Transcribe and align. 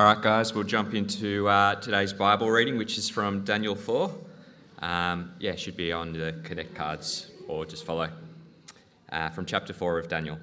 All 0.00 0.06
right, 0.06 0.22
guys, 0.22 0.54
we'll 0.54 0.64
jump 0.64 0.94
into 0.94 1.46
uh, 1.46 1.74
today's 1.74 2.14
Bible 2.14 2.50
reading, 2.50 2.78
which 2.78 2.96
is 2.96 3.10
from 3.10 3.44
Daniel 3.44 3.74
4. 3.74 4.10
Um, 4.78 5.32
yeah, 5.38 5.54
should 5.56 5.76
be 5.76 5.92
on 5.92 6.14
the 6.14 6.40
connect 6.42 6.74
cards 6.74 7.30
or 7.46 7.66
just 7.66 7.84
follow. 7.84 8.08
Uh, 9.12 9.28
from 9.28 9.44
chapter 9.44 9.74
4 9.74 9.98
of 9.98 10.08
Daniel. 10.08 10.38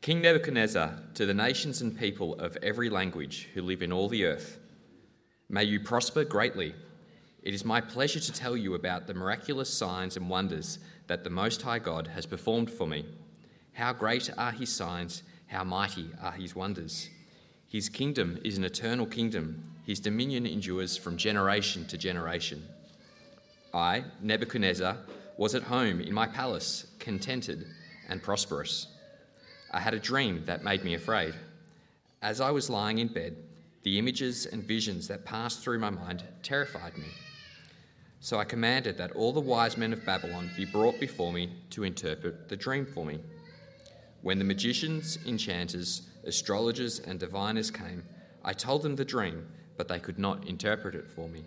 King 0.00 0.22
Nebuchadnezzar, 0.22 0.98
to 1.12 1.26
the 1.26 1.34
nations 1.34 1.82
and 1.82 1.98
people 1.98 2.36
of 2.36 2.56
every 2.62 2.88
language 2.88 3.50
who 3.52 3.60
live 3.60 3.82
in 3.82 3.92
all 3.92 4.08
the 4.08 4.24
earth, 4.24 4.58
may 5.50 5.64
you 5.64 5.80
prosper 5.80 6.24
greatly. 6.24 6.74
It 7.42 7.52
is 7.52 7.66
my 7.66 7.82
pleasure 7.82 8.20
to 8.20 8.32
tell 8.32 8.56
you 8.56 8.72
about 8.72 9.06
the 9.06 9.12
miraculous 9.12 9.68
signs 9.68 10.16
and 10.16 10.30
wonders 10.30 10.78
that 11.08 11.24
the 11.24 11.30
Most 11.30 11.60
High 11.60 11.78
God 11.78 12.06
has 12.06 12.24
performed 12.24 12.70
for 12.70 12.86
me. 12.86 13.04
How 13.74 13.92
great 13.92 14.30
are 14.38 14.52
his 14.52 14.74
signs, 14.74 15.24
how 15.48 15.62
mighty 15.62 16.08
are 16.22 16.32
his 16.32 16.56
wonders. 16.56 17.10
His 17.68 17.90
kingdom 17.90 18.38
is 18.44 18.56
an 18.56 18.64
eternal 18.64 19.04
kingdom, 19.04 19.62
his 19.84 20.00
dominion 20.00 20.46
endures 20.46 20.96
from 20.96 21.16
generation 21.16 21.86
to 21.86 21.98
generation. 21.98 22.62
I, 23.74 24.04
Nebuchadnezzar, 24.22 24.96
was 25.36 25.54
at 25.54 25.62
home 25.64 26.00
in 26.00 26.14
my 26.14 26.26
palace, 26.26 26.86
contented 26.98 27.66
and 28.08 28.22
prosperous. 28.22 28.86
I 29.70 29.80
had 29.80 29.92
a 29.92 30.00
dream 30.00 30.44
that 30.46 30.64
made 30.64 30.82
me 30.82 30.94
afraid. 30.94 31.34
As 32.22 32.40
I 32.40 32.50
was 32.50 32.70
lying 32.70 32.98
in 32.98 33.08
bed, 33.08 33.36
the 33.82 33.98
images 33.98 34.46
and 34.46 34.64
visions 34.64 35.06
that 35.08 35.26
passed 35.26 35.60
through 35.60 35.78
my 35.78 35.90
mind 35.90 36.24
terrified 36.42 36.96
me. 36.96 37.08
So 38.20 38.38
I 38.38 38.44
commanded 38.44 38.96
that 38.98 39.12
all 39.12 39.32
the 39.32 39.40
wise 39.40 39.76
men 39.76 39.92
of 39.92 40.04
Babylon 40.04 40.50
be 40.56 40.64
brought 40.64 40.98
before 40.98 41.32
me 41.32 41.52
to 41.70 41.84
interpret 41.84 42.48
the 42.48 42.56
dream 42.56 42.86
for 42.86 43.04
me. 43.04 43.20
When 44.22 44.38
the 44.38 44.44
magicians, 44.44 45.18
enchanters, 45.26 46.07
astrologers, 46.24 47.00
and 47.00 47.18
diviners 47.18 47.70
came, 47.70 48.04
I 48.44 48.52
told 48.52 48.82
them 48.82 48.96
the 48.96 49.04
dream, 49.04 49.46
but 49.76 49.88
they 49.88 49.98
could 49.98 50.18
not 50.18 50.46
interpret 50.46 50.94
it 50.94 51.08
for 51.08 51.28
me. 51.28 51.42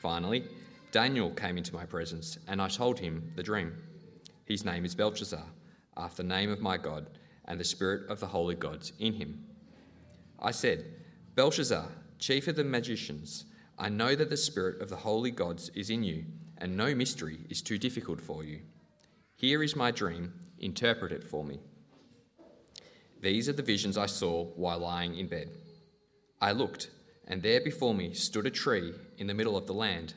Finally, 0.00 0.44
Daniel 0.92 1.30
came 1.30 1.58
into 1.58 1.74
my 1.74 1.84
presence, 1.84 2.38
and 2.46 2.60
I 2.60 2.68
told 2.68 2.98
him 2.98 3.32
the 3.36 3.42
dream. 3.42 3.74
His 4.44 4.64
name 4.64 4.84
is 4.84 4.94
Belteshazzar, 4.94 5.46
after 5.96 6.22
the 6.22 6.28
name 6.28 6.50
of 6.50 6.60
my 6.60 6.76
God, 6.76 7.06
and 7.46 7.58
the 7.58 7.64
spirit 7.64 8.08
of 8.10 8.20
the 8.20 8.26
holy 8.26 8.54
gods 8.54 8.92
in 8.98 9.14
him. 9.14 9.44
I 10.38 10.50
said, 10.50 10.84
Belteshazzar, 11.34 11.88
chief 12.18 12.48
of 12.48 12.56
the 12.56 12.64
magicians, 12.64 13.46
I 13.78 13.88
know 13.88 14.14
that 14.14 14.30
the 14.30 14.36
spirit 14.36 14.80
of 14.80 14.88
the 14.88 14.96
holy 14.96 15.30
gods 15.30 15.70
is 15.74 15.90
in 15.90 16.04
you, 16.04 16.24
and 16.58 16.76
no 16.76 16.94
mystery 16.94 17.40
is 17.50 17.60
too 17.60 17.78
difficult 17.78 18.20
for 18.20 18.44
you. 18.44 18.60
Here 19.36 19.62
is 19.62 19.74
my 19.74 19.90
dream, 19.90 20.32
interpret 20.58 21.12
it 21.12 21.24
for 21.24 21.44
me. 21.44 21.58
These 23.24 23.48
are 23.48 23.54
the 23.54 23.62
visions 23.62 23.96
I 23.96 24.04
saw 24.04 24.44
while 24.54 24.80
lying 24.80 25.16
in 25.16 25.28
bed. 25.28 25.48
I 26.42 26.52
looked, 26.52 26.90
and 27.26 27.40
there 27.40 27.62
before 27.62 27.94
me 27.94 28.12
stood 28.12 28.44
a 28.46 28.50
tree 28.50 28.92
in 29.16 29.26
the 29.26 29.32
middle 29.32 29.56
of 29.56 29.66
the 29.66 29.72
land. 29.72 30.12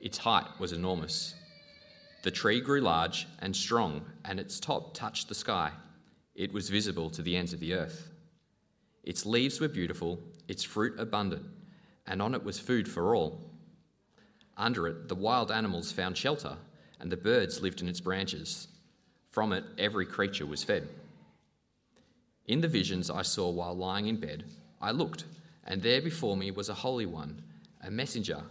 Its 0.00 0.18
height 0.18 0.48
was 0.58 0.72
enormous. 0.72 1.36
The 2.24 2.32
tree 2.32 2.60
grew 2.60 2.80
large 2.80 3.28
and 3.38 3.54
strong, 3.54 4.04
and 4.24 4.40
its 4.40 4.58
top 4.58 4.92
touched 4.92 5.28
the 5.28 5.36
sky. 5.36 5.70
It 6.34 6.52
was 6.52 6.68
visible 6.68 7.10
to 7.10 7.22
the 7.22 7.36
ends 7.36 7.52
of 7.52 7.60
the 7.60 7.74
earth. 7.74 8.10
Its 9.04 9.24
leaves 9.24 9.60
were 9.60 9.68
beautiful, 9.68 10.18
its 10.48 10.64
fruit 10.64 10.98
abundant, 10.98 11.46
and 12.08 12.20
on 12.20 12.34
it 12.34 12.42
was 12.42 12.58
food 12.58 12.88
for 12.88 13.14
all. 13.14 13.52
Under 14.56 14.88
it, 14.88 15.06
the 15.06 15.14
wild 15.14 15.52
animals 15.52 15.92
found 15.92 16.18
shelter, 16.18 16.56
and 16.98 17.12
the 17.12 17.16
birds 17.16 17.62
lived 17.62 17.82
in 17.82 17.88
its 17.88 18.00
branches. 18.00 18.66
From 19.30 19.52
it, 19.52 19.62
every 19.78 20.06
creature 20.06 20.44
was 20.44 20.64
fed. 20.64 20.88
In 22.46 22.60
the 22.60 22.68
visions 22.68 23.10
I 23.10 23.22
saw 23.22 23.50
while 23.50 23.76
lying 23.76 24.06
in 24.06 24.18
bed, 24.18 24.44
I 24.80 24.92
looked, 24.92 25.24
and 25.64 25.82
there 25.82 26.00
before 26.00 26.36
me 26.36 26.52
was 26.52 26.68
a 26.68 26.74
holy 26.74 27.06
one, 27.06 27.42
a 27.82 27.90
messenger 27.90 28.42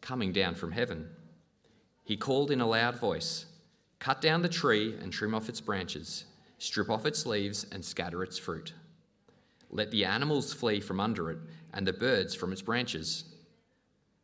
coming 0.00 0.32
down 0.32 0.56
from 0.56 0.72
heaven. 0.72 1.08
He 2.02 2.16
called 2.16 2.50
in 2.50 2.60
a 2.60 2.66
loud 2.66 2.98
voice 2.98 3.46
Cut 4.00 4.20
down 4.20 4.42
the 4.42 4.48
tree 4.48 4.94
and 5.00 5.12
trim 5.12 5.34
off 5.34 5.48
its 5.48 5.60
branches, 5.60 6.24
strip 6.58 6.90
off 6.90 7.06
its 7.06 7.24
leaves 7.24 7.64
and 7.72 7.82
scatter 7.82 8.22
its 8.22 8.38
fruit. 8.38 8.74
Let 9.70 9.90
the 9.90 10.04
animals 10.04 10.52
flee 10.52 10.80
from 10.80 11.00
under 11.00 11.30
it 11.30 11.38
and 11.72 11.86
the 11.86 11.92
birds 11.92 12.34
from 12.34 12.52
its 12.52 12.60
branches. 12.60 13.24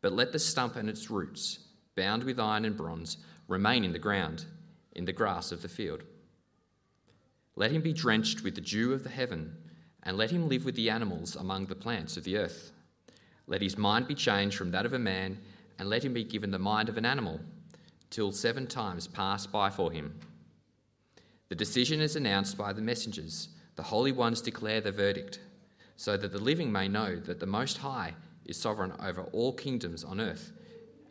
But 0.02 0.12
let 0.12 0.32
the 0.32 0.38
stump 0.38 0.76
and 0.76 0.88
its 0.88 1.08
roots, 1.08 1.60
bound 1.96 2.24
with 2.24 2.38
iron 2.38 2.64
and 2.64 2.76
bronze, 2.76 3.16
remain 3.48 3.84
in 3.84 3.92
the 3.92 3.98
ground, 3.98 4.44
in 4.92 5.04
the 5.04 5.12
grass 5.12 5.50
of 5.50 5.62
the 5.62 5.68
field. 5.68 6.02
Let 7.60 7.72
him 7.72 7.82
be 7.82 7.92
drenched 7.92 8.42
with 8.42 8.54
the 8.54 8.62
dew 8.62 8.94
of 8.94 9.02
the 9.02 9.10
heaven, 9.10 9.54
and 10.02 10.16
let 10.16 10.30
him 10.30 10.48
live 10.48 10.64
with 10.64 10.76
the 10.76 10.88
animals 10.88 11.36
among 11.36 11.66
the 11.66 11.74
plants 11.74 12.16
of 12.16 12.24
the 12.24 12.38
earth. 12.38 12.72
Let 13.46 13.60
his 13.60 13.76
mind 13.76 14.08
be 14.08 14.14
changed 14.14 14.56
from 14.56 14.70
that 14.70 14.86
of 14.86 14.94
a 14.94 14.98
man, 14.98 15.36
and 15.78 15.86
let 15.86 16.02
him 16.02 16.14
be 16.14 16.24
given 16.24 16.52
the 16.52 16.58
mind 16.58 16.88
of 16.88 16.96
an 16.96 17.04
animal, 17.04 17.38
till 18.08 18.32
seven 18.32 18.66
times 18.66 19.06
pass 19.06 19.46
by 19.46 19.68
for 19.68 19.92
him. 19.92 20.18
The 21.50 21.54
decision 21.54 22.00
is 22.00 22.16
announced 22.16 22.56
by 22.56 22.72
the 22.72 22.80
messengers. 22.80 23.50
The 23.76 23.82
holy 23.82 24.12
ones 24.12 24.40
declare 24.40 24.80
the 24.80 24.90
verdict, 24.90 25.38
so 25.96 26.16
that 26.16 26.32
the 26.32 26.38
living 26.38 26.72
may 26.72 26.88
know 26.88 27.16
that 27.16 27.40
the 27.40 27.46
Most 27.46 27.76
High 27.76 28.14
is 28.46 28.56
sovereign 28.56 28.94
over 29.00 29.24
all 29.32 29.52
kingdoms 29.52 30.02
on 30.02 30.18
earth, 30.18 30.50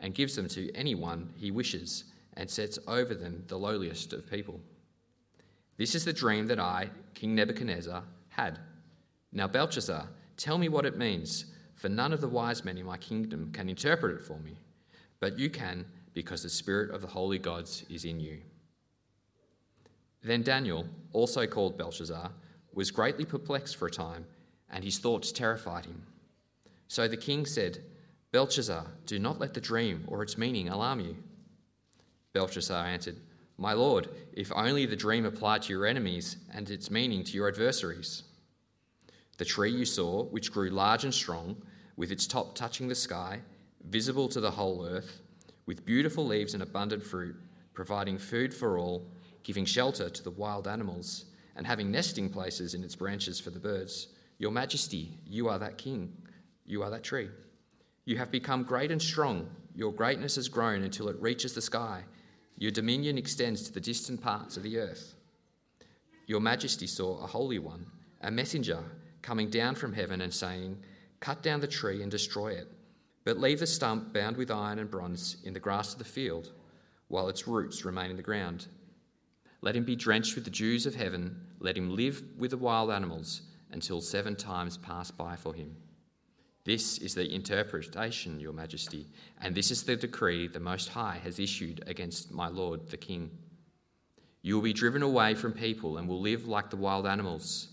and 0.00 0.16
gives 0.16 0.34
them 0.34 0.48
to 0.48 0.74
anyone 0.74 1.32
he 1.36 1.52
wishes, 1.52 2.06
and 2.36 2.50
sets 2.50 2.76
over 2.88 3.14
them 3.14 3.44
the 3.46 3.56
lowliest 3.56 4.12
of 4.12 4.28
people. 4.28 4.60
This 5.80 5.94
is 5.94 6.04
the 6.04 6.12
dream 6.12 6.46
that 6.48 6.60
I, 6.60 6.90
King 7.14 7.34
Nebuchadnezzar, 7.34 8.02
had. 8.28 8.58
Now, 9.32 9.48
Belteshazzar, 9.48 10.10
tell 10.36 10.58
me 10.58 10.68
what 10.68 10.84
it 10.84 10.98
means, 10.98 11.46
for 11.74 11.88
none 11.88 12.12
of 12.12 12.20
the 12.20 12.28
wise 12.28 12.66
men 12.66 12.76
in 12.76 12.84
my 12.84 12.98
kingdom 12.98 13.50
can 13.50 13.66
interpret 13.66 14.20
it 14.20 14.22
for 14.22 14.38
me. 14.40 14.58
But 15.20 15.38
you 15.38 15.48
can, 15.48 15.86
because 16.12 16.42
the 16.42 16.50
spirit 16.50 16.90
of 16.90 17.00
the 17.00 17.06
holy 17.06 17.38
gods 17.38 17.86
is 17.88 18.04
in 18.04 18.20
you. 18.20 18.42
Then 20.22 20.42
Daniel, 20.42 20.84
also 21.14 21.46
called 21.46 21.78
Belteshazzar, 21.78 22.30
was 22.74 22.90
greatly 22.90 23.24
perplexed 23.24 23.76
for 23.76 23.88
a 23.88 23.90
time, 23.90 24.26
and 24.70 24.84
his 24.84 24.98
thoughts 24.98 25.32
terrified 25.32 25.86
him. 25.86 26.02
So 26.88 27.08
the 27.08 27.16
king 27.16 27.46
said, 27.46 27.78
Belteshazzar, 28.32 28.84
do 29.06 29.18
not 29.18 29.40
let 29.40 29.54
the 29.54 29.62
dream 29.62 30.04
or 30.08 30.22
its 30.22 30.36
meaning 30.36 30.68
alarm 30.68 31.00
you. 31.00 31.16
Belteshazzar 32.34 32.84
answered, 32.84 33.16
my 33.60 33.74
Lord, 33.74 34.08
if 34.32 34.50
only 34.56 34.86
the 34.86 34.96
dream 34.96 35.26
applied 35.26 35.60
to 35.62 35.72
your 35.72 35.84
enemies 35.84 36.38
and 36.54 36.70
its 36.70 36.90
meaning 36.90 37.22
to 37.24 37.32
your 37.32 37.46
adversaries. 37.46 38.22
The 39.36 39.44
tree 39.44 39.70
you 39.70 39.84
saw, 39.84 40.24
which 40.24 40.50
grew 40.50 40.70
large 40.70 41.04
and 41.04 41.12
strong, 41.12 41.62
with 41.94 42.10
its 42.10 42.26
top 42.26 42.54
touching 42.54 42.88
the 42.88 42.94
sky, 42.94 43.42
visible 43.84 44.30
to 44.30 44.40
the 44.40 44.50
whole 44.50 44.86
earth, 44.86 45.20
with 45.66 45.84
beautiful 45.84 46.24
leaves 46.24 46.54
and 46.54 46.62
abundant 46.62 47.04
fruit, 47.04 47.36
providing 47.74 48.16
food 48.16 48.54
for 48.54 48.78
all, 48.78 49.06
giving 49.42 49.66
shelter 49.66 50.08
to 50.08 50.24
the 50.24 50.30
wild 50.30 50.66
animals, 50.66 51.26
and 51.54 51.66
having 51.66 51.90
nesting 51.90 52.30
places 52.30 52.72
in 52.72 52.82
its 52.82 52.96
branches 52.96 53.38
for 53.38 53.50
the 53.50 53.60
birds. 53.60 54.08
Your 54.38 54.52
Majesty, 54.52 55.18
you 55.26 55.48
are 55.48 55.58
that 55.58 55.76
king, 55.76 56.16
you 56.64 56.82
are 56.82 56.88
that 56.88 57.04
tree. 57.04 57.28
You 58.06 58.16
have 58.16 58.30
become 58.30 58.62
great 58.62 58.90
and 58.90 59.02
strong. 59.02 59.50
Your 59.74 59.92
greatness 59.92 60.36
has 60.36 60.48
grown 60.48 60.82
until 60.82 61.08
it 61.10 61.20
reaches 61.20 61.52
the 61.52 61.60
sky 61.60 62.04
your 62.60 62.70
dominion 62.70 63.16
extends 63.16 63.62
to 63.62 63.72
the 63.72 63.80
distant 63.80 64.20
parts 64.20 64.58
of 64.58 64.62
the 64.62 64.76
earth. 64.78 65.14
Your 66.26 66.40
majesty 66.40 66.86
saw 66.86 67.18
a 67.24 67.26
holy 67.26 67.58
one, 67.58 67.86
a 68.20 68.30
messenger, 68.30 68.84
coming 69.22 69.48
down 69.48 69.74
from 69.74 69.94
heaven 69.94 70.20
and 70.20 70.32
saying, 70.32 70.76
Cut 71.20 71.42
down 71.42 71.60
the 71.60 71.66
tree 71.66 72.02
and 72.02 72.10
destroy 72.10 72.48
it, 72.48 72.68
but 73.24 73.38
leave 73.38 73.60
the 73.60 73.66
stump 73.66 74.12
bound 74.12 74.36
with 74.36 74.50
iron 74.50 74.78
and 74.78 74.90
bronze 74.90 75.38
in 75.42 75.54
the 75.54 75.58
grass 75.58 75.94
of 75.94 75.98
the 75.98 76.04
field, 76.04 76.52
while 77.08 77.30
its 77.30 77.48
roots 77.48 77.86
remain 77.86 78.10
in 78.10 78.16
the 78.16 78.22
ground. 78.22 78.66
Let 79.62 79.74
him 79.74 79.84
be 79.84 79.96
drenched 79.96 80.34
with 80.34 80.44
the 80.44 80.50
dews 80.50 80.84
of 80.84 80.94
heaven, 80.94 81.40
let 81.60 81.78
him 81.78 81.96
live 81.96 82.22
with 82.36 82.50
the 82.50 82.58
wild 82.58 82.90
animals 82.90 83.40
until 83.72 84.02
seven 84.02 84.36
times 84.36 84.76
pass 84.76 85.10
by 85.10 85.34
for 85.34 85.54
him. 85.54 85.74
This 86.70 86.98
is 86.98 87.16
the 87.16 87.28
interpretation, 87.34 88.38
Your 88.38 88.52
Majesty, 88.52 89.08
and 89.40 89.56
this 89.56 89.72
is 89.72 89.82
the 89.82 89.96
decree 89.96 90.46
the 90.46 90.60
Most 90.60 90.88
High 90.88 91.18
has 91.24 91.40
issued 91.40 91.82
against 91.88 92.30
my 92.30 92.46
Lord 92.46 92.88
the 92.90 92.96
King. 92.96 93.28
You 94.42 94.54
will 94.54 94.62
be 94.62 94.72
driven 94.72 95.02
away 95.02 95.34
from 95.34 95.52
people 95.52 95.98
and 95.98 96.06
will 96.06 96.20
live 96.20 96.46
like 96.46 96.70
the 96.70 96.76
wild 96.76 97.08
animals. 97.08 97.70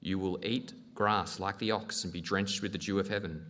You 0.00 0.20
will 0.20 0.38
eat 0.44 0.74
grass 0.94 1.40
like 1.40 1.58
the 1.58 1.72
ox 1.72 2.04
and 2.04 2.12
be 2.12 2.20
drenched 2.20 2.62
with 2.62 2.70
the 2.70 2.78
dew 2.78 3.00
of 3.00 3.08
heaven. 3.08 3.44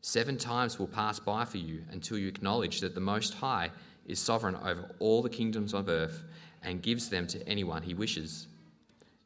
Seven 0.00 0.36
times 0.36 0.80
will 0.80 0.88
pass 0.88 1.20
by 1.20 1.44
for 1.44 1.58
you 1.58 1.84
until 1.92 2.18
you 2.18 2.26
acknowledge 2.26 2.80
that 2.80 2.96
the 2.96 3.00
Most 3.00 3.34
High 3.34 3.70
is 4.04 4.18
sovereign 4.18 4.56
over 4.56 4.96
all 4.98 5.22
the 5.22 5.30
kingdoms 5.30 5.74
of 5.74 5.88
earth 5.88 6.24
and 6.60 6.82
gives 6.82 7.08
them 7.08 7.28
to 7.28 7.48
anyone 7.48 7.84
he 7.84 7.94
wishes. 7.94 8.48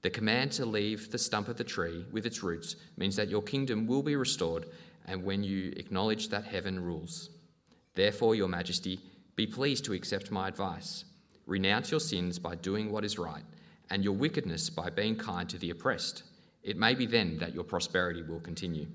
The 0.02 0.10
command 0.10 0.52
to 0.52 0.66
leave 0.66 1.10
the 1.10 1.18
stump 1.18 1.48
of 1.48 1.56
the 1.56 1.64
tree 1.64 2.04
with 2.12 2.26
its 2.26 2.42
roots 2.42 2.76
means 2.98 3.16
that 3.16 3.30
your 3.30 3.42
kingdom 3.42 3.86
will 3.86 4.02
be 4.02 4.14
restored 4.14 4.66
and 5.08 5.24
when 5.24 5.42
you 5.42 5.72
acknowledge 5.76 6.28
that 6.28 6.44
heaven 6.44 6.78
rules. 6.78 7.30
Therefore, 7.94 8.34
Your 8.34 8.48
Majesty, 8.48 9.00
be 9.34 9.46
pleased 9.46 9.84
to 9.86 9.94
accept 9.94 10.30
my 10.30 10.48
advice. 10.48 11.04
Renounce 11.46 11.90
your 11.90 12.00
sins 12.00 12.38
by 12.38 12.54
doing 12.54 12.92
what 12.92 13.04
is 13.04 13.18
right, 13.18 13.44
and 13.90 14.04
your 14.04 14.12
wickedness 14.12 14.68
by 14.68 14.90
being 14.90 15.16
kind 15.16 15.48
to 15.48 15.58
the 15.58 15.70
oppressed. 15.70 16.24
It 16.62 16.76
may 16.76 16.94
be 16.94 17.06
then 17.06 17.38
that 17.38 17.54
your 17.54 17.64
prosperity 17.64 18.22
will 18.22 18.40
continue. 18.40 18.86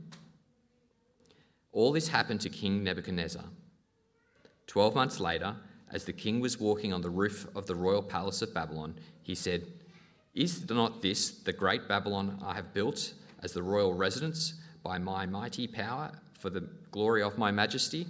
All 1.71 1.91
this 1.91 2.07
happened 2.07 2.41
to 2.41 2.49
King 2.49 2.83
Nebuchadnezzar. 2.83 3.45
Twelve 4.67 4.93
months 4.93 5.19
later, 5.19 5.55
as 5.91 6.05
the 6.05 6.13
king 6.13 6.39
was 6.39 6.59
walking 6.59 6.93
on 6.93 7.01
the 7.01 7.09
roof 7.09 7.47
of 7.55 7.65
the 7.65 7.75
royal 7.75 8.03
palace 8.03 8.41
of 8.41 8.53
Babylon, 8.53 8.95
he 9.23 9.33
said, 9.33 9.65
Is 10.35 10.69
not 10.69 11.01
this 11.01 11.31
the 11.31 11.53
great 11.53 11.87
Babylon 11.87 12.39
I 12.45 12.53
have 12.53 12.73
built 12.73 13.13
as 13.41 13.53
the 13.53 13.63
royal 13.63 13.93
residence 13.93 14.53
by 14.83 14.97
my 14.97 15.25
mighty 15.25 15.67
power 15.67 16.11
for 16.37 16.49
the 16.49 16.67
glory 16.91 17.23
of 17.23 17.37
my 17.37 17.51
majesty? 17.51 18.05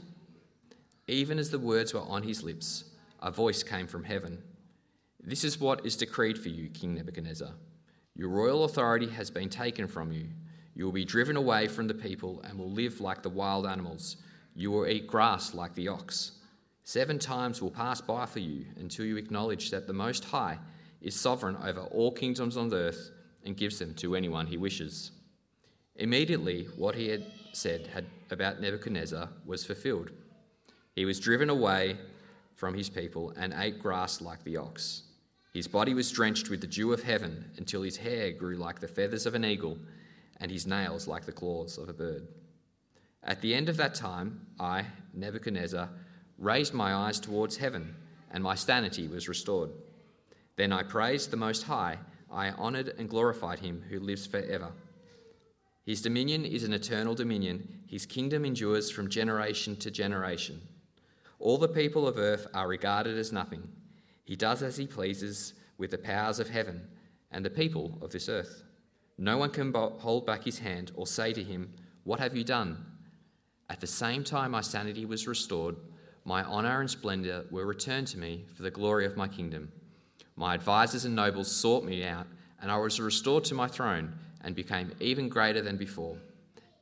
Even 1.07 1.37
as 1.37 1.49
the 1.49 1.59
words 1.59 1.93
were 1.93 2.01
on 2.01 2.23
his 2.23 2.43
lips, 2.43 2.85
a 3.21 3.31
voice 3.31 3.63
came 3.63 3.87
from 3.87 4.03
heaven. 4.03 4.41
This 5.23 5.43
is 5.43 5.59
what 5.59 5.85
is 5.85 5.95
decreed 5.95 6.37
for 6.37 6.49
you, 6.49 6.69
King 6.69 6.95
Nebuchadnezzar. 6.95 7.51
Your 8.15 8.29
royal 8.29 8.65
authority 8.65 9.07
has 9.07 9.29
been 9.29 9.49
taken 9.49 9.87
from 9.87 10.11
you. 10.11 10.27
You 10.75 10.85
will 10.85 10.91
be 10.91 11.05
driven 11.05 11.37
away 11.37 11.67
from 11.67 11.87
the 11.87 11.93
people 11.93 12.41
and 12.43 12.57
will 12.57 12.71
live 12.71 12.99
like 12.99 13.21
the 13.21 13.29
wild 13.29 13.65
animals. 13.65 14.17
You 14.55 14.71
will 14.71 14.87
eat 14.87 15.07
grass 15.07 15.53
like 15.53 15.75
the 15.75 15.87
ox. 15.87 16.33
Seven 16.83 17.17
times 17.19 17.61
will 17.61 17.71
pass 17.71 18.01
by 18.01 18.25
for 18.25 18.39
you 18.39 18.65
until 18.77 19.05
you 19.05 19.17
acknowledge 19.17 19.71
that 19.71 19.87
the 19.87 19.93
Most 19.93 20.25
High 20.25 20.57
is 21.01 21.15
sovereign 21.19 21.57
over 21.63 21.81
all 21.81 22.11
kingdoms 22.11 22.57
on 22.57 22.73
earth 22.73 23.11
and 23.45 23.57
gives 23.57 23.79
them 23.79 23.93
to 23.95 24.15
anyone 24.15 24.47
he 24.47 24.57
wishes. 24.57 25.11
Immediately, 25.95 26.67
what 26.75 26.95
he 26.95 27.07
had 27.09 27.25
said 27.51 27.87
had, 27.87 28.05
about 28.31 28.59
Nebuchadnezzar 28.59 29.29
was 29.45 29.65
fulfilled. 29.65 30.11
He 30.95 31.05
was 31.05 31.19
driven 31.19 31.49
away 31.49 31.97
from 32.55 32.73
his 32.73 32.89
people 32.89 33.33
and 33.37 33.53
ate 33.55 33.79
grass 33.79 34.21
like 34.21 34.43
the 34.43 34.57
ox. 34.57 35.03
His 35.53 35.67
body 35.67 35.93
was 35.93 36.11
drenched 36.11 36.49
with 36.49 36.61
the 36.61 36.67
dew 36.67 36.93
of 36.93 37.03
heaven 37.03 37.51
until 37.57 37.83
his 37.83 37.97
hair 37.97 38.31
grew 38.31 38.55
like 38.55 38.79
the 38.79 38.87
feathers 38.87 39.25
of 39.25 39.35
an 39.35 39.45
eagle 39.45 39.77
and 40.37 40.49
his 40.49 40.65
nails 40.65 41.07
like 41.07 41.25
the 41.25 41.31
claws 41.31 41.77
of 41.77 41.89
a 41.89 41.93
bird. 41.93 42.27
At 43.23 43.41
the 43.41 43.53
end 43.53 43.69
of 43.69 43.77
that 43.77 43.93
time, 43.93 44.47
I, 44.59 44.85
Nebuchadnezzar, 45.13 45.89
raised 46.37 46.73
my 46.73 46.93
eyes 46.93 47.19
towards 47.19 47.57
heaven, 47.57 47.95
and 48.31 48.43
my 48.43 48.55
sanity 48.55 49.07
was 49.07 49.29
restored. 49.29 49.69
Then 50.55 50.73
I 50.73 50.83
praised 50.83 51.31
the 51.31 51.37
Most 51.37 51.63
High. 51.63 51.99
I 52.31 52.49
honoured 52.49 52.95
and 52.97 53.09
glorified 53.09 53.59
him 53.59 53.83
who 53.89 53.99
lives 53.99 54.25
forever. 54.25 54.71
His 55.85 56.01
dominion 56.01 56.45
is 56.45 56.63
an 56.63 56.73
eternal 56.73 57.13
dominion, 57.13 57.81
his 57.87 58.05
kingdom 58.05 58.45
endures 58.45 58.89
from 58.89 59.09
generation 59.09 59.75
to 59.77 59.91
generation. 59.91 60.61
All 61.39 61.57
the 61.57 61.67
people 61.67 62.07
of 62.07 62.17
earth 62.17 62.47
are 62.53 62.69
regarded 62.69 63.17
as 63.17 63.33
nothing. 63.33 63.67
He 64.23 64.37
does 64.37 64.63
as 64.63 64.77
he 64.77 64.87
pleases 64.87 65.53
with 65.77 65.91
the 65.91 65.97
powers 65.97 66.39
of 66.39 66.49
heaven 66.49 66.87
and 67.31 67.43
the 67.43 67.49
people 67.49 67.97
of 68.01 68.11
this 68.11 68.29
earth. 68.29 68.63
No 69.17 69.37
one 69.37 69.49
can 69.49 69.73
hold 69.73 70.25
back 70.25 70.45
his 70.45 70.59
hand 70.59 70.93
or 70.95 71.05
say 71.05 71.33
to 71.33 71.43
him, 71.43 71.73
What 72.05 72.21
have 72.21 72.35
you 72.35 72.45
done? 72.45 72.85
At 73.69 73.81
the 73.81 73.87
same 73.87 74.23
time, 74.23 74.51
my 74.51 74.61
sanity 74.61 75.05
was 75.05 75.27
restored, 75.27 75.75
my 76.23 76.43
honour 76.45 76.79
and 76.79 76.89
splendour 76.89 77.43
were 77.51 77.65
returned 77.65 78.07
to 78.07 78.17
me 78.17 78.45
for 78.55 78.63
the 78.63 78.71
glory 78.71 79.05
of 79.05 79.17
my 79.17 79.27
kingdom. 79.27 79.71
My 80.37 80.53
advisers 80.53 81.03
and 81.03 81.15
nobles 81.15 81.51
sought 81.51 81.83
me 81.83 82.05
out, 82.05 82.27
and 82.61 82.71
I 82.71 82.77
was 82.77 82.99
restored 83.01 83.43
to 83.45 83.55
my 83.55 83.67
throne 83.67 84.13
and 84.43 84.55
became 84.55 84.91
even 84.99 85.29
greater 85.29 85.61
than 85.61 85.77
before. 85.77 86.17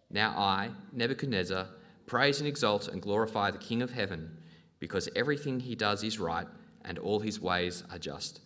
Now 0.09 0.31
I, 0.37 0.71
Nebuchadnezzar, 0.91 1.67
praise 2.05 2.39
and 2.39 2.47
exalt 2.47 2.87
and 2.87 3.01
glorify 3.01 3.51
the 3.51 3.57
King 3.57 3.81
of 3.81 3.91
heaven, 3.91 4.37
because 4.79 5.07
everything 5.15 5.59
he 5.59 5.75
does 5.75 6.03
is 6.03 6.19
right 6.19 6.47
and 6.83 6.97
all 6.97 7.19
his 7.19 7.39
ways 7.39 7.83
are 7.91 7.99
just. 7.99 8.41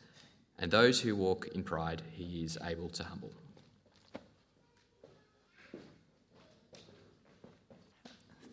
And 0.59 0.69
those 0.69 1.01
who 1.01 1.15
walk 1.15 1.47
in 1.55 1.63
pride 1.63 2.01
he 2.11 2.43
is 2.43 2.57
able 2.63 2.89
to 2.89 3.03
humble. 3.03 3.31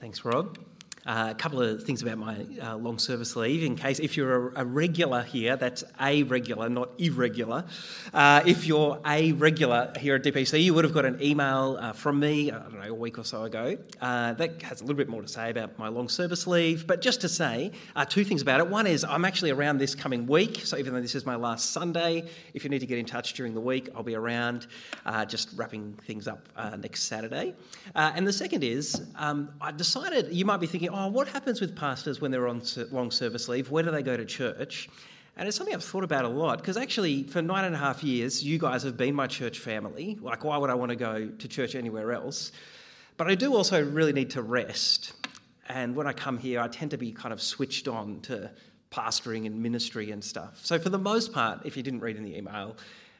Thanks, 0.00 0.24
Rob. 0.24 0.58
Uh, 1.04 1.28
a 1.30 1.34
couple 1.34 1.60
of 1.60 1.82
things 1.82 2.00
about 2.00 2.16
my 2.16 2.46
uh, 2.62 2.76
long 2.76 2.96
service 2.96 3.34
leave, 3.34 3.64
in 3.64 3.74
case 3.74 3.98
if 3.98 4.16
you're 4.16 4.50
a, 4.50 4.62
a, 4.62 4.64
regular 4.64 5.20
here, 5.20 5.56
that's 5.56 5.82
a 6.00 6.22
regular, 6.22 6.68
not 6.68 6.90
irregular. 6.96 7.64
Uh, 8.14 8.40
if 8.46 8.66
you're 8.66 9.00
a 9.04 9.32
regular 9.32 9.92
here 9.98 10.14
at 10.14 10.22
DPC, 10.22 10.62
you 10.62 10.72
would 10.74 10.84
have 10.84 10.94
got 10.94 11.04
an 11.04 11.20
email 11.20 11.76
uh, 11.80 11.92
from 11.92 12.20
me, 12.20 12.52
I 12.52 12.58
don't 12.60 12.80
know, 12.80 12.88
a 12.88 12.94
week 12.94 13.18
or 13.18 13.24
so 13.24 13.42
ago. 13.42 13.76
Uh, 14.00 14.34
that 14.34 14.62
has 14.62 14.80
a 14.80 14.84
little 14.84 14.96
bit 14.96 15.08
more 15.08 15.22
to 15.22 15.26
say 15.26 15.50
about 15.50 15.76
my 15.76 15.88
long 15.88 16.08
service 16.08 16.46
leave, 16.46 16.86
but 16.86 17.02
just 17.02 17.20
to 17.22 17.28
say 17.28 17.72
two 18.08 18.22
things 18.22 18.40
about 18.40 18.60
it. 18.60 18.68
One 18.68 18.86
is 18.86 19.02
I'm 19.02 19.24
actually 19.24 19.50
around 19.50 19.78
this 19.78 19.96
coming 19.96 20.28
week, 20.28 20.60
so 20.64 20.76
even 20.76 20.94
though 20.94 21.00
this 21.00 21.16
is 21.16 21.26
my 21.26 21.34
last 21.34 21.70
Sunday, 21.70 22.28
if 22.54 22.62
you 22.62 22.70
need 22.70 22.78
to 22.78 22.86
get 22.86 22.98
in 22.98 23.06
touch 23.06 23.34
during 23.34 23.54
the 23.54 23.60
week, 23.60 23.88
I'll 23.96 24.04
be 24.04 24.14
around, 24.14 24.68
just 25.26 25.48
wrapping 25.56 25.94
things 26.06 26.28
up 26.28 26.48
next 26.78 27.04
Saturday. 27.04 27.54
and 27.96 28.24
the 28.24 28.32
second 28.32 28.62
is 28.62 29.02
um, 29.16 29.48
I 29.60 29.72
decided 29.72 30.32
you 30.32 30.44
might 30.44 30.58
be 30.58 30.68
thinking 30.68 30.91
oh, 30.92 31.08
what 31.08 31.28
happens 31.28 31.60
with 31.60 31.74
pastors 31.74 32.20
when 32.20 32.30
they're 32.30 32.48
on 32.48 32.62
long 32.90 33.10
service 33.10 33.48
leave? 33.48 33.70
Where 33.70 33.82
do 33.82 33.90
they 33.90 34.02
go 34.02 34.16
to 34.16 34.24
church? 34.24 34.88
And 35.36 35.48
it's 35.48 35.56
something 35.56 35.74
I've 35.74 35.82
thought 35.82 36.04
about 36.04 36.24
a 36.24 36.28
lot 36.28 36.58
because 36.58 36.76
actually, 36.76 37.22
for 37.22 37.40
nine 37.40 37.64
and 37.64 37.74
a 37.74 37.78
half 37.78 38.04
years, 38.04 38.44
you 38.44 38.58
guys 38.58 38.82
have 38.82 38.96
been 38.96 39.14
my 39.14 39.26
church 39.26 39.60
family. 39.60 40.18
Like, 40.20 40.44
why 40.44 40.58
would 40.58 40.68
I 40.68 40.74
want 40.74 40.90
to 40.90 40.96
go 40.96 41.28
to 41.28 41.48
church 41.48 41.74
anywhere 41.74 42.12
else? 42.12 42.52
But 43.16 43.28
I 43.28 43.34
do 43.34 43.54
also 43.54 43.82
really 43.84 44.12
need 44.12 44.30
to 44.30 44.42
rest. 44.42 45.14
And 45.68 45.96
when 45.96 46.06
I 46.06 46.12
come 46.12 46.36
here, 46.38 46.60
I 46.60 46.68
tend 46.68 46.90
to 46.90 46.98
be 46.98 47.12
kind 47.12 47.32
of 47.32 47.40
switched 47.40 47.88
on 47.88 48.20
to 48.22 48.50
pastoring 48.90 49.46
and 49.46 49.62
ministry 49.62 50.10
and 50.10 50.22
stuff. 50.22 50.60
So, 50.62 50.78
for 50.78 50.90
the 50.90 50.98
most 50.98 51.32
part, 51.32 51.64
if 51.64 51.76
you 51.76 51.82
didn't 51.82 52.00
read 52.00 52.16
in 52.16 52.24
the 52.24 52.36
email, 52.36 52.76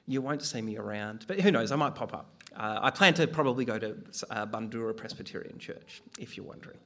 you 0.06 0.20
won't 0.20 0.42
see 0.42 0.60
me 0.60 0.76
around. 0.76 1.24
But 1.26 1.40
who 1.40 1.50
knows, 1.50 1.72
I 1.72 1.76
might 1.76 1.94
pop 1.94 2.12
up. 2.12 2.42
Uh, 2.54 2.80
I 2.82 2.90
plan 2.90 3.14
to 3.14 3.26
probably 3.26 3.64
go 3.64 3.78
to 3.78 3.96
uh, 4.30 4.44
Bundoora 4.44 4.94
Presbyterian 4.94 5.58
Church, 5.58 6.02
if 6.18 6.36
you're 6.36 6.44
wondering. 6.44 6.78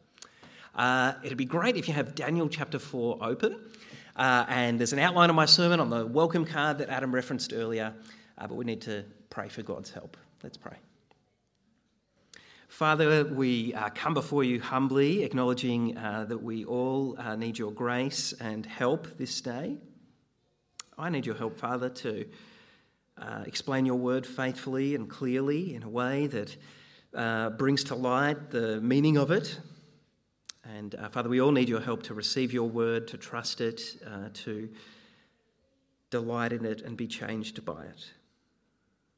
Uh, 0.76 1.14
it'd 1.24 1.38
be 1.38 1.46
great 1.46 1.78
if 1.78 1.88
you 1.88 1.94
have 1.94 2.14
Daniel 2.14 2.50
chapter 2.50 2.78
4 2.78 3.18
open. 3.22 3.58
Uh, 4.14 4.44
and 4.48 4.78
there's 4.78 4.92
an 4.92 4.98
outline 4.98 5.30
of 5.30 5.36
my 5.36 5.46
sermon 5.46 5.80
on 5.80 5.88
the 5.88 6.04
welcome 6.04 6.44
card 6.44 6.76
that 6.78 6.90
Adam 6.90 7.14
referenced 7.14 7.54
earlier, 7.54 7.94
uh, 8.36 8.46
but 8.46 8.56
we 8.56 8.64
need 8.64 8.82
to 8.82 9.02
pray 9.30 9.48
for 9.48 9.62
God's 9.62 9.90
help. 9.90 10.18
Let's 10.42 10.58
pray. 10.58 10.76
Father, 12.68 13.24
we 13.24 13.72
uh, 13.72 13.88
come 13.94 14.12
before 14.12 14.44
you 14.44 14.60
humbly, 14.60 15.22
acknowledging 15.22 15.96
uh, 15.96 16.26
that 16.28 16.42
we 16.42 16.66
all 16.66 17.16
uh, 17.18 17.36
need 17.36 17.56
your 17.56 17.72
grace 17.72 18.34
and 18.38 18.66
help 18.66 19.16
this 19.16 19.40
day. 19.40 19.78
I 20.98 21.08
need 21.08 21.24
your 21.24 21.36
help, 21.36 21.58
Father, 21.58 21.88
to 21.88 22.26
explain 23.46 23.86
your 23.86 23.96
word 23.96 24.26
faithfully 24.26 24.94
and 24.94 25.08
clearly 25.08 25.74
in 25.74 25.82
a 25.82 25.88
way 25.88 26.26
that 26.26 27.56
brings 27.56 27.82
to 27.84 27.94
light 27.94 28.50
the 28.50 28.78
meaning 28.82 29.16
of 29.16 29.30
it 29.30 29.58
and 30.76 30.94
uh, 30.94 31.08
Father, 31.08 31.30
we 31.30 31.40
all 31.40 31.52
need 31.52 31.68
your 31.70 31.80
help 31.80 32.02
to 32.04 32.14
receive 32.14 32.52
your 32.52 32.68
word, 32.68 33.08
to 33.08 33.16
trust 33.16 33.62
it, 33.62 33.80
uh, 34.06 34.28
to 34.44 34.68
delight 36.10 36.52
in 36.52 36.66
it, 36.66 36.82
and 36.82 36.96
be 36.96 37.06
changed 37.06 37.64
by 37.64 37.84
it. 37.84 38.10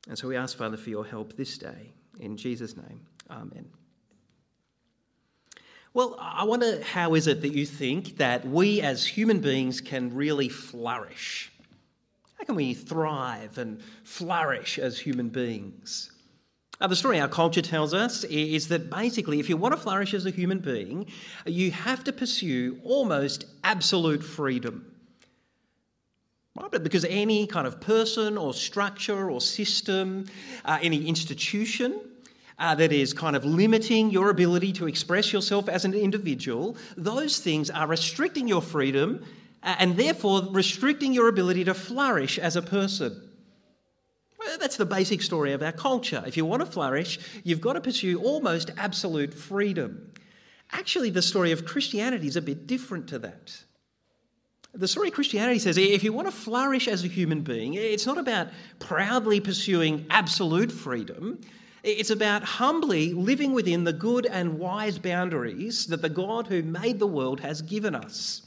And 0.09 0.17
so 0.17 0.29
we 0.29 0.37
ask, 0.37 0.57
Father, 0.57 0.77
for 0.77 0.91
your 0.91 1.05
help 1.05 1.37
this 1.37 1.59
day. 1.59 1.93
In 2.21 2.37
Jesus' 2.37 2.77
name, 2.77 3.00
amen. 3.29 3.67
Well, 5.95 6.17
I 6.21 6.45
wonder 6.45 6.81
how 6.83 7.15
is 7.15 7.27
it 7.27 7.41
that 7.43 7.55
you 7.55 7.67
think 7.67 8.19
that 8.19 8.47
we 8.47 8.81
as 8.81 9.05
human 9.05 9.41
beings 9.41 9.81
can 9.81 10.15
really 10.15 10.49
flourish? 10.49 11.50
How 12.38 12.45
can 12.45 12.55
we 12.55 12.73
thrive 12.73 13.59
and 13.59 13.83
flourish 14.05 14.79
as 14.79 14.99
human 14.99 15.29
beings? 15.29 16.12
Uh, 16.81 16.87
the 16.87 16.95
story 16.95 17.19
our 17.19 17.29
culture 17.29 17.63
tells 17.63 17.93
us 17.93 18.23
is 18.25 18.69
that 18.69 18.89
basically, 18.89 19.41
if 19.41 19.49
you 19.49 19.57
want 19.57 19.75
to 19.75 19.81
flourish 19.81 20.15
as 20.15 20.27
a 20.27 20.31
human 20.31 20.61
being, 20.61 21.07
you 21.45 21.71
have 21.73 22.05
to 22.05 22.13
pursue 22.13 22.79
almost 22.85 23.47
absolute 23.65 24.23
freedom. 24.23 24.95
Right? 26.55 26.83
Because 26.83 27.05
any 27.05 27.47
kind 27.47 27.67
of 27.67 27.81
person 27.81 28.39
or 28.39 28.55
structure 28.55 29.31
or 29.31 29.41
system, 29.41 30.27
uh, 30.65 30.79
any 30.81 31.07
institution, 31.07 32.01
uh, 32.59 32.75
that 32.75 32.93
is 32.93 33.13
kind 33.13 33.37
of 33.37 33.45
limiting 33.45 34.11
your 34.11 34.31
ability 34.31 34.73
to 34.73 34.87
express 34.87 35.33
yourself 35.33 35.69
as 35.69 35.85
an 35.85 35.95
individual, 35.95 36.77
those 36.97 37.39
things 37.39 37.71
are 37.71 37.87
restricting 37.87 38.49
your 38.49 38.63
freedom 38.63 39.25
uh, 39.63 39.77
and 39.79 39.97
therefore 39.97 40.43
restricting 40.51 41.13
your 41.13 41.29
ability 41.29 41.65
to 41.65 41.75
flourish 41.75 42.39
as 42.39 42.57
a 42.57 42.63
person. 42.63 43.28
That's 44.59 44.76
the 44.76 44.87
basic 44.87 45.23
story 45.23 45.52
of 45.52 45.62
our 45.62 45.73
culture. 45.73 46.23
If 46.26 46.37
you 46.37 46.45
want 46.45 46.64
to 46.64 46.66
flourish, 46.66 47.18
you've 47.45 47.61
got 47.61 47.75
to 47.75 47.80
pursue 47.80 48.21
almost 48.21 48.71
absolute 48.76 49.35
freedom. 49.35 50.12
Actually, 50.71 51.11
the 51.11 51.23
story 51.23 51.52
of 51.52 51.64
Christianity 51.64 52.26
is 52.26 52.37
a 52.37 52.42
bit 52.42 52.66
different 52.66 53.09
to 53.09 53.18
that. 53.21 53.64
The 54.75 54.87
story 54.87 55.09
of 55.09 55.14
Christianity 55.14 55.59
says 55.59 55.78
if 55.78 56.04
you 56.04 56.12
want 56.12 56.28
to 56.28 56.33
flourish 56.33 56.88
as 56.88 57.02
a 57.02 57.09
human 57.09 57.40
being, 57.40 57.75
it's 57.75 58.07
not 58.07 58.18
about 58.18 58.49
proudly 58.78 59.40
pursuing 59.40 60.07
absolute 60.11 60.71
freedom. 60.71 61.40
It's 61.83 62.11
about 62.11 62.42
humbly 62.42 63.14
living 63.14 63.52
within 63.52 63.85
the 63.85 63.92
good 63.92 64.26
and 64.26 64.59
wise 64.59 64.99
boundaries 64.99 65.87
that 65.87 66.02
the 66.02 66.09
God 66.09 66.47
who 66.47 66.62
made 66.62 66.99
the 66.99 67.07
world 67.07 67.40
has 67.40 67.62
given 67.62 67.95
us. 67.95 68.42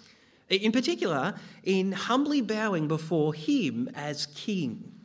In 0.50 0.72
particular, 0.72 1.34
in 1.64 1.92
humbly 1.92 2.42
bowing 2.42 2.88
before 2.88 3.34
Him 3.34 3.90
as 3.96 4.28
King. 4.28 5.01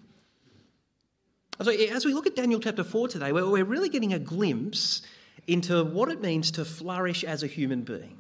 So, 1.62 1.70
as 1.70 2.04
we 2.04 2.12
look 2.12 2.26
at 2.26 2.36
Daniel 2.36 2.60
chapter 2.60 2.84
4 2.84 3.08
today, 3.08 3.32
we're 3.32 3.64
really 3.64 3.88
getting 3.88 4.12
a 4.12 4.18
glimpse 4.18 5.00
into 5.46 5.84
what 5.84 6.10
it 6.10 6.20
means 6.20 6.50
to 6.52 6.64
flourish 6.64 7.24
as 7.24 7.42
a 7.42 7.46
human 7.46 7.82
being. 7.82 8.18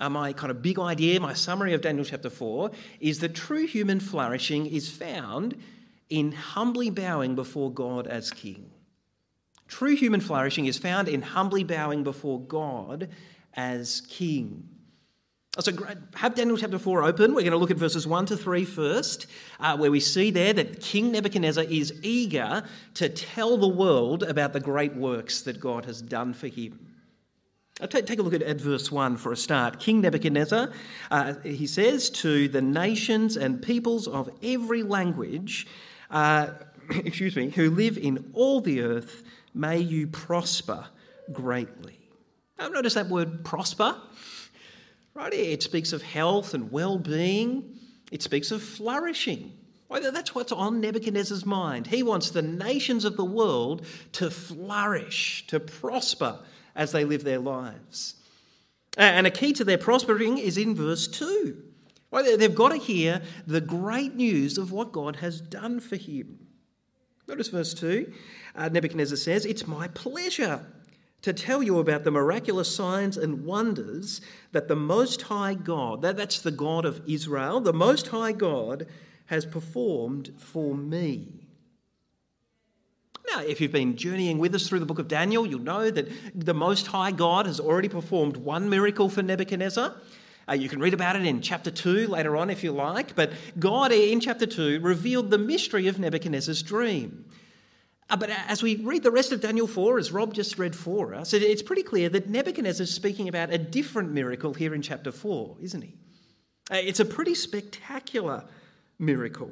Uh, 0.00 0.08
my 0.08 0.32
kind 0.32 0.50
of 0.50 0.62
big 0.62 0.78
idea, 0.78 1.20
my 1.20 1.34
summary 1.34 1.74
of 1.74 1.80
Daniel 1.80 2.04
chapter 2.04 2.30
4, 2.30 2.72
is 2.98 3.20
that 3.20 3.34
true 3.34 3.66
human 3.66 4.00
flourishing 4.00 4.66
is 4.66 4.90
found 4.90 5.54
in 6.08 6.32
humbly 6.32 6.90
bowing 6.90 7.36
before 7.36 7.70
God 7.70 8.08
as 8.08 8.32
King. 8.32 8.70
True 9.68 9.94
human 9.94 10.20
flourishing 10.20 10.66
is 10.66 10.78
found 10.78 11.08
in 11.08 11.22
humbly 11.22 11.62
bowing 11.62 12.02
before 12.02 12.40
God 12.40 13.08
as 13.54 14.00
King. 14.08 14.68
So 15.58 15.70
have 16.14 16.34
Daniel 16.34 16.56
chapter 16.56 16.78
4 16.78 17.04
open. 17.04 17.34
We're 17.34 17.42
going 17.42 17.52
to 17.52 17.58
look 17.58 17.70
at 17.70 17.76
verses 17.76 18.06
1 18.06 18.24
to 18.26 18.38
3 18.38 18.64
first, 18.64 19.26
uh, 19.60 19.76
where 19.76 19.90
we 19.90 20.00
see 20.00 20.30
there 20.30 20.54
that 20.54 20.80
King 20.80 21.12
Nebuchadnezzar 21.12 21.64
is 21.64 21.92
eager 22.02 22.64
to 22.94 23.10
tell 23.10 23.58
the 23.58 23.68
world 23.68 24.22
about 24.22 24.54
the 24.54 24.60
great 24.60 24.94
works 24.96 25.42
that 25.42 25.60
God 25.60 25.84
has 25.84 26.00
done 26.00 26.32
for 26.32 26.48
him. 26.48 26.94
Take, 27.86 28.06
take 28.06 28.18
a 28.18 28.22
look 28.22 28.32
at, 28.32 28.40
at, 28.40 28.62
verse 28.62 28.90
1 28.90 29.18
for 29.18 29.30
a 29.30 29.36
start. 29.36 29.78
King 29.78 30.00
Nebuchadnezzar, 30.00 30.70
uh, 31.10 31.34
he 31.44 31.66
says 31.66 32.08
to 32.10 32.48
the 32.48 32.62
nations 32.62 33.36
and 33.36 33.60
peoples 33.60 34.08
of 34.08 34.30
every 34.42 34.82
language, 34.82 35.66
uh, 36.10 36.46
excuse 37.04 37.36
me, 37.36 37.50
who 37.50 37.70
live 37.70 37.98
in 37.98 38.30
all 38.32 38.62
the 38.62 38.80
earth, 38.80 39.22
may 39.52 39.78
you 39.78 40.06
prosper 40.06 40.86
greatly. 41.30 41.98
Now, 42.58 42.68
notice 42.68 42.94
that 42.94 43.10
word 43.10 43.44
prosper. 43.44 43.96
Right? 45.14 45.32
It 45.34 45.62
speaks 45.62 45.92
of 45.92 46.02
health 46.02 46.54
and 46.54 46.72
well 46.72 46.98
being, 46.98 47.78
it 48.10 48.22
speaks 48.22 48.50
of 48.50 48.62
flourishing. 48.62 49.52
That's 49.90 50.34
what's 50.34 50.52
on 50.52 50.80
Nebuchadnezzar's 50.80 51.44
mind. 51.44 51.86
He 51.86 52.02
wants 52.02 52.30
the 52.30 52.42
nations 52.42 53.04
of 53.04 53.16
the 53.16 53.24
world 53.24 53.84
to 54.12 54.30
flourish, 54.30 55.46
to 55.48 55.60
prosper 55.60 56.38
as 56.74 56.92
they 56.92 57.04
live 57.04 57.24
their 57.24 57.38
lives. 57.38 58.14
And 58.96 59.26
a 59.26 59.30
key 59.30 59.52
to 59.54 59.64
their 59.64 59.78
prospering 59.78 60.38
is 60.38 60.56
in 60.56 60.74
verse 60.74 61.06
2. 61.08 61.62
They've 62.10 62.54
got 62.54 62.70
to 62.70 62.76
hear 62.76 63.22
the 63.46 63.60
great 63.60 64.14
news 64.14 64.58
of 64.58 64.72
what 64.72 64.92
God 64.92 65.16
has 65.16 65.40
done 65.40 65.80
for 65.80 65.96
him. 65.96 66.38
Notice 67.26 67.48
verse 67.48 67.72
2. 67.74 68.12
Uh, 68.54 68.68
Nebuchadnezzar 68.68 69.16
says, 69.16 69.46
It's 69.46 69.66
my 69.66 69.88
pleasure 69.88 70.66
to 71.22 71.32
tell 71.32 71.62
you 71.62 71.78
about 71.78 72.04
the 72.04 72.10
miraculous 72.10 72.74
signs 72.74 73.16
and 73.16 73.44
wonders 73.44 74.20
that 74.50 74.68
the 74.68 74.76
Most 74.76 75.22
High 75.22 75.54
God, 75.54 76.02
that, 76.02 76.16
that's 76.16 76.40
the 76.40 76.50
God 76.50 76.84
of 76.84 77.00
Israel, 77.06 77.60
the 77.60 77.72
Most 77.72 78.08
High 78.08 78.32
God 78.32 78.86
has 79.26 79.46
performed 79.46 80.34
for 80.36 80.74
me. 80.74 81.42
Now, 83.30 83.40
if 83.40 83.60
you've 83.60 83.72
been 83.72 83.96
journeying 83.96 84.38
with 84.38 84.54
us 84.54 84.68
through 84.68 84.80
the 84.80 84.86
book 84.86 84.98
of 84.98 85.08
Daniel, 85.08 85.46
you'll 85.46 85.60
know 85.60 85.90
that 85.90 86.08
the 86.34 86.54
Most 86.54 86.88
High 86.88 87.12
God 87.12 87.46
has 87.46 87.60
already 87.60 87.88
performed 87.88 88.36
one 88.36 88.68
miracle 88.68 89.08
for 89.08 89.22
Nebuchadnezzar. 89.22 89.94
Uh, 90.48 90.52
you 90.54 90.68
can 90.68 90.80
read 90.80 90.92
about 90.92 91.14
it 91.14 91.24
in 91.24 91.40
chapter 91.40 91.70
2 91.70 92.08
later 92.08 92.36
on 92.36 92.50
if 92.50 92.64
you 92.64 92.72
like, 92.72 93.14
but 93.14 93.32
God 93.60 93.92
in 93.92 94.18
chapter 94.18 94.44
2 94.44 94.80
revealed 94.80 95.30
the 95.30 95.38
mystery 95.38 95.86
of 95.86 96.00
Nebuchadnezzar's 96.00 96.62
dream. 96.64 97.24
Uh, 98.12 98.16
but 98.16 98.28
as 98.28 98.62
we 98.62 98.76
read 98.76 99.02
the 99.02 99.10
rest 99.10 99.32
of 99.32 99.40
Daniel 99.40 99.66
4, 99.66 99.98
as 99.98 100.12
Rob 100.12 100.34
just 100.34 100.58
read 100.58 100.76
for 100.76 101.14
us, 101.14 101.32
it's 101.32 101.62
pretty 101.62 101.82
clear 101.82 102.10
that 102.10 102.28
Nebuchadnezzar 102.28 102.84
is 102.84 102.94
speaking 102.94 103.26
about 103.26 103.50
a 103.50 103.56
different 103.56 104.12
miracle 104.12 104.52
here 104.52 104.74
in 104.74 104.82
chapter 104.82 105.10
4, 105.10 105.56
isn't 105.62 105.80
he? 105.80 105.94
Uh, 106.70 106.76
it's 106.76 107.00
a 107.00 107.06
pretty 107.06 107.34
spectacular 107.34 108.44
miracle. 108.98 109.50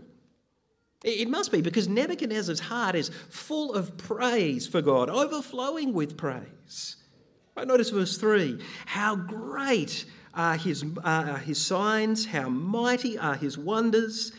It 1.02 1.30
must 1.30 1.50
be 1.50 1.62
because 1.62 1.88
Nebuchadnezzar's 1.88 2.60
heart 2.60 2.94
is 2.96 3.08
full 3.30 3.72
of 3.72 3.96
praise 3.96 4.66
for 4.66 4.82
God, 4.82 5.08
overflowing 5.08 5.94
with 5.94 6.18
praise. 6.18 6.96
Notice 7.56 7.90
verse 7.90 8.18
3 8.18 8.58
How 8.84 9.16
great 9.16 10.04
are 10.34 10.56
his, 10.56 10.84
uh, 11.02 11.36
his 11.36 11.64
signs, 11.64 12.26
how 12.26 12.50
mighty 12.50 13.18
are 13.18 13.36
his 13.36 13.56
wonders. 13.56 14.32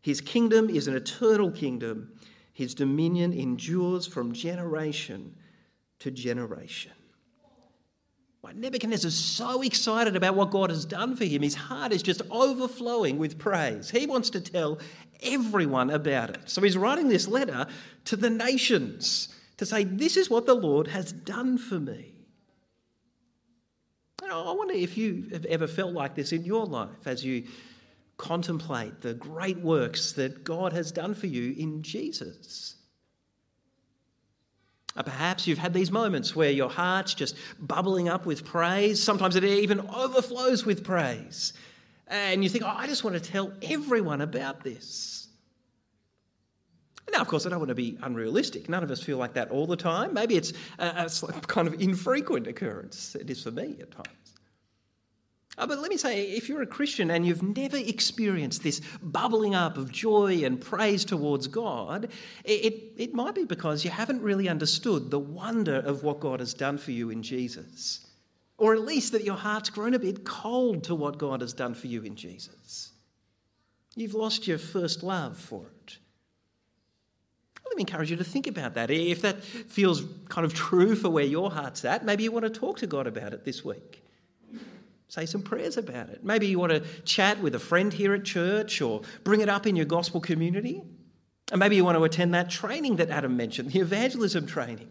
His 0.00 0.20
kingdom 0.20 0.68
is 0.68 0.88
an 0.88 0.96
eternal 0.96 1.50
kingdom 1.52 2.12
his 2.58 2.74
dominion 2.74 3.32
endures 3.32 4.04
from 4.04 4.32
generation 4.32 5.36
to 6.00 6.10
generation. 6.10 6.90
Nebuchadnezzar 8.52 9.06
is 9.10 9.14
so 9.14 9.62
excited 9.62 10.16
about 10.16 10.34
what 10.34 10.50
God 10.50 10.70
has 10.70 10.84
done 10.84 11.14
for 11.14 11.24
him. 11.24 11.42
His 11.42 11.54
heart 11.54 11.92
is 11.92 12.02
just 12.02 12.20
overflowing 12.32 13.16
with 13.16 13.38
praise. 13.38 13.90
He 13.90 14.06
wants 14.06 14.30
to 14.30 14.40
tell 14.40 14.80
everyone 15.22 15.90
about 15.90 16.30
it. 16.30 16.40
So 16.46 16.60
he's 16.62 16.76
writing 16.76 17.08
this 17.08 17.28
letter 17.28 17.68
to 18.06 18.16
the 18.16 18.30
nations 18.30 19.28
to 19.58 19.64
say, 19.64 19.84
This 19.84 20.16
is 20.16 20.28
what 20.28 20.46
the 20.46 20.54
Lord 20.54 20.88
has 20.88 21.12
done 21.12 21.58
for 21.58 21.78
me. 21.78 22.12
I 24.28 24.52
wonder 24.52 24.74
if 24.74 24.98
you 24.98 25.28
have 25.30 25.44
ever 25.44 25.68
felt 25.68 25.92
like 25.92 26.16
this 26.16 26.32
in 26.32 26.44
your 26.44 26.66
life 26.66 27.06
as 27.06 27.24
you 27.24 27.44
contemplate 28.18 29.00
the 29.00 29.14
great 29.14 29.58
works 29.58 30.12
that 30.12 30.44
God 30.44 30.72
has 30.74 30.92
done 30.92 31.14
for 31.14 31.28
you 31.28 31.54
in 31.56 31.82
Jesus. 31.82 32.74
Or 34.96 35.04
perhaps 35.04 35.46
you've 35.46 35.58
had 35.58 35.72
these 35.72 35.92
moments 35.92 36.34
where 36.34 36.50
your 36.50 36.68
heart's 36.68 37.14
just 37.14 37.36
bubbling 37.60 38.08
up 38.08 38.26
with 38.26 38.44
praise. 38.44 39.02
Sometimes 39.02 39.36
it 39.36 39.44
even 39.44 39.80
overflows 39.80 40.66
with 40.66 40.82
praise. 40.82 41.52
And 42.08 42.42
you 42.42 42.50
think, 42.50 42.64
oh, 42.64 42.74
I 42.74 42.86
just 42.86 43.04
want 43.04 43.14
to 43.14 43.22
tell 43.22 43.52
everyone 43.62 44.20
about 44.20 44.64
this. 44.64 45.28
Now, 47.12 47.20
of 47.20 47.28
course, 47.28 47.46
I 47.46 47.50
don't 47.50 47.60
want 47.60 47.68
to 47.68 47.74
be 47.74 47.96
unrealistic. 48.02 48.68
None 48.68 48.82
of 48.82 48.90
us 48.90 49.02
feel 49.02 49.18
like 49.18 49.34
that 49.34 49.50
all 49.50 49.66
the 49.66 49.76
time. 49.76 50.12
Maybe 50.12 50.36
it's 50.36 50.52
a, 50.78 51.06
a 51.06 51.32
kind 51.46 51.68
of 51.68 51.80
infrequent 51.80 52.46
occurrence. 52.46 53.14
It 53.14 53.30
is 53.30 53.42
for 53.42 53.50
me 53.50 53.76
at 53.80 53.90
times. 53.92 54.37
Uh, 55.58 55.66
but 55.66 55.80
let 55.80 55.90
me 55.90 55.96
say, 55.96 56.22
if 56.22 56.48
you're 56.48 56.62
a 56.62 56.66
Christian 56.66 57.10
and 57.10 57.26
you've 57.26 57.42
never 57.42 57.76
experienced 57.76 58.62
this 58.62 58.80
bubbling 59.02 59.56
up 59.56 59.76
of 59.76 59.90
joy 59.90 60.44
and 60.44 60.60
praise 60.60 61.04
towards 61.04 61.48
God, 61.48 62.04
it, 62.44 62.52
it, 62.52 62.92
it 62.96 63.14
might 63.14 63.34
be 63.34 63.44
because 63.44 63.84
you 63.84 63.90
haven't 63.90 64.22
really 64.22 64.48
understood 64.48 65.10
the 65.10 65.18
wonder 65.18 65.76
of 65.76 66.04
what 66.04 66.20
God 66.20 66.38
has 66.38 66.54
done 66.54 66.78
for 66.78 66.92
you 66.92 67.10
in 67.10 67.24
Jesus. 67.24 68.06
Or 68.56 68.72
at 68.72 68.82
least 68.82 69.10
that 69.12 69.24
your 69.24 69.36
heart's 69.36 69.68
grown 69.68 69.94
a 69.94 69.98
bit 69.98 70.24
cold 70.24 70.84
to 70.84 70.94
what 70.94 71.18
God 71.18 71.40
has 71.40 71.52
done 71.52 71.74
for 71.74 71.88
you 71.88 72.02
in 72.02 72.14
Jesus. 72.14 72.92
You've 73.96 74.14
lost 74.14 74.46
your 74.46 74.58
first 74.58 75.02
love 75.02 75.36
for 75.36 75.66
it. 75.66 75.98
Let 77.66 77.76
me 77.76 77.82
encourage 77.82 78.10
you 78.12 78.16
to 78.16 78.24
think 78.24 78.46
about 78.46 78.74
that. 78.74 78.92
If 78.92 79.22
that 79.22 79.42
feels 79.42 80.04
kind 80.28 80.44
of 80.44 80.54
true 80.54 80.94
for 80.94 81.10
where 81.10 81.24
your 81.24 81.50
heart's 81.50 81.84
at, 81.84 82.04
maybe 82.04 82.22
you 82.22 82.30
want 82.30 82.44
to 82.44 82.50
talk 82.50 82.78
to 82.78 82.86
God 82.86 83.08
about 83.08 83.32
it 83.32 83.44
this 83.44 83.64
week 83.64 84.04
say 85.08 85.24
some 85.26 85.42
prayers 85.42 85.76
about 85.76 86.10
it. 86.10 86.22
Maybe 86.22 86.46
you 86.46 86.58
want 86.58 86.72
to 86.72 86.80
chat 87.02 87.40
with 87.40 87.54
a 87.54 87.58
friend 87.58 87.92
here 87.92 88.14
at 88.14 88.24
church 88.24 88.80
or 88.80 89.02
bring 89.24 89.40
it 89.40 89.48
up 89.48 89.66
in 89.66 89.74
your 89.74 89.86
gospel 89.86 90.20
community. 90.20 90.82
And 91.50 91.58
maybe 91.58 91.76
you 91.76 91.84
want 91.84 91.96
to 91.96 92.04
attend 92.04 92.34
that 92.34 92.50
training 92.50 92.96
that 92.96 93.08
Adam 93.08 93.36
mentioned, 93.36 93.72
the 93.72 93.80
evangelism 93.80 94.46
training. 94.46 94.88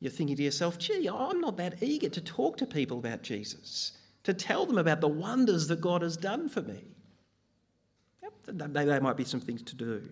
You're 0.00 0.10
thinking 0.10 0.36
to 0.36 0.42
yourself, 0.42 0.78
gee, 0.78 1.08
I'm 1.08 1.40
not 1.40 1.56
that 1.56 1.82
eager 1.82 2.10
to 2.10 2.20
talk 2.20 2.58
to 2.58 2.66
people 2.66 2.98
about 2.98 3.22
Jesus, 3.22 3.92
to 4.24 4.34
tell 4.34 4.66
them 4.66 4.76
about 4.76 5.00
the 5.00 5.08
wonders 5.08 5.68
that 5.68 5.80
God 5.80 6.02
has 6.02 6.16
done 6.16 6.48
for 6.48 6.60
me. 6.60 6.84
Yep, 8.22 8.32
there 8.46 9.00
might 9.00 9.16
be 9.16 9.24
some 9.24 9.40
things 9.40 9.62
to 9.62 9.74
do. 9.74 10.02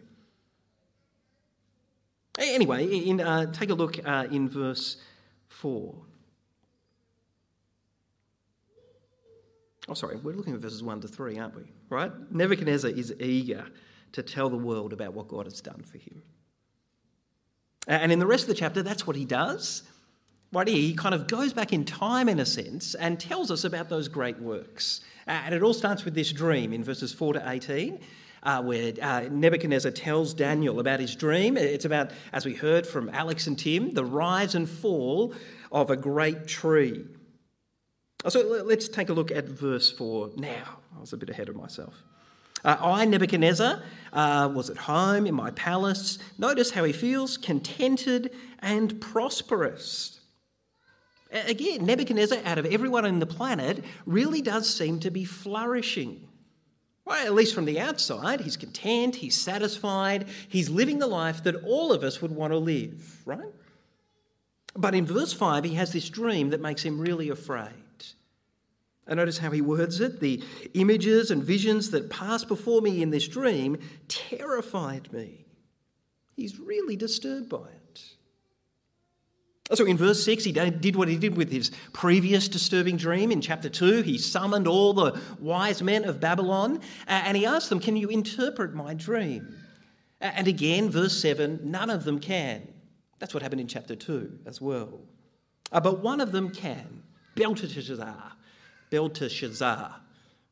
Anyway, 2.38 2.86
in, 2.86 3.20
uh, 3.20 3.52
take 3.52 3.70
a 3.70 3.74
look 3.74 3.98
uh, 4.06 4.26
in 4.30 4.48
verse 4.48 4.96
4. 5.48 5.94
Oh, 9.90 9.94
sorry, 9.94 10.16
we're 10.16 10.36
looking 10.36 10.54
at 10.54 10.60
verses 10.60 10.84
1 10.84 11.00
to 11.00 11.08
3, 11.08 11.38
aren't 11.40 11.56
we? 11.56 11.64
Right? 11.88 12.12
Nebuchadnezzar 12.30 12.92
is 12.92 13.12
eager 13.18 13.66
to 14.12 14.22
tell 14.22 14.48
the 14.48 14.56
world 14.56 14.92
about 14.92 15.14
what 15.14 15.26
God 15.26 15.46
has 15.46 15.60
done 15.60 15.82
for 15.82 15.98
him. 15.98 16.22
And 17.88 18.12
in 18.12 18.20
the 18.20 18.26
rest 18.26 18.44
of 18.44 18.48
the 18.48 18.54
chapter, 18.54 18.84
that's 18.84 19.04
what 19.04 19.16
he 19.16 19.24
does. 19.24 19.82
Right? 20.52 20.68
He 20.68 20.94
kind 20.94 21.12
of 21.12 21.26
goes 21.26 21.52
back 21.52 21.72
in 21.72 21.84
time, 21.84 22.28
in 22.28 22.38
a 22.38 22.46
sense, 22.46 22.94
and 22.94 23.18
tells 23.18 23.50
us 23.50 23.64
about 23.64 23.88
those 23.88 24.06
great 24.06 24.38
works. 24.38 25.00
And 25.26 25.52
it 25.52 25.62
all 25.62 25.74
starts 25.74 26.04
with 26.04 26.14
this 26.14 26.30
dream 26.32 26.72
in 26.72 26.84
verses 26.84 27.12
4 27.12 27.34
to 27.34 27.50
18. 27.50 27.98
Uh, 28.42 28.62
where 28.62 28.94
uh, 29.02 29.28
Nebuchadnezzar 29.30 29.92
tells 29.92 30.32
Daniel 30.32 30.80
about 30.80 30.98
his 30.98 31.14
dream. 31.14 31.58
It's 31.58 31.84
about, 31.84 32.10
as 32.32 32.46
we 32.46 32.54
heard 32.54 32.86
from 32.86 33.10
Alex 33.10 33.46
and 33.46 33.58
Tim, 33.58 33.92
the 33.92 34.04
rise 34.04 34.54
and 34.54 34.66
fall 34.66 35.34
of 35.70 35.90
a 35.90 35.96
great 35.96 36.46
tree. 36.46 37.04
So 38.28 38.62
let's 38.64 38.88
take 38.88 39.08
a 39.08 39.12
look 39.12 39.30
at 39.30 39.46
verse 39.46 39.90
4 39.90 40.32
now. 40.36 40.78
I 40.96 41.00
was 41.00 41.12
a 41.12 41.16
bit 41.16 41.30
ahead 41.30 41.48
of 41.48 41.56
myself. 41.56 41.94
Uh, 42.62 42.76
I, 42.78 43.04
Nebuchadnezzar, 43.06 43.82
uh, 44.12 44.50
was 44.54 44.68
at 44.68 44.76
home 44.76 45.26
in 45.26 45.34
my 45.34 45.50
palace. 45.52 46.18
Notice 46.38 46.70
how 46.70 46.84
he 46.84 46.92
feels 46.92 47.38
contented 47.38 48.30
and 48.58 49.00
prosperous. 49.00 50.20
Again, 51.32 51.86
Nebuchadnezzar, 51.86 52.38
out 52.44 52.58
of 52.58 52.66
everyone 52.66 53.06
on 53.06 53.20
the 53.20 53.26
planet, 53.26 53.84
really 54.04 54.42
does 54.42 54.68
seem 54.68 55.00
to 55.00 55.10
be 55.10 55.24
flourishing. 55.24 56.28
Well, 57.04 57.24
at 57.24 57.34
least 57.34 57.54
from 57.54 57.64
the 57.64 57.80
outside, 57.80 58.40
he's 58.40 58.56
content, 58.56 59.16
he's 59.16 59.40
satisfied, 59.40 60.26
he's 60.48 60.68
living 60.68 60.98
the 60.98 61.06
life 61.06 61.42
that 61.44 61.56
all 61.64 61.92
of 61.92 62.02
us 62.02 62.20
would 62.20 62.32
want 62.32 62.52
to 62.52 62.58
live, 62.58 63.22
right? 63.24 63.48
But 64.76 64.94
in 64.94 65.06
verse 65.06 65.32
5, 65.32 65.64
he 65.64 65.74
has 65.74 65.92
this 65.92 66.08
dream 66.08 66.50
that 66.50 66.60
makes 66.60 66.82
him 66.82 67.00
really 67.00 67.30
afraid. 67.30 67.72
And 69.10 69.16
notice 69.16 69.38
how 69.38 69.50
he 69.50 69.60
words 69.60 70.00
it 70.00 70.20
the 70.20 70.42
images 70.74 71.32
and 71.32 71.42
visions 71.42 71.90
that 71.90 72.08
passed 72.08 72.46
before 72.46 72.80
me 72.80 73.02
in 73.02 73.10
this 73.10 73.26
dream 73.26 73.76
terrified 74.06 75.12
me. 75.12 75.44
He's 76.36 76.60
really 76.60 76.94
disturbed 76.94 77.48
by 77.48 77.58
it. 77.58 78.02
So 79.72 79.84
in 79.84 79.96
verse 79.96 80.22
6, 80.24 80.44
he 80.44 80.52
did 80.52 80.94
what 80.94 81.08
he 81.08 81.16
did 81.16 81.36
with 81.36 81.50
his 81.50 81.72
previous 81.92 82.48
disturbing 82.48 82.96
dream. 82.96 83.32
In 83.32 83.40
chapter 83.40 83.68
2, 83.68 84.02
he 84.02 84.16
summoned 84.16 84.68
all 84.68 84.92
the 84.92 85.20
wise 85.40 85.82
men 85.82 86.04
of 86.04 86.20
Babylon 86.20 86.80
and 87.08 87.36
he 87.36 87.44
asked 87.44 87.68
them, 87.68 87.80
Can 87.80 87.96
you 87.96 88.08
interpret 88.08 88.74
my 88.74 88.94
dream? 88.94 89.56
And 90.20 90.46
again, 90.46 90.88
verse 90.88 91.20
7, 91.20 91.60
none 91.64 91.90
of 91.90 92.04
them 92.04 92.20
can. 92.20 92.66
That's 93.18 93.34
what 93.34 93.42
happened 93.42 93.60
in 93.60 93.68
chapter 93.68 93.96
2 93.96 94.40
as 94.46 94.60
well. 94.60 95.00
Uh, 95.72 95.80
but 95.80 96.00
one 96.00 96.20
of 96.20 96.30
them 96.30 96.50
can, 96.50 97.02
Belteshazzar. 97.34 98.32
Belteshazzar. 98.90 99.96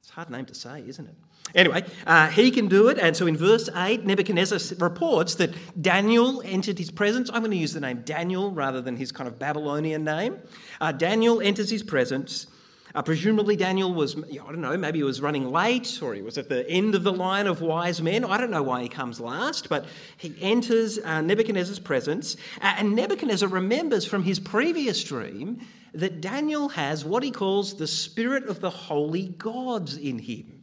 It's 0.01 0.11
a 0.11 0.13
hard 0.15 0.31
name 0.31 0.47
to 0.47 0.55
say, 0.55 0.85
isn't 0.87 1.07
it? 1.07 1.15
Anyway, 1.55 1.85
uh, 2.07 2.29
he 2.29 2.51
can 2.51 2.69
do 2.69 2.89
it. 2.89 2.99
And 2.99 3.17
so 3.17 3.27
in 3.27 3.37
verse 3.37 3.69
8, 3.75 4.05
Nebuchadnezzar 4.05 4.77
reports 4.79 5.37
that 5.37 5.55
Daniel 5.81 6.43
entered 6.45 6.79
his 6.79 6.91
presence. 6.91 7.31
I'm 7.33 7.41
going 7.41 7.53
to 7.53 7.57
use 7.57 7.73
the 7.73 7.81
name 7.81 8.03
Daniel 8.05 8.51
rather 8.51 8.81
than 8.81 8.97
his 8.97 9.13
kind 9.13 9.29
of 9.29 9.39
Babylonian 9.39 10.05
name. 10.05 10.39
Uh, 10.81 10.93
Daniel 10.93 11.41
enters 11.41 11.71
his 11.71 11.83
presence. 11.83 12.47
Uh, 12.95 13.03
presumably, 13.03 13.55
Daniel 13.55 13.93
was, 13.93 14.17
I 14.17 14.37
don't 14.37 14.61
know, 14.61 14.77
maybe 14.77 14.99
he 14.99 15.05
was 15.05 15.21
running 15.21 15.51
late 15.51 16.03
or 16.03 16.15
he 16.15 16.23
was 16.23 16.39
at 16.39 16.49
the 16.49 16.69
end 16.69 16.95
of 16.95 17.03
the 17.03 17.13
line 17.13 17.47
of 17.47 17.61
wise 17.61 18.01
men. 18.01 18.25
I 18.25 18.39
don't 18.39 18.51
know 18.51 18.63
why 18.63 18.83
he 18.83 18.89
comes 18.89 19.21
last, 19.21 19.69
but 19.69 19.85
he 20.17 20.35
enters 20.41 20.99
uh, 20.99 21.21
Nebuchadnezzar's 21.21 21.79
presence. 21.79 22.37
And 22.61 22.95
Nebuchadnezzar 22.95 23.49
remembers 23.49 24.05
from 24.05 24.23
his 24.23 24.41
previous 24.41 25.05
dream 25.05 25.61
that 25.95 26.21
Daniel 26.21 26.69
has 26.71 27.05
what 27.05 27.23
he 27.23 27.31
calls 27.31 27.75
the 27.75 27.87
spirit 27.87 28.45
of 28.49 28.61
the 28.61 28.71
holy 28.71 29.29
gods 29.29 29.97
in 29.97 30.19
him 30.19 30.59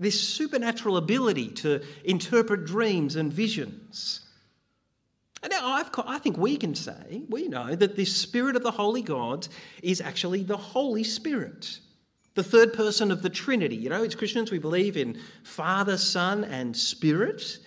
this 0.00 0.20
supernatural 0.20 0.96
ability 0.96 1.48
to 1.48 1.82
interpret 2.04 2.64
dreams 2.64 3.16
and 3.16 3.32
visions. 3.32 4.20
And 5.42 5.50
now 5.50 5.72
I've, 5.72 5.90
i 6.06 6.18
think 6.18 6.36
we 6.36 6.56
can 6.56 6.74
say, 6.74 7.22
we 7.28 7.48
know, 7.48 7.74
that 7.74 7.96
this 7.96 8.14
Spirit 8.16 8.56
of 8.56 8.62
the 8.62 8.70
Holy 8.70 9.02
gods 9.02 9.48
is 9.82 10.00
actually 10.00 10.42
the 10.42 10.56
Holy 10.56 11.04
Spirit, 11.04 11.78
the 12.34 12.42
third 12.42 12.72
person 12.72 13.10
of 13.10 13.22
the 13.22 13.30
Trinity. 13.30 13.76
You 13.76 13.90
know, 13.90 14.02
as 14.02 14.14
Christians, 14.14 14.50
we 14.50 14.58
believe 14.58 14.96
in 14.96 15.18
Father, 15.44 15.96
Son, 15.96 16.44
and 16.44 16.76
Spirit, 16.76 17.58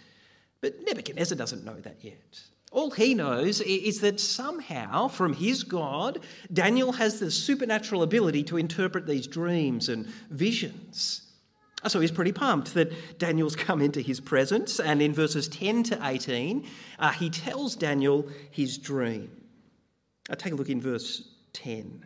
but 0.60 0.82
Nebuchadnezzar 0.86 1.38
doesn't 1.38 1.64
know 1.64 1.80
that 1.80 1.98
yet. 2.02 2.42
All 2.72 2.92
he 2.92 3.14
knows 3.14 3.60
is 3.60 4.00
that 4.00 4.20
somehow, 4.20 5.10
from 5.10 5.34
his 5.34 5.64
God, 5.64 6.20
Daniel 6.52 6.94
has 6.94 7.20
the 7.20 7.30
supernatural 7.30 8.02
ability 8.02 8.44
to 8.46 8.58
interpret 8.58 9.06
these 9.06 9.28
dreams 9.28 9.90
and 9.90 10.06
visions. 10.30 11.34
Uh, 11.84 11.90
so 11.90 12.00
he's 12.00 12.12
pretty 12.12 12.32
pumped 12.32 12.74
that 12.74 13.20
Daniel's 13.20 13.56
come 13.68 13.82
into 13.82 14.00
his 14.00 14.22
presence, 14.22 14.80
and 14.80 15.02
in 15.02 15.14
verses 15.14 15.50
10 15.50 15.84
to 15.84 16.00
18, 16.02 16.66
uh, 17.00 17.12
he 17.12 17.30
tells 17.30 17.76
Daniel 17.76 18.28
his 18.52 18.78
dream. 18.78 19.30
I'll 20.30 20.38
take 20.38 20.54
a 20.54 20.56
look 20.56 20.70
in 20.70 20.80
verse 20.80 21.28
10. 21.52 22.06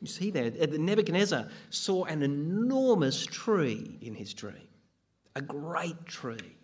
You 0.00 0.06
see 0.08 0.32
there, 0.32 0.50
uh, 0.60 0.66
Nebuchadnezzar 0.70 1.46
saw 1.70 2.04
an 2.06 2.24
enormous 2.24 3.24
tree 3.24 3.98
in 4.00 4.16
his 4.16 4.34
dream, 4.34 4.66
a 5.36 5.40
great 5.40 6.04
tree. 6.06 6.56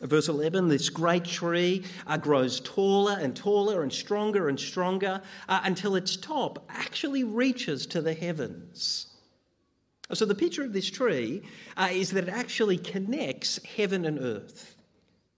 Verse 0.00 0.28
11 0.28 0.68
this 0.68 0.88
great 0.88 1.24
tree 1.24 1.84
uh, 2.06 2.16
grows 2.16 2.60
taller 2.60 3.18
and 3.20 3.36
taller 3.36 3.82
and 3.82 3.92
stronger 3.92 4.48
and 4.48 4.58
stronger 4.58 5.20
uh, 5.48 5.60
until 5.64 5.94
its 5.94 6.16
top 6.16 6.64
actually 6.70 7.22
reaches 7.22 7.86
to 7.86 8.00
the 8.00 8.14
heavens. 8.14 9.08
So, 10.12 10.24
the 10.24 10.34
picture 10.34 10.64
of 10.64 10.72
this 10.72 10.90
tree 10.90 11.42
uh, 11.76 11.90
is 11.92 12.10
that 12.12 12.24
it 12.24 12.30
actually 12.30 12.78
connects 12.78 13.60
heaven 13.76 14.04
and 14.06 14.18
earth. 14.18 14.74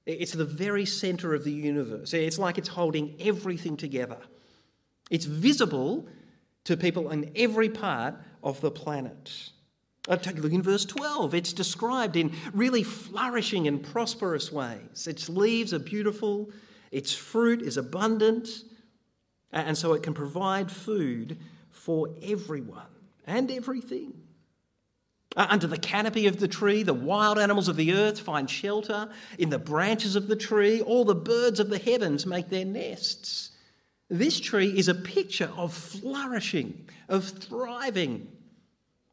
It's 0.06 0.32
the 0.32 0.44
very 0.44 0.86
centre 0.86 1.34
of 1.34 1.44
the 1.44 1.52
universe. 1.52 2.14
It's 2.14 2.38
like 2.38 2.56
it's 2.56 2.68
holding 2.68 3.14
everything 3.20 3.76
together. 3.76 4.18
It's 5.10 5.26
visible 5.26 6.08
to 6.64 6.76
people 6.76 7.10
in 7.10 7.32
every 7.36 7.68
part 7.68 8.14
of 8.42 8.60
the 8.60 8.70
planet. 8.70 9.50
Uh, 10.08 10.16
take 10.16 10.36
a 10.36 10.40
look 10.40 10.52
in 10.52 10.62
verse 10.62 10.84
12. 10.84 11.34
It's 11.34 11.52
described 11.52 12.16
in 12.16 12.32
really 12.52 12.82
flourishing 12.82 13.68
and 13.68 13.82
prosperous 13.82 14.50
ways. 14.50 15.06
Its 15.06 15.28
leaves 15.28 15.72
are 15.72 15.78
beautiful, 15.78 16.50
its 16.90 17.14
fruit 17.14 17.62
is 17.62 17.76
abundant, 17.76 18.48
and 19.52 19.78
so 19.78 19.92
it 19.92 20.02
can 20.02 20.14
provide 20.14 20.72
food 20.72 21.38
for 21.70 22.08
everyone 22.22 22.86
and 23.26 23.50
everything. 23.50 24.14
Uh, 25.36 25.46
under 25.48 25.66
the 25.66 25.78
canopy 25.78 26.26
of 26.26 26.38
the 26.38 26.48
tree, 26.48 26.82
the 26.82 26.92
wild 26.92 27.38
animals 27.38 27.68
of 27.68 27.76
the 27.76 27.94
earth 27.94 28.20
find 28.20 28.50
shelter. 28.50 29.08
In 29.38 29.50
the 29.50 29.58
branches 29.58 30.16
of 30.16 30.26
the 30.26 30.36
tree, 30.36 30.82
all 30.82 31.04
the 31.04 31.14
birds 31.14 31.60
of 31.60 31.70
the 31.70 31.78
heavens 31.78 32.26
make 32.26 32.48
their 32.48 32.64
nests. 32.64 33.50
This 34.10 34.38
tree 34.38 34.76
is 34.76 34.88
a 34.88 34.94
picture 34.94 35.50
of 35.56 35.72
flourishing, 35.72 36.88
of 37.08 37.24
thriving. 37.24 38.28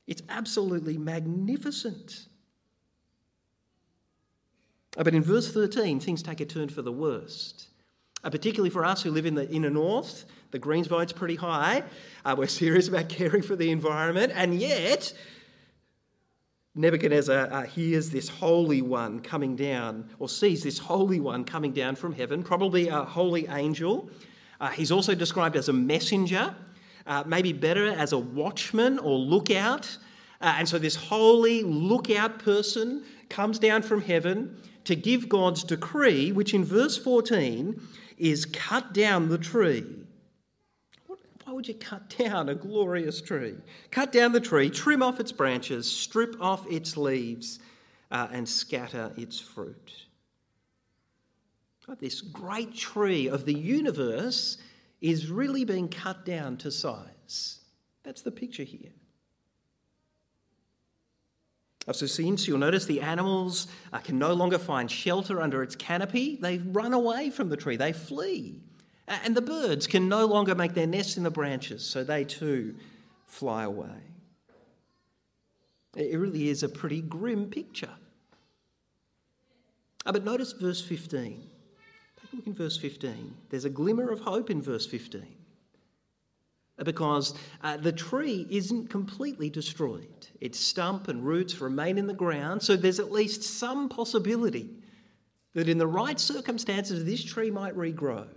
It's 0.10 0.24
absolutely 0.28 0.98
magnificent. 0.98 2.26
Uh, 4.98 5.04
but 5.04 5.14
in 5.14 5.22
verse 5.22 5.54
13, 5.54 6.00
things 6.00 6.24
take 6.24 6.42
a 6.42 6.46
turn 6.46 6.68
for 6.68 6.82
the 6.82 6.92
worst. 6.92 7.68
Uh, 8.24 8.32
particularly 8.32 8.72
for 8.72 8.84
us 8.84 9.04
who 9.04 9.12
live 9.12 9.28
in 9.28 9.36
the 9.36 9.48
inner 9.52 9.70
north, 9.70 10.26
the 10.50 10.58
greens 10.58 10.88
vote's 10.88 11.14
pretty 11.14 11.36
high. 11.36 11.84
Uh, 12.26 12.36
we're 12.36 12.48
serious 12.64 12.88
about 12.88 13.08
caring 13.08 13.44
for 13.44 13.56
the 13.56 13.70
environment, 13.70 14.32
and 14.36 14.60
yet 14.60 15.14
Nebuchadnezzar 16.74 17.54
uh, 17.54 17.64
hears 17.68 18.10
this 18.10 18.30
holy 18.30 18.82
one 18.82 19.20
coming 19.20 19.56
down, 19.56 20.10
or 20.18 20.28
sees 20.28 20.64
this 20.64 20.80
holy 20.80 21.20
one 21.20 21.44
coming 21.44 21.72
down 21.72 21.96
from 21.96 22.14
heaven, 22.14 22.42
probably 22.42 22.88
a 22.88 23.04
holy 23.04 23.48
angel. 23.48 24.10
Uh, 24.60 24.70
he's 24.70 24.92
also 24.92 25.14
described 25.14 25.56
as 25.56 25.70
a 25.70 25.74
messenger, 25.74 26.56
uh, 27.10 27.26
maybe 27.28 27.52
better 27.52 27.88
as 27.88 28.14
a 28.14 28.18
watchman 28.18 28.98
or 29.00 29.18
lookout. 29.18 29.98
Uh, 30.40 30.56
and 30.58 30.70
so, 30.70 30.80
this 30.80 30.96
holy 30.96 31.64
lookout 31.64 32.40
person 32.40 33.04
comes 33.28 33.60
down 33.60 33.82
from 33.82 34.02
heaven 34.02 34.56
to 34.86 34.96
give 34.96 35.28
God's 35.28 35.66
decree, 35.66 36.32
which 36.32 36.54
in 36.54 36.64
verse 36.64 36.98
14 36.98 37.82
is 38.18 38.46
cut 38.46 38.94
down 38.94 39.28
the 39.28 39.38
tree 39.38 39.84
why 41.50 41.56
would 41.56 41.68
you 41.68 41.74
cut 41.74 42.16
down 42.16 42.48
a 42.48 42.54
glorious 42.54 43.22
tree? 43.22 43.56
Cut 43.90 44.12
down 44.12 44.34
the 44.34 44.40
tree, 44.40 44.70
trim 44.70 45.02
off 45.02 45.20
its 45.20 45.32
branches, 45.32 45.90
strip 45.90 46.36
off 46.40 46.64
its 46.72 46.96
leaves, 46.96 47.58
uh, 48.12 48.28
and 48.32 48.48
scatter 48.48 49.12
its 49.18 49.40
fruit. 49.40 50.06
This 52.00 52.22
great 52.22 52.76
tree 52.76 53.30
of 53.30 53.46
the 53.48 53.54
universe 53.56 54.60
is 55.02 55.30
really 55.30 55.64
being 55.64 55.88
cut 55.88 56.26
down 56.26 56.58
to 56.58 56.72
size. 56.72 57.60
That's 58.04 58.22
the 58.22 58.32
picture 58.32 58.64
here. 58.64 58.92
So, 61.92 62.06
since 62.06 62.48
you'll 62.48 62.60
notice 62.60 62.86
the 62.86 63.02
animals 63.02 63.68
uh, 63.92 63.98
can 63.98 64.20
no 64.20 64.34
longer 64.34 64.60
find 64.60 64.92
shelter 64.92 65.42
under 65.42 65.64
its 65.64 65.76
canopy, 65.76 66.38
they 66.40 66.60
run 66.60 66.94
away 66.94 67.32
from 67.32 67.50
the 67.50 67.58
tree, 67.58 67.78
they 67.78 67.94
flee. 67.94 68.62
And 69.08 69.36
the 69.36 69.42
birds 69.42 69.88
can 69.88 70.08
no 70.08 70.26
longer 70.26 70.54
make 70.54 70.76
their 70.76 70.86
nests 70.86 71.18
in 71.18 71.24
the 71.24 71.32
branches, 71.32 71.84
so 71.84 72.04
they 72.04 72.26
too 72.26 72.76
fly 73.26 73.64
away. 73.64 74.04
It 75.96 76.20
really 76.20 76.50
is 76.50 76.62
a 76.62 76.70
pretty 76.70 77.02
grim 77.02 77.50
picture. 77.50 77.90
Oh, 80.06 80.12
but 80.12 80.24
notice 80.24 80.52
verse 80.52 80.82
15. 80.82 81.50
Take 82.30 82.34
a 82.34 82.36
look 82.38 82.48
in 82.48 82.54
verse 82.54 82.78
15. 82.78 83.36
There's 83.50 83.66
a 83.66 83.70
glimmer 83.70 84.10
of 84.10 84.20
hope 84.20 84.50
in 84.50 84.62
verse 84.62 84.86
15 84.86 85.26
because 86.84 87.34
uh, 87.62 87.78
the 87.78 87.92
tree 87.92 88.48
isn't 88.50 88.90
completely 88.90 89.50
destroyed. 89.50 90.28
Its 90.40 90.60
stump 90.60 91.08
and 91.08 91.26
roots 91.26 91.60
remain 91.60 91.98
in 91.98 92.08
the 92.08 92.14
ground, 92.14 92.62
so 92.62 92.76
there's 92.76 93.00
at 93.00 93.12
least 93.12 93.44
some 93.44 93.90
possibility 93.90 94.70
that 95.54 95.68
in 95.68 95.78
the 95.78 95.88
right 95.88 96.20
circumstances 96.20 97.04
this 97.04 97.24
tree 97.24 97.52
might 97.52 97.76
regrow. 97.76 98.28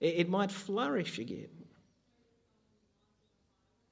It 0.00 0.28
might 0.28 0.52
flourish 0.52 1.18
again. 1.18 1.48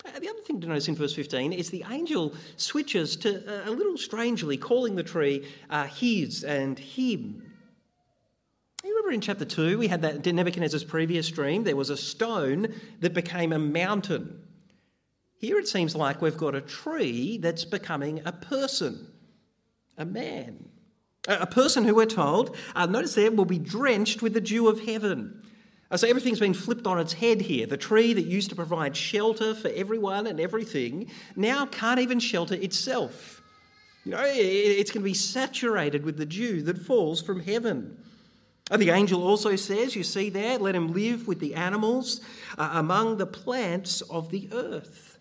Uh, 0.04 0.20
the 0.20 0.28
other 0.28 0.40
thing 0.40 0.60
to 0.60 0.68
notice 0.68 0.86
in 0.86 0.94
verse 0.94 1.14
15 1.14 1.52
is 1.52 1.70
the 1.70 1.84
angel 1.90 2.32
switches 2.56 3.16
to 3.16 3.66
uh, 3.66 3.68
a 3.68 3.72
little 3.72 3.98
strangely 3.98 4.56
calling 4.56 4.94
the 4.94 5.02
tree 5.02 5.48
uh, 5.68 5.84
his 5.84 6.44
and 6.44 6.78
him. 6.78 7.42
Remember 9.06 9.14
in 9.14 9.20
chapter 9.20 9.44
2, 9.44 9.78
we 9.78 9.86
had 9.86 10.02
that 10.02 10.26
Nebuchadnezzar's 10.26 10.82
previous 10.82 11.30
dream. 11.30 11.62
There 11.62 11.76
was 11.76 11.90
a 11.90 11.96
stone 11.96 12.74
that 12.98 13.14
became 13.14 13.52
a 13.52 13.58
mountain. 13.58 14.42
Here 15.38 15.60
it 15.60 15.68
seems 15.68 15.94
like 15.94 16.20
we've 16.20 16.36
got 16.36 16.56
a 16.56 16.60
tree 16.60 17.38
that's 17.38 17.64
becoming 17.64 18.22
a 18.24 18.32
person, 18.32 19.06
a 19.96 20.04
man. 20.04 20.70
A 21.28 21.46
person 21.46 21.84
who 21.84 21.94
we're 21.94 22.06
told, 22.06 22.56
uh, 22.74 22.86
notice 22.86 23.14
there, 23.14 23.30
will 23.30 23.44
be 23.44 23.60
drenched 23.60 24.22
with 24.22 24.34
the 24.34 24.40
dew 24.40 24.66
of 24.66 24.80
heaven. 24.80 25.40
Uh, 25.88 25.96
so 25.96 26.08
everything's 26.08 26.40
been 26.40 26.52
flipped 26.52 26.88
on 26.88 26.98
its 26.98 27.12
head 27.12 27.40
here. 27.40 27.64
The 27.66 27.76
tree 27.76 28.12
that 28.12 28.26
used 28.26 28.50
to 28.50 28.56
provide 28.56 28.96
shelter 28.96 29.54
for 29.54 29.68
everyone 29.68 30.26
and 30.26 30.40
everything 30.40 31.12
now 31.36 31.64
can't 31.66 32.00
even 32.00 32.18
shelter 32.18 32.56
itself. 32.56 33.40
You 34.04 34.10
know, 34.10 34.22
it's 34.24 34.90
going 34.90 35.04
to 35.04 35.08
be 35.08 35.14
saturated 35.14 36.04
with 36.04 36.16
the 36.16 36.26
dew 36.26 36.62
that 36.62 36.78
falls 36.78 37.22
from 37.22 37.38
heaven. 37.38 37.98
Uh, 38.70 38.76
the 38.76 38.90
angel 38.90 39.22
also 39.26 39.54
says, 39.54 39.94
you 39.94 40.02
see 40.02 40.28
there, 40.28 40.58
let 40.58 40.74
him 40.74 40.92
live 40.92 41.28
with 41.28 41.38
the 41.38 41.54
animals 41.54 42.20
uh, 42.58 42.70
among 42.74 43.16
the 43.16 43.26
plants 43.26 44.00
of 44.02 44.30
the 44.30 44.48
earth. 44.52 45.18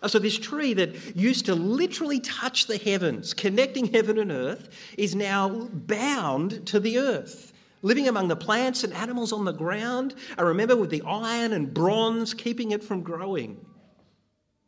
Uh, 0.00 0.08
so, 0.08 0.18
this 0.18 0.38
tree 0.38 0.74
that 0.74 1.16
used 1.16 1.46
to 1.46 1.54
literally 1.54 2.20
touch 2.20 2.66
the 2.66 2.76
heavens, 2.76 3.34
connecting 3.34 3.92
heaven 3.92 4.18
and 4.18 4.30
earth, 4.30 4.68
is 4.96 5.14
now 5.14 5.68
bound 5.72 6.66
to 6.66 6.78
the 6.78 6.98
earth 6.98 7.52
living 7.84 8.08
among 8.08 8.28
the 8.28 8.36
plants 8.36 8.82
and 8.82 8.92
animals 8.94 9.32
on 9.32 9.44
the 9.44 9.52
ground. 9.52 10.14
I 10.38 10.42
remember 10.42 10.74
with 10.74 10.90
the 10.90 11.02
iron 11.06 11.52
and 11.52 11.72
bronze 11.72 12.32
keeping 12.32 12.72
it 12.72 12.82
from 12.82 13.02
growing. 13.02 13.64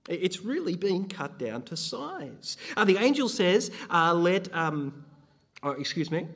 It's 0.08 0.42
really 0.42 0.76
been 0.76 1.08
cut 1.08 1.38
down 1.38 1.62
to 1.62 1.76
size. 1.76 2.58
Uh, 2.76 2.84
the 2.84 2.98
angel 2.98 3.28
says, 3.28 3.72
uh, 3.90 4.14
let, 4.14 4.54
um, 4.54 5.04
oh, 5.62 5.70
excuse 5.70 6.10
me. 6.10 6.28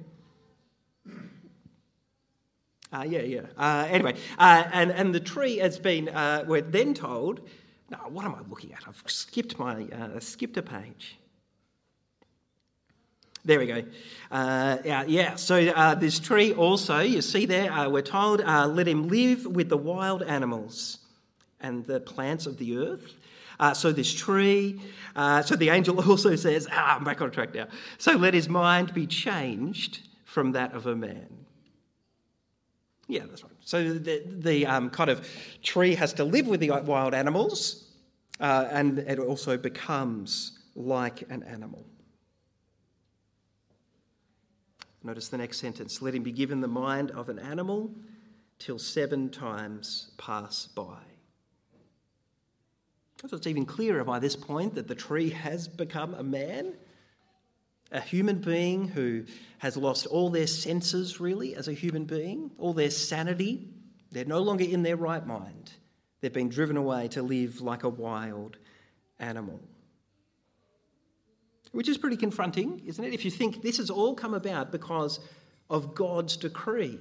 Uh, 2.93 3.05
yeah, 3.07 3.21
yeah. 3.21 3.41
Uh, 3.57 3.87
anyway, 3.89 4.15
uh, 4.39 4.65
and, 4.73 4.91
and 4.91 5.15
the 5.15 5.21
tree 5.21 5.59
has 5.59 5.79
been, 5.79 6.09
uh, 6.09 6.45
we're 6.47 6.61
then 6.61 6.93
told, 6.93 7.41
no, 7.91 7.99
what 8.09 8.25
am 8.25 8.35
I 8.35 8.41
looking 8.49 8.73
at? 8.73 8.83
I've 8.87 9.03
skipped, 9.07 9.59
my, 9.59 9.87
skipped 10.19 10.57
a 10.57 10.63
page. 10.63 11.19
There 13.45 13.59
we 13.59 13.67
go. 13.67 13.83
Uh, 14.31 14.79
yeah, 14.85 15.05
yeah, 15.07 15.35
so 15.37 15.57
uh, 15.57 15.95
this 15.95 16.19
tree 16.19 16.53
also, 16.53 17.01
you 17.01 17.23
see 17.23 17.47
there, 17.47 17.73
uh, 17.73 17.89
we're 17.89 18.03
told, 18.03 18.43
uh, 18.43 18.67
let 18.67 18.87
him 18.87 19.09
live 19.09 19.47
with 19.47 19.71
the 19.71 19.79
wild 19.79 20.23
animals 20.23 20.99
and 21.61 21.85
the 21.87 22.01
plants 22.01 22.47
of 22.47 22.59
the 22.59 22.77
earth. 22.77 23.15
Uh, 23.59 23.73
so 23.73 23.93
this 23.93 24.13
tree, 24.13 24.81
uh, 25.17 25.43
so 25.43 25.57
the 25.57 25.71
angel 25.71 26.01
also 26.09 26.37
says, 26.37 26.69
ah, 26.71 26.97
I'm 26.97 27.05
back 27.05 27.23
on 27.23 27.31
track 27.31 27.55
now. 27.55 27.69
So 27.97 28.13
let 28.13 28.35
his 28.35 28.49
mind 28.49 28.93
be 28.93 29.07
changed 29.07 30.01
from 30.25 30.53
that 30.53 30.75
of 30.75 30.87
a 30.87 30.95
man. 30.95 31.47
Yeah, 33.11 33.25
that's 33.29 33.43
right. 33.43 33.53
So 33.61 33.95
the, 33.95 34.23
the 34.27 34.67
um, 34.67 34.89
kind 34.89 35.11
of 35.11 35.29
tree 35.63 35.97
has 35.97 36.13
to 36.15 36.25
live 36.25 36.47
with 36.47 36.61
the 36.61 36.71
wild 36.71 37.13
animals, 37.13 37.91
and 38.39 39.01
it 39.01 39.19
also 39.19 39.59
becomes 39.59 40.59
like 40.77 41.23
an 41.29 41.43
animal. 41.43 41.85
Notice 45.03 45.29
the 45.29 45.39
next 45.39 45.59
sentence 45.59 46.01
let 46.01 46.15
him 46.15 46.23
be 46.23 46.31
given 46.31 46.61
the 46.61 46.69
mind 46.69 47.11
of 47.11 47.29
an 47.29 47.39
animal 47.39 47.91
till 48.59 48.79
seven 48.79 49.29
times 49.29 50.13
pass 50.19 50.67
by. 50.67 50.99
So 53.27 53.37
it's 53.37 53.47
even 53.47 53.67
clearer 53.67 54.05
by 54.05 54.19
this 54.19 54.37
point 54.37 54.75
that 54.77 54.89
the 54.89 54.95
tree 54.95 55.31
has 55.31 55.67
become 55.67 56.15
a 56.15 56.23
man, 56.23 56.75
a 57.93 58.01
human 58.01 58.39
being 58.39 58.89
who 58.89 59.25
has 59.59 59.77
lost 59.77 60.07
all 60.07 60.31
their 60.31 60.47
senses, 60.47 61.21
really, 61.21 61.57
as 61.57 61.69
a 61.69 61.73
human 61.73 62.05
being, 62.05 62.51
all 62.59 62.73
their 62.73 62.91
sanity. 62.91 63.69
They're 64.13 64.25
no 64.25 64.41
longer 64.41 64.65
in 64.65 64.83
their 64.83 64.97
right 64.97 65.27
mind. 65.27 65.73
They've 66.21 66.33
been 66.33 66.49
driven 66.49 66.77
away 66.77 67.09
to 67.09 67.23
live 67.23 67.61
like 67.61 67.83
a 67.85 67.89
wild 67.89 68.59
animal. 69.19 69.61
Which 71.73 71.89
is 71.89 71.99
pretty 71.99 72.17
confronting, 72.17 72.83
isn't 72.87 73.05
it? 73.05 73.15
If 73.15 73.25
you 73.25 73.31
think 73.31 73.63
this 73.63 73.77
has 73.77 73.91
all 73.91 74.15
come 74.15 74.35
about 74.35 74.73
because 74.73 75.21
of 75.69 75.95
God's 75.95 76.37
decree. 76.37 76.99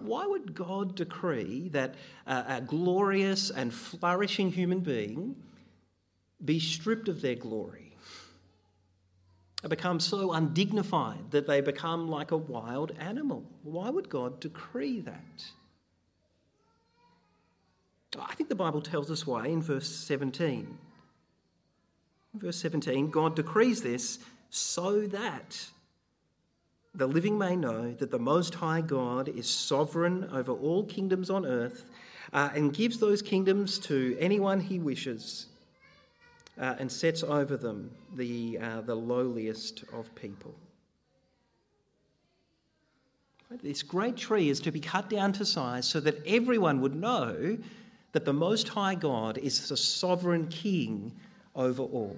Why 0.00 0.26
would 0.26 0.54
God 0.54 0.96
decree 0.96 1.68
that 1.70 1.94
a 2.26 2.60
glorious 2.60 3.50
and 3.50 3.72
flourishing 3.72 4.50
human 4.52 4.80
being 4.80 5.36
be 6.44 6.60
stripped 6.60 7.08
of 7.08 7.20
their 7.20 7.34
glory? 7.34 7.87
Become 9.66 9.98
so 9.98 10.32
undignified 10.32 11.32
that 11.32 11.48
they 11.48 11.60
become 11.60 12.08
like 12.08 12.30
a 12.30 12.36
wild 12.36 12.92
animal? 12.98 13.44
Why 13.64 13.90
would 13.90 14.08
God 14.08 14.38
decree 14.38 15.00
that? 15.00 15.44
I 18.18 18.34
think 18.34 18.48
the 18.48 18.54
Bible 18.54 18.80
tells 18.80 19.10
us 19.10 19.26
why 19.26 19.46
in 19.46 19.60
verse 19.60 19.88
17. 19.88 20.78
Verse 22.34 22.56
17 22.56 23.10
God 23.10 23.34
decrees 23.34 23.82
this 23.82 24.20
so 24.50 25.06
that 25.08 25.66
the 26.94 27.06
living 27.06 27.36
may 27.36 27.56
know 27.56 27.92
that 27.92 28.10
the 28.10 28.18
Most 28.18 28.54
High 28.54 28.80
God 28.80 29.28
is 29.28 29.48
sovereign 29.48 30.28
over 30.32 30.52
all 30.52 30.84
kingdoms 30.84 31.30
on 31.30 31.44
earth 31.44 31.84
uh, 32.32 32.50
and 32.54 32.72
gives 32.72 32.98
those 32.98 33.22
kingdoms 33.22 33.78
to 33.80 34.16
anyone 34.20 34.60
he 34.60 34.78
wishes 34.78 35.46
uh, 36.58 36.74
and 36.78 36.90
sets 36.90 37.22
over 37.22 37.56
them 37.56 37.90
the, 38.14 38.58
uh, 38.58 38.80
the 38.82 38.94
lowliest 38.94 39.84
of 39.92 40.14
people. 40.14 40.54
This 43.62 43.82
great 43.82 44.16
tree 44.16 44.50
is 44.50 44.60
to 44.60 44.70
be 44.70 44.80
cut 44.80 45.08
down 45.08 45.32
to 45.34 45.44
size 45.44 45.88
so 45.88 46.00
that 46.00 46.24
everyone 46.26 46.80
would 46.82 46.94
know 46.94 47.56
that 48.12 48.24
the 48.24 48.32
Most 48.32 48.68
High 48.68 48.94
God 48.94 49.38
is 49.38 49.68
the 49.68 49.76
sovereign 49.76 50.48
King 50.48 51.12
over 51.54 51.82
all. 51.82 52.16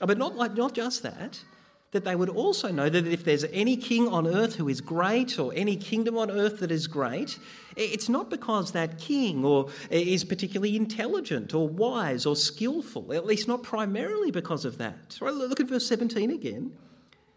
Uh, 0.00 0.06
but 0.06 0.18
not, 0.18 0.36
like, 0.36 0.54
not 0.54 0.74
just 0.74 1.02
that, 1.02 1.42
that 1.90 2.04
they 2.04 2.14
would 2.14 2.28
also 2.28 2.70
know 2.70 2.88
that 2.88 3.06
if 3.06 3.24
there's 3.24 3.44
any 3.44 3.76
king 3.76 4.08
on 4.08 4.26
earth 4.26 4.56
who 4.56 4.68
is 4.68 4.80
great 4.80 5.38
or 5.38 5.52
any 5.54 5.74
kingdom 5.74 6.18
on 6.18 6.30
earth 6.30 6.60
that 6.60 6.70
is 6.70 6.86
great, 6.86 7.38
it's 7.76 8.08
not 8.08 8.28
because 8.28 8.72
that 8.72 8.98
king 8.98 9.44
or 9.44 9.70
is 9.90 10.22
particularly 10.24 10.76
intelligent 10.76 11.54
or 11.54 11.66
wise 11.66 12.26
or 12.26 12.36
skillful, 12.36 13.14
at 13.14 13.24
least 13.24 13.48
not 13.48 13.62
primarily 13.62 14.30
because 14.30 14.66
of 14.66 14.76
that. 14.78 15.18
Look 15.20 15.60
at 15.60 15.66
verse 15.66 15.86
17 15.86 16.30
again. 16.30 16.72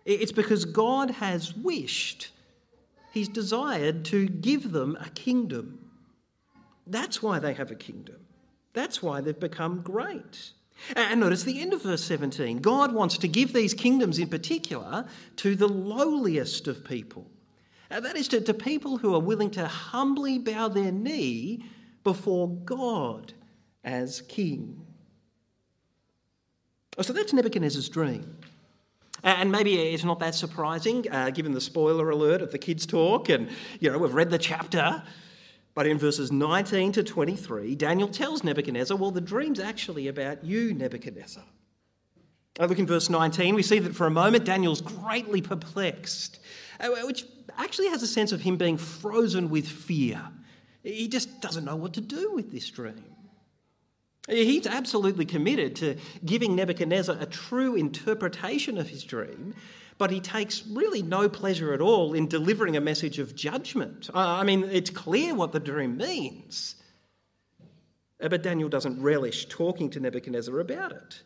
It's 0.04 0.32
because 0.32 0.66
God 0.66 1.12
has 1.12 1.56
wished, 1.56 2.32
He's 3.14 3.30
desired 3.30 4.04
to 4.06 4.28
give 4.28 4.72
them 4.72 4.98
a 5.00 5.10
kingdom. 5.10 5.80
That's 6.88 7.22
why 7.22 7.40
they 7.40 7.54
have 7.54 7.72
a 7.72 7.76
kingdom. 7.76 8.16
That's 8.74 9.04
why 9.04 9.22
they've 9.22 9.40
become 9.40 9.82
great. 9.82 10.52
And 10.96 11.20
notice 11.20 11.44
the 11.44 11.62
end 11.62 11.74
of 11.74 11.84
verse 11.84 12.04
17. 12.04 12.60
God 12.60 12.94
wants 12.94 13.18
to 13.20 13.28
give 13.28 13.54
these 13.54 13.74
kingdoms 13.74 14.20
in 14.20 14.28
particular 14.28 15.06
to 15.38 15.56
the 15.56 15.68
lowliest 15.68 16.68
of 16.68 16.84
people. 16.84 17.30
that 17.90 18.16
is, 18.16 18.28
to, 18.30 18.42
to 18.42 18.54
people 18.54 18.98
who 18.98 19.14
are 19.16 19.20
willing 19.20 19.52
to 19.52 19.68
humbly 19.68 20.38
bow 20.38 20.68
their 20.68 20.92
knee 20.92 21.66
before 22.04 22.50
God 22.50 23.34
as 23.84 24.22
king. 24.22 24.86
Oh, 26.98 27.02
so 27.02 27.14
that's 27.14 27.34
Nebuchadnezzar's 27.34 27.90
dream. 27.90 28.38
And 29.24 29.52
maybe 29.52 29.76
it's 29.76 30.04
not 30.04 30.20
that 30.20 30.34
surprising, 30.34 31.10
uh, 31.12 31.30
given 31.30 31.52
the 31.52 31.62
spoiler 31.62 32.10
alert 32.10 32.42
of 32.42 32.52
the 32.52 32.58
kids' 32.58 32.86
talk, 32.86 33.30
and 33.30 33.50
you 33.80 33.92
know 33.92 34.00
we've 34.00 34.14
read 34.14 34.32
the 34.32 34.40
chapter. 34.40 35.04
But 35.74 35.88
in 35.88 35.98
verses 35.98 36.32
19 36.32 36.92
to 36.94 37.04
23, 37.04 37.76
Daniel 37.76 38.10
tells 38.10 38.44
Nebuchadnezzar, 38.44 38.98
well, 38.98 39.12
the 39.12 39.22
dream's 39.22 39.60
actually 39.60 40.08
about 40.08 40.44
you, 40.44 40.74
Nebuchadnezzar. 40.74 41.44
I 42.60 42.66
look 42.66 42.80
in 42.80 42.86
verse 42.86 43.10
19, 43.10 43.56
we 43.56 43.64
see 43.64 43.80
that 43.80 43.96
for 43.96 44.08
a 44.08 44.12
moment 44.12 44.44
Daniel's 44.44 44.82
greatly 44.82 45.42
perplexed, 45.42 46.40
uh, 46.80 46.90
which 47.06 47.26
actually 47.58 47.88
has 47.88 48.04
a 48.04 48.08
sense 48.08 48.34
of 48.34 48.42
him 48.42 48.58
being 48.58 48.78
frozen 48.78 49.50
with 49.50 49.68
fear. 49.68 50.22
He 50.84 51.08
just 51.08 51.42
doesn't 51.42 51.64
know 51.64 51.78
what 51.78 51.94
to 51.94 52.02
do 52.02 52.34
with 52.34 52.52
this 52.52 52.70
dream. 52.70 53.06
He's 54.28 54.68
absolutely 54.68 55.26
committed 55.26 55.76
to 55.78 55.96
giving 56.26 56.56
Nebuchadnezzar 56.56 57.18
a 57.20 57.26
true 57.26 57.76
interpretation 57.76 58.78
of 58.78 58.90
his 58.90 59.04
dream, 59.04 59.56
but 60.02 60.10
he 60.10 60.20
takes 60.20 60.66
really 60.66 61.04
no 61.04 61.30
pleasure 61.30 61.76
at 61.76 61.80
all 61.80 62.16
in 62.16 62.28
delivering 62.28 62.76
a 62.76 62.82
message 62.82 63.20
of 63.20 63.36
judgment. 63.36 64.10
I 64.16 64.44
mean, 64.44 64.64
it's 64.64 64.90
clear 64.90 65.36
what 65.36 65.52
the 65.52 65.60
dream 65.60 65.96
means. 65.96 66.74
Uh, 68.20 68.28
but 68.28 68.42
Daniel 68.42 68.68
doesn't 68.68 69.00
relish 69.00 69.46
talking 69.46 69.92
to 69.92 70.00
Nebuchadnezzar 70.00 70.60
about 70.60 70.92
it. 70.92 71.22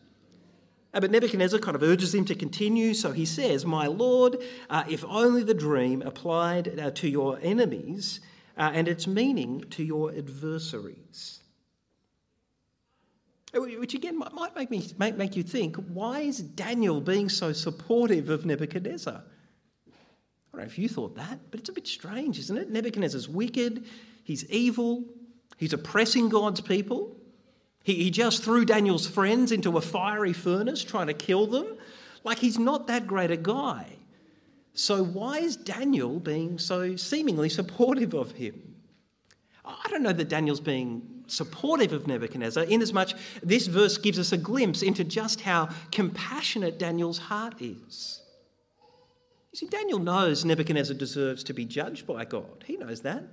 Uh, 0.94 1.00
but 1.00 1.10
Nebuchadnezzar 1.10 1.58
kind 1.62 1.78
of 1.78 1.84
urges 1.84 2.14
him 2.14 2.26
to 2.26 2.36
continue, 2.36 2.94
so 2.94 3.14
he 3.14 3.26
says, 3.26 3.66
My 3.66 3.88
Lord, 3.88 4.44
uh, 4.70 4.84
if 4.90 5.06
only 5.06 5.44
the 5.44 5.54
dream 5.54 6.02
applied 6.02 6.78
uh, 6.78 6.92
to 6.92 7.08
your 7.08 7.40
enemies 7.42 8.20
uh, 8.58 8.72
and 8.74 8.90
its 8.90 9.08
meaning 9.08 9.64
to 9.70 9.86
your 9.86 10.12
adversaries. 10.12 11.45
Which 13.56 13.94
again 13.94 14.18
might 14.18 14.56
make, 14.56 14.70
me, 14.70 14.86
make, 14.98 15.15
make 15.15 15.36
you 15.36 15.44
think 15.44 15.78
why 15.78 16.22
is 16.22 16.39
Daniel 16.39 17.00
being 17.00 17.30
so 17.30 17.54
supportive 17.54 18.30
of 18.30 18.46
Nebuchadnezzar? 18.46 19.24
I 19.24 19.91
don't 20.52 20.62
know 20.62 20.65
if 20.65 20.78
you 20.78 20.89
thought 20.89 21.15
that, 21.15 21.39
but 21.52 21.60
it's 21.60 21.70
a 21.70 21.74
bit 21.74 21.88
strange, 21.88 22.38
isn't 22.39 22.58
it? 22.58 22.70
Nebuchadnezzar's 22.70 23.30
wicked, 23.30 23.86
he's 24.24 24.50
evil, 24.50 25.06
he's 25.58 25.74
oppressing 25.74 26.30
God's 26.30 26.62
people. 26.62 27.15
He, 27.84 27.96
he 27.96 28.12
just 28.12 28.44
threw 28.44 28.65
Daniel's 28.65 29.08
friends 29.08 29.52
into 29.52 29.78
a 29.78 29.82
fiery 29.82 30.34
furnace 30.34 30.84
trying 30.84 31.08
to 31.08 31.13
kill 31.13 31.48
them. 31.48 31.78
Like 32.24 32.39
he's 32.39 32.60
not 32.60 32.88
that 32.88 33.08
great 33.08 33.32
a 33.32 33.38
guy. 33.38 33.96
So, 34.74 35.04
why 35.04 35.38
is 35.38 35.56
Daniel 35.56 36.20
being 36.20 36.60
so 36.60 36.98
seemingly 36.98 37.48
supportive 37.48 38.13
of 38.13 38.34
him? 38.34 38.75
I 39.96 39.98
don't 39.98 40.04
know 40.04 40.12
that 40.12 40.28
Daniel's 40.28 40.60
being 40.60 41.24
supportive 41.28 41.94
of 41.94 42.06
Nebuchadnezzar, 42.06 42.66
inasmuch 42.66 43.14
as 43.14 43.20
this 43.42 43.68
verse 43.68 43.98
gives 43.98 44.20
us 44.20 44.34
a 44.34 44.38
glimpse 44.38 44.82
into 44.82 45.06
just 45.06 45.40
how 45.40 45.70
compassionate 45.90 46.78
Daniel's 46.78 47.18
heart 47.18 47.62
is. 47.62 48.22
You 49.54 49.58
see, 49.60 49.68
Daniel 49.68 50.00
knows 50.00 50.44
Nebuchadnezzar 50.44 50.98
deserves 50.98 51.46
to 51.46 51.54
be 51.54 51.64
judged 51.64 52.06
by 52.06 52.26
God. 52.26 52.66
He 52.68 52.76
knows 52.76 53.04
that. 53.04 53.24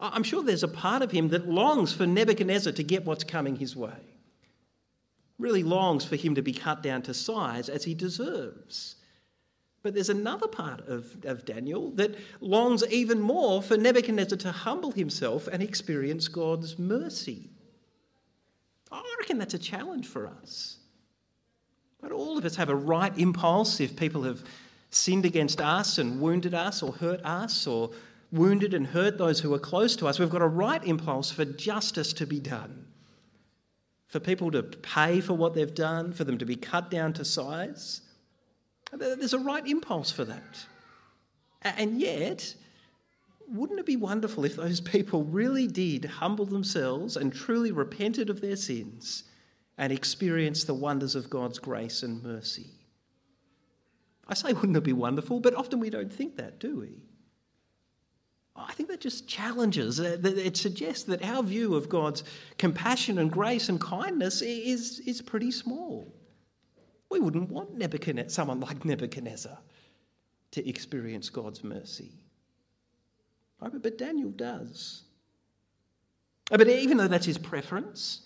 I'm 0.00 0.22
sure 0.22 0.42
there's 0.42 0.62
a 0.62 0.68
part 0.68 1.02
of 1.02 1.10
him 1.10 1.28
that 1.28 1.50
longs 1.50 1.92
for 1.92 2.06
Nebuchadnezzar 2.06 2.72
to 2.72 2.82
get 2.82 3.04
what's 3.04 3.22
coming 3.22 3.56
his 3.56 3.76
way. 3.76 3.92
Really 5.38 5.62
longs 5.62 6.06
for 6.06 6.16
him 6.16 6.34
to 6.36 6.40
be 6.40 6.54
cut 6.54 6.82
down 6.82 7.02
to 7.02 7.12
size 7.12 7.68
as 7.68 7.84
he 7.84 7.92
deserves. 7.92 8.96
But 9.82 9.94
there's 9.94 10.10
another 10.10 10.46
part 10.46 10.86
of, 10.88 11.16
of 11.24 11.44
Daniel 11.44 11.90
that 11.92 12.14
longs 12.40 12.84
even 12.90 13.20
more 13.20 13.62
for 13.62 13.76
Nebuchadnezzar 13.76 14.36
to 14.38 14.52
humble 14.52 14.90
himself 14.90 15.46
and 15.46 15.62
experience 15.62 16.28
God's 16.28 16.78
mercy. 16.78 17.48
I 18.92 19.02
reckon 19.20 19.38
that's 19.38 19.54
a 19.54 19.58
challenge 19.58 20.06
for 20.06 20.26
us. 20.26 20.78
But 22.00 22.12
all 22.12 22.36
of 22.36 22.44
us 22.44 22.56
have 22.56 22.68
a 22.68 22.74
right 22.74 23.16
impulse 23.18 23.80
if 23.80 23.96
people 23.96 24.22
have 24.22 24.42
sinned 24.90 25.24
against 25.24 25.60
us 25.60 25.98
and 25.98 26.20
wounded 26.20 26.54
us 26.54 26.82
or 26.82 26.92
hurt 26.92 27.24
us 27.24 27.66
or 27.66 27.90
wounded 28.32 28.74
and 28.74 28.86
hurt 28.86 29.18
those 29.18 29.40
who 29.40 29.52
are 29.54 29.58
close 29.58 29.96
to 29.96 30.06
us, 30.06 30.18
we've 30.18 30.30
got 30.30 30.42
a 30.42 30.46
right 30.46 30.84
impulse 30.84 31.30
for 31.30 31.44
justice 31.44 32.12
to 32.14 32.26
be 32.26 32.40
done, 32.40 32.86
for 34.08 34.20
people 34.20 34.50
to 34.50 34.62
pay 34.62 35.20
for 35.20 35.34
what 35.34 35.54
they've 35.54 35.74
done, 35.74 36.12
for 36.12 36.24
them 36.24 36.38
to 36.38 36.44
be 36.44 36.56
cut 36.56 36.90
down 36.90 37.12
to 37.14 37.24
size. 37.24 38.02
There's 38.92 39.34
a 39.34 39.38
right 39.38 39.66
impulse 39.66 40.10
for 40.10 40.24
that. 40.24 40.66
And 41.62 42.00
yet, 42.00 42.54
wouldn't 43.48 43.80
it 43.80 43.86
be 43.86 43.96
wonderful 43.96 44.44
if 44.44 44.56
those 44.56 44.80
people 44.80 45.24
really 45.24 45.66
did 45.66 46.04
humble 46.04 46.46
themselves 46.46 47.16
and 47.16 47.32
truly 47.32 47.72
repented 47.72 48.30
of 48.30 48.40
their 48.40 48.56
sins 48.56 49.24
and 49.78 49.92
experienced 49.92 50.66
the 50.66 50.74
wonders 50.74 51.14
of 51.14 51.30
God's 51.30 51.58
grace 51.58 52.02
and 52.02 52.22
mercy? 52.22 52.70
I 54.28 54.34
say, 54.34 54.52
wouldn't 54.52 54.76
it 54.76 54.84
be 54.84 54.92
wonderful? 54.92 55.40
But 55.40 55.54
often 55.54 55.80
we 55.80 55.90
don't 55.90 56.12
think 56.12 56.36
that, 56.36 56.60
do 56.60 56.80
we? 56.80 57.02
I 58.54 58.72
think 58.72 58.88
that 58.90 59.00
just 59.00 59.26
challenges, 59.26 60.00
uh, 60.00 60.18
it 60.22 60.56
suggests 60.56 61.04
that 61.04 61.24
our 61.24 61.42
view 61.42 61.74
of 61.74 61.88
God's 61.88 62.24
compassion 62.58 63.18
and 63.18 63.30
grace 63.30 63.68
and 63.68 63.80
kindness 63.80 64.42
is, 64.42 65.00
is 65.00 65.22
pretty 65.22 65.50
small. 65.50 66.14
We 67.10 67.20
wouldn't 67.20 67.50
want 67.50 67.76
Nebuchadnezzar, 67.76 68.30
someone 68.30 68.60
like 68.60 68.84
Nebuchadnezzar 68.84 69.58
to 70.52 70.68
experience 70.68 71.28
God's 71.28 71.62
mercy. 71.64 72.12
Right? 73.60 73.72
But 73.82 73.98
Daniel 73.98 74.30
does. 74.30 75.02
Uh, 76.50 76.56
but 76.56 76.68
even 76.68 76.96
though 76.96 77.08
that's 77.08 77.26
his 77.26 77.38
preference, 77.38 78.22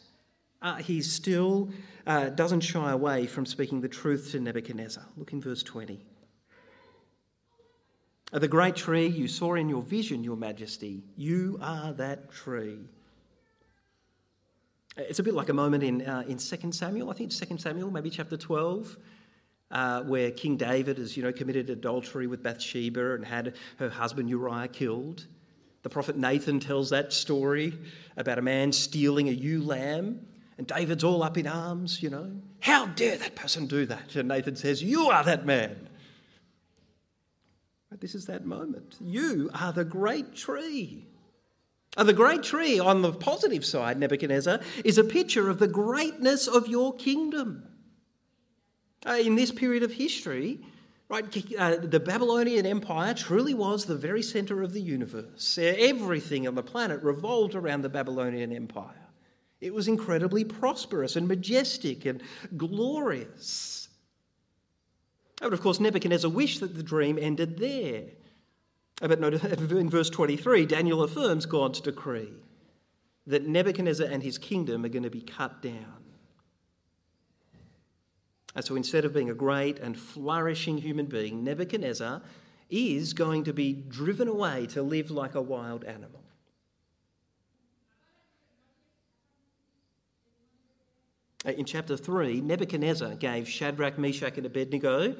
uh, 0.62 0.76
he 0.76 1.02
still 1.02 1.70
uh, 2.06 2.30
doesn't 2.30 2.60
shy 2.60 2.90
away 2.90 3.26
from 3.26 3.44
speaking 3.44 3.80
the 3.80 3.88
truth 3.88 4.30
to 4.32 4.40
Nebuchadnezzar. 4.40 5.04
Look 5.16 5.32
in 5.32 5.40
verse 5.40 5.62
20. 5.62 6.00
The 8.32 8.48
great 8.48 8.74
tree 8.74 9.06
you 9.06 9.28
saw 9.28 9.54
in 9.54 9.68
your 9.68 9.82
vision, 9.82 10.24
Your 10.24 10.36
Majesty, 10.36 11.04
you 11.16 11.58
are 11.62 11.92
that 11.92 12.32
tree. 12.32 12.80
It's 14.96 15.18
a 15.18 15.22
bit 15.22 15.34
like 15.34 15.48
a 15.48 15.54
moment 15.54 15.82
in, 15.82 16.02
uh, 16.02 16.24
in 16.28 16.38
2 16.38 16.72
Samuel, 16.72 17.10
I 17.10 17.14
think 17.14 17.30
it's 17.30 17.40
2 17.40 17.58
Samuel, 17.58 17.90
maybe 17.90 18.10
chapter 18.10 18.36
12, 18.36 18.96
uh, 19.72 20.02
where 20.02 20.30
King 20.30 20.56
David 20.56 20.98
has 20.98 21.16
you 21.16 21.22
know, 21.22 21.32
committed 21.32 21.68
adultery 21.68 22.28
with 22.28 22.42
Bathsheba 22.42 23.14
and 23.14 23.24
had 23.24 23.54
her 23.78 23.88
husband 23.88 24.30
Uriah 24.30 24.68
killed. 24.68 25.26
The 25.82 25.90
prophet 25.90 26.16
Nathan 26.16 26.60
tells 26.60 26.90
that 26.90 27.12
story 27.12 27.76
about 28.16 28.38
a 28.38 28.42
man 28.42 28.72
stealing 28.72 29.28
a 29.28 29.32
ewe 29.32 29.62
lamb 29.62 30.26
and 30.58 30.66
David's 30.66 31.02
all 31.02 31.22
up 31.22 31.36
in 31.36 31.46
arms, 31.46 32.02
you 32.02 32.10
know. 32.10 32.30
How 32.60 32.86
dare 32.86 33.16
that 33.16 33.34
person 33.34 33.66
do 33.66 33.86
that? 33.86 34.14
And 34.14 34.28
Nathan 34.28 34.56
says, 34.56 34.82
You 34.82 35.08
are 35.08 35.24
that 35.24 35.44
man. 35.44 35.88
But 37.90 38.00
this 38.00 38.14
is 38.14 38.26
that 38.26 38.46
moment. 38.46 38.96
You 39.00 39.50
are 39.54 39.72
the 39.72 39.84
great 39.84 40.34
tree. 40.34 41.06
And 41.96 42.08
the 42.08 42.12
great 42.12 42.42
tree, 42.42 42.78
on 42.78 43.02
the 43.02 43.12
positive 43.12 43.64
side, 43.64 43.98
Nebuchadnezzar, 43.98 44.60
is 44.84 44.98
a 44.98 45.04
picture 45.04 45.48
of 45.48 45.58
the 45.58 45.68
greatness 45.68 46.48
of 46.48 46.66
your 46.66 46.94
kingdom. 46.94 47.68
Uh, 49.06 49.12
in 49.12 49.36
this 49.36 49.52
period 49.52 49.82
of 49.82 49.92
history, 49.92 50.60
right, 51.08 51.24
uh, 51.58 51.76
the 51.76 52.00
Babylonian 52.00 52.66
Empire 52.66 53.14
truly 53.14 53.54
was 53.54 53.84
the 53.84 53.96
very 53.96 54.22
centre 54.22 54.62
of 54.62 54.72
the 54.72 54.80
universe. 54.80 55.58
Everything 55.58 56.48
on 56.48 56.54
the 56.54 56.62
planet 56.62 57.02
revolved 57.02 57.54
around 57.54 57.82
the 57.82 57.88
Babylonian 57.88 58.52
Empire. 58.52 58.90
It 59.60 59.72
was 59.72 59.88
incredibly 59.88 60.44
prosperous 60.44 61.16
and 61.16 61.28
majestic 61.28 62.06
and 62.06 62.22
glorious. 62.56 63.88
But 65.40 65.52
of 65.52 65.60
course, 65.60 65.80
Nebuchadnezzar 65.80 66.30
wished 66.30 66.60
that 66.60 66.74
the 66.74 66.82
dream 66.82 67.18
ended 67.20 67.58
there. 67.58 68.04
But 69.00 69.20
notice 69.20 69.44
in 69.72 69.90
verse 69.90 70.10
23, 70.10 70.66
Daniel 70.66 71.02
affirms 71.02 71.46
God's 71.46 71.80
decree 71.80 72.32
that 73.26 73.46
Nebuchadnezzar 73.46 74.06
and 74.06 74.22
his 74.22 74.38
kingdom 74.38 74.84
are 74.84 74.88
going 74.88 75.02
to 75.02 75.10
be 75.10 75.22
cut 75.22 75.62
down. 75.62 76.04
And 78.54 78.64
so 78.64 78.76
instead 78.76 79.04
of 79.04 79.12
being 79.12 79.30
a 79.30 79.34
great 79.34 79.78
and 79.78 79.98
flourishing 79.98 80.78
human 80.78 81.06
being, 81.06 81.42
Nebuchadnezzar 81.42 82.22
is 82.70 83.12
going 83.12 83.44
to 83.44 83.52
be 83.52 83.72
driven 83.72 84.28
away 84.28 84.66
to 84.66 84.82
live 84.82 85.10
like 85.10 85.34
a 85.34 85.42
wild 85.42 85.84
animal. 85.84 86.22
Uh, 91.46 91.50
in 91.50 91.64
chapter 91.64 91.96
3, 91.96 92.40
Nebuchadnezzar 92.40 93.16
gave 93.16 93.48
Shadrach, 93.48 93.98
Meshach, 93.98 94.36
and 94.38 94.46
Abednego 94.46 95.14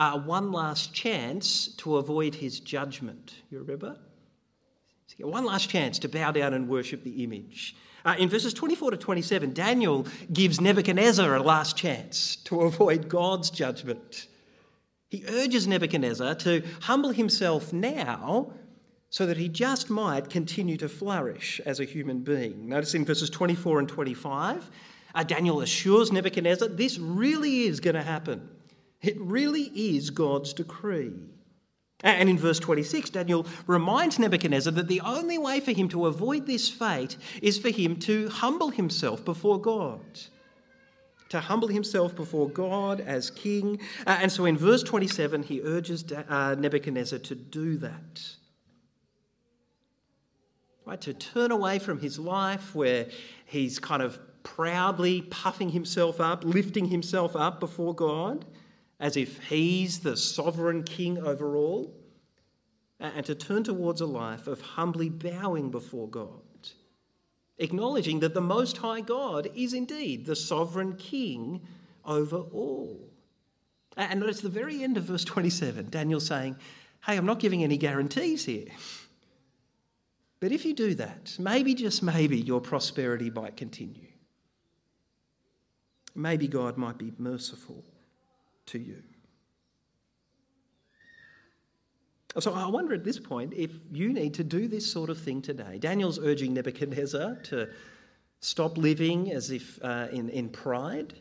uh, 0.00 0.18
one 0.18 0.50
last 0.50 0.94
chance 0.94 1.68
to 1.76 1.98
avoid 1.98 2.34
his 2.34 2.58
judgment. 2.58 3.34
You 3.50 3.58
remember? 3.58 3.96
One 5.18 5.44
last 5.44 5.68
chance 5.68 5.98
to 5.98 6.08
bow 6.08 6.32
down 6.32 6.54
and 6.54 6.66
worship 6.66 7.04
the 7.04 7.22
image. 7.22 7.76
Uh, 8.06 8.14
in 8.18 8.30
verses 8.30 8.54
24 8.54 8.92
to 8.92 8.96
27, 8.96 9.52
Daniel 9.52 10.06
gives 10.32 10.58
Nebuchadnezzar 10.58 11.34
a 11.34 11.42
last 11.42 11.76
chance 11.76 12.36
to 12.44 12.62
avoid 12.62 13.10
God's 13.10 13.50
judgment. 13.50 14.28
He 15.10 15.22
urges 15.28 15.66
Nebuchadnezzar 15.66 16.36
to 16.36 16.62
humble 16.80 17.10
himself 17.10 17.70
now 17.74 18.54
so 19.10 19.26
that 19.26 19.36
he 19.36 19.48
just 19.48 19.90
might 19.90 20.30
continue 20.30 20.78
to 20.78 20.88
flourish 20.88 21.60
as 21.66 21.80
a 21.80 21.84
human 21.84 22.20
being. 22.20 22.66
Notice 22.66 22.94
in 22.94 23.04
verses 23.04 23.28
24 23.28 23.80
and 23.80 23.88
25, 23.88 24.70
uh, 25.14 25.22
Daniel 25.24 25.60
assures 25.60 26.10
Nebuchadnezzar 26.10 26.68
this 26.68 26.98
really 26.98 27.64
is 27.64 27.80
going 27.80 27.96
to 27.96 28.02
happen. 28.02 28.48
It 29.02 29.16
really 29.18 29.70
is 29.74 30.10
God's 30.10 30.52
decree. 30.52 31.12
And 32.02 32.30
in 32.30 32.38
verse 32.38 32.58
26, 32.58 33.10
Daniel 33.10 33.46
reminds 33.66 34.18
Nebuchadnezzar 34.18 34.72
that 34.72 34.88
the 34.88 35.02
only 35.02 35.36
way 35.36 35.60
for 35.60 35.72
him 35.72 35.88
to 35.90 36.06
avoid 36.06 36.46
this 36.46 36.68
fate 36.68 37.16
is 37.42 37.58
for 37.58 37.68
him 37.68 37.96
to 38.00 38.28
humble 38.30 38.70
himself 38.70 39.24
before 39.24 39.60
God. 39.60 40.00
To 41.28 41.40
humble 41.40 41.68
himself 41.68 42.16
before 42.16 42.48
God 42.48 43.00
as 43.00 43.30
king. 43.30 43.80
And 44.06 44.32
so 44.32 44.46
in 44.46 44.56
verse 44.56 44.82
27, 44.82 45.42
he 45.42 45.60
urges 45.62 46.04
uh, 46.12 46.56
Nebuchadnezzar 46.58 47.18
to 47.20 47.34
do 47.34 47.76
that. 47.78 48.22
Right, 50.86 51.00
to 51.02 51.12
turn 51.12 51.52
away 51.52 51.78
from 51.78 52.00
his 52.00 52.18
life 52.18 52.74
where 52.74 53.06
he's 53.44 53.78
kind 53.78 54.02
of 54.02 54.18
proudly 54.42 55.20
puffing 55.22 55.68
himself 55.68 56.18
up, 56.20 56.44
lifting 56.44 56.86
himself 56.86 57.36
up 57.36 57.60
before 57.60 57.94
God, 57.94 58.46
as 59.00 59.16
if 59.16 59.42
he's 59.48 60.00
the 60.00 60.16
sovereign 60.16 60.82
king 60.84 61.18
over 61.18 61.56
all, 61.56 61.92
and 63.00 63.24
to 63.24 63.34
turn 63.34 63.64
towards 63.64 64.02
a 64.02 64.06
life 64.06 64.46
of 64.46 64.60
humbly 64.60 65.08
bowing 65.08 65.70
before 65.70 66.06
God, 66.06 66.42
acknowledging 67.56 68.20
that 68.20 68.34
the 68.34 68.42
Most 68.42 68.76
High 68.76 69.00
God 69.00 69.48
is 69.54 69.72
indeed 69.72 70.26
the 70.26 70.36
sovereign 70.36 70.96
king 70.96 71.62
over 72.04 72.36
all. 72.36 73.08
And 73.96 74.20
notice 74.20 74.42
the 74.42 74.50
very 74.50 74.84
end 74.84 74.98
of 74.98 75.04
verse 75.04 75.24
27, 75.24 75.88
Daniel 75.88 76.20
saying, 76.20 76.56
Hey, 77.06 77.16
I'm 77.16 77.24
not 77.24 77.40
giving 77.40 77.64
any 77.64 77.78
guarantees 77.78 78.44
here. 78.44 78.68
But 80.40 80.52
if 80.52 80.66
you 80.66 80.74
do 80.74 80.94
that, 80.96 81.34
maybe, 81.38 81.74
just 81.74 82.02
maybe, 82.02 82.38
your 82.38 82.60
prosperity 82.60 83.30
might 83.30 83.56
continue. 83.56 84.08
Maybe 86.14 86.46
God 86.46 86.76
might 86.76 86.98
be 86.98 87.12
merciful 87.18 87.84
to 88.70 88.78
you. 88.78 89.02
So 92.38 92.54
I 92.54 92.68
wonder 92.68 92.94
at 92.94 93.04
this 93.04 93.18
point 93.18 93.52
if 93.54 93.72
you 93.90 94.12
need 94.12 94.34
to 94.34 94.44
do 94.44 94.68
this 94.68 94.90
sort 94.90 95.10
of 95.10 95.18
thing 95.18 95.42
today. 95.42 95.78
Daniel's 95.78 96.18
urging 96.18 96.54
Nebuchadnezzar 96.54 97.36
to 97.44 97.68
stop 98.40 98.78
living 98.78 99.32
as 99.32 99.50
if 99.50 99.82
uh, 99.82 100.06
in, 100.12 100.28
in 100.28 100.48
pride, 100.48 101.14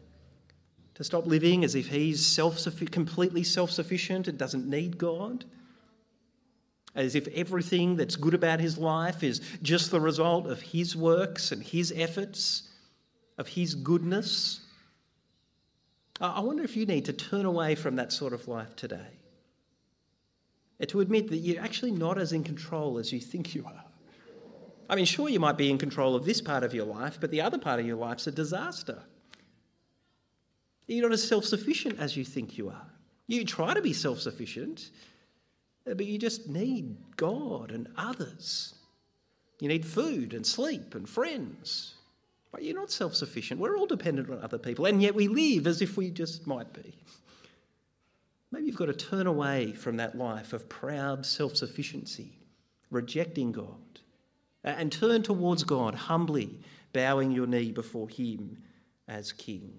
To 0.95 1.03
stop 1.03 1.25
living 1.25 1.63
as 1.63 1.75
if 1.75 1.88
he's 1.88 2.25
self 2.25 2.59
completely 2.91 3.43
self 3.43 3.71
sufficient 3.71 4.27
and 4.27 4.38
doesn't 4.38 4.67
need 4.67 4.97
God? 4.97 5.45
As 6.93 7.15
if 7.15 7.27
everything 7.29 7.95
that's 7.95 8.15
good 8.15 8.33
about 8.33 8.59
his 8.59 8.77
life 8.77 9.23
is 9.23 9.41
just 9.62 9.91
the 9.91 10.01
result 10.01 10.47
of 10.47 10.62
his 10.62 10.95
works 10.95 11.51
and 11.51 11.63
his 11.63 11.93
efforts, 11.95 12.69
of 13.38 13.47
his 13.47 13.75
goodness? 13.75 14.62
I 16.21 16.41
wonder 16.41 16.63
if 16.63 16.75
you 16.75 16.86
need 16.86 17.05
to 17.05 17.13
turn 17.13 17.45
away 17.45 17.75
from 17.75 17.95
that 17.95 18.12
sort 18.12 18.34
of 18.34 18.47
life 18.47 18.75
today. 18.75 19.08
To 20.88 21.01
admit 21.01 21.29
that 21.29 21.38
you're 21.38 21.62
actually 21.62 21.91
not 21.91 22.17
as 22.17 22.32
in 22.34 22.43
control 22.43 22.97
as 22.97 23.12
you 23.12 23.19
think 23.19 23.53
you 23.53 23.65
are. 23.65 23.84
I 24.89 24.95
mean, 24.95 25.05
sure, 25.05 25.29
you 25.29 25.39
might 25.39 25.58
be 25.58 25.69
in 25.69 25.77
control 25.77 26.15
of 26.15 26.25
this 26.25 26.41
part 26.41 26.63
of 26.63 26.73
your 26.73 26.86
life, 26.86 27.19
but 27.21 27.32
the 27.32 27.41
other 27.41 27.58
part 27.58 27.79
of 27.79 27.86
your 27.86 27.97
life's 27.97 28.27
a 28.27 28.32
disaster. 28.32 29.03
You're 30.88 31.03
not 31.03 31.13
as 31.13 31.25
self 31.25 31.45
sufficient 31.45 31.99
as 31.99 32.17
you 32.17 32.25
think 32.25 32.58
you 32.58 32.69
are. 32.69 32.88
You 33.27 33.45
try 33.45 33.75
to 33.75 33.82
be 33.82 33.93
self 33.93 34.19
sufficient, 34.19 34.89
uh, 35.89 35.93
but 35.93 36.08
you 36.08 36.17
just 36.17 36.49
need 36.49 36.97
God 37.15 37.71
and 37.71 37.88
others. 37.95 38.73
You 39.60 39.67
need 39.67 39.86
food 39.86 40.34
and 40.34 40.45
sleep 40.45 40.95
and 40.95 41.08
friends. 41.08 41.93
But 42.51 42.63
you're 42.63 42.75
not 42.75 42.91
self 42.91 43.15
sufficient. 43.15 43.59
We're 43.59 43.77
all 43.77 43.85
dependent 43.85 44.29
on 44.29 44.41
other 44.41 44.57
people, 44.57 44.85
and 44.85 45.01
yet 45.01 45.15
we 45.15 45.27
live 45.27 45.67
as 45.67 45.81
if 45.81 45.97
we 45.97 46.09
just 46.09 46.47
might 46.47 46.73
be. 46.73 46.95
Maybe 48.51 48.65
you've 48.65 48.75
got 48.75 48.85
to 48.85 48.93
turn 48.93 49.27
away 49.27 49.73
from 49.73 49.97
that 49.97 50.17
life 50.17 50.53
of 50.53 50.67
proud 50.67 51.25
self 51.25 51.55
sufficiency, 51.55 52.39
rejecting 52.89 53.51
God, 53.51 53.99
and 54.63 54.91
turn 54.91 55.21
towards 55.21 55.63
God 55.63 55.93
humbly, 55.93 56.59
bowing 56.91 57.31
your 57.31 57.45
knee 57.45 57.71
before 57.71 58.09
Him 58.09 58.57
as 59.07 59.31
King. 59.31 59.73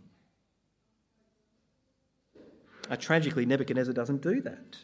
Uh, 2.89 2.97
tragically, 2.97 3.47
Nebuchadnezzar 3.47 3.95
doesn't 3.95 4.23
do 4.23 4.41
that. 4.43 4.79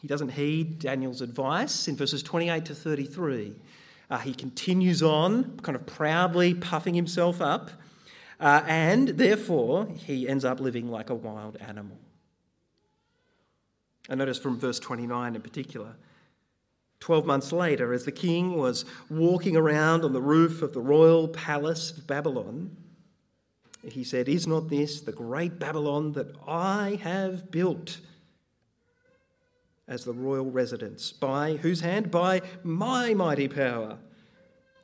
He 0.00 0.08
doesn't 0.08 0.30
heed 0.30 0.78
Daniel's 0.80 1.22
advice 1.22 1.88
in 1.88 1.96
verses 1.96 2.22
28 2.22 2.64
to 2.66 2.74
33. 2.74 3.54
Uh, 4.12 4.18
he 4.18 4.34
continues 4.34 5.02
on, 5.02 5.58
kind 5.60 5.74
of 5.74 5.86
proudly 5.86 6.52
puffing 6.52 6.92
himself 6.92 7.40
up, 7.40 7.70
uh, 8.40 8.62
and 8.66 9.08
therefore 9.08 9.88
he 9.96 10.28
ends 10.28 10.44
up 10.44 10.60
living 10.60 10.90
like 10.90 11.08
a 11.08 11.14
wild 11.14 11.56
animal. 11.56 11.96
I 14.10 14.14
notice 14.14 14.36
from 14.36 14.58
verse 14.58 14.78
29 14.78 15.34
in 15.34 15.40
particular. 15.40 15.94
Twelve 17.00 17.24
months 17.24 17.52
later, 17.52 17.94
as 17.94 18.04
the 18.04 18.12
king 18.12 18.58
was 18.58 18.84
walking 19.08 19.56
around 19.56 20.04
on 20.04 20.12
the 20.12 20.20
roof 20.20 20.60
of 20.60 20.74
the 20.74 20.82
royal 20.82 21.26
palace 21.26 21.90
of 21.96 22.06
Babylon, 22.06 22.76
he 23.82 24.04
said, 24.04 24.28
Is 24.28 24.46
not 24.46 24.68
this 24.68 25.00
the 25.00 25.12
great 25.12 25.58
Babylon 25.58 26.12
that 26.12 26.36
I 26.46 27.00
have 27.02 27.50
built 27.50 27.98
as 29.92 30.04
the 30.04 30.12
royal 30.12 30.50
residence? 30.50 31.12
By 31.12 31.56
whose 31.56 31.80
hand? 31.80 32.10
By 32.10 32.40
my 32.62 33.12
mighty 33.12 33.46
power, 33.46 33.98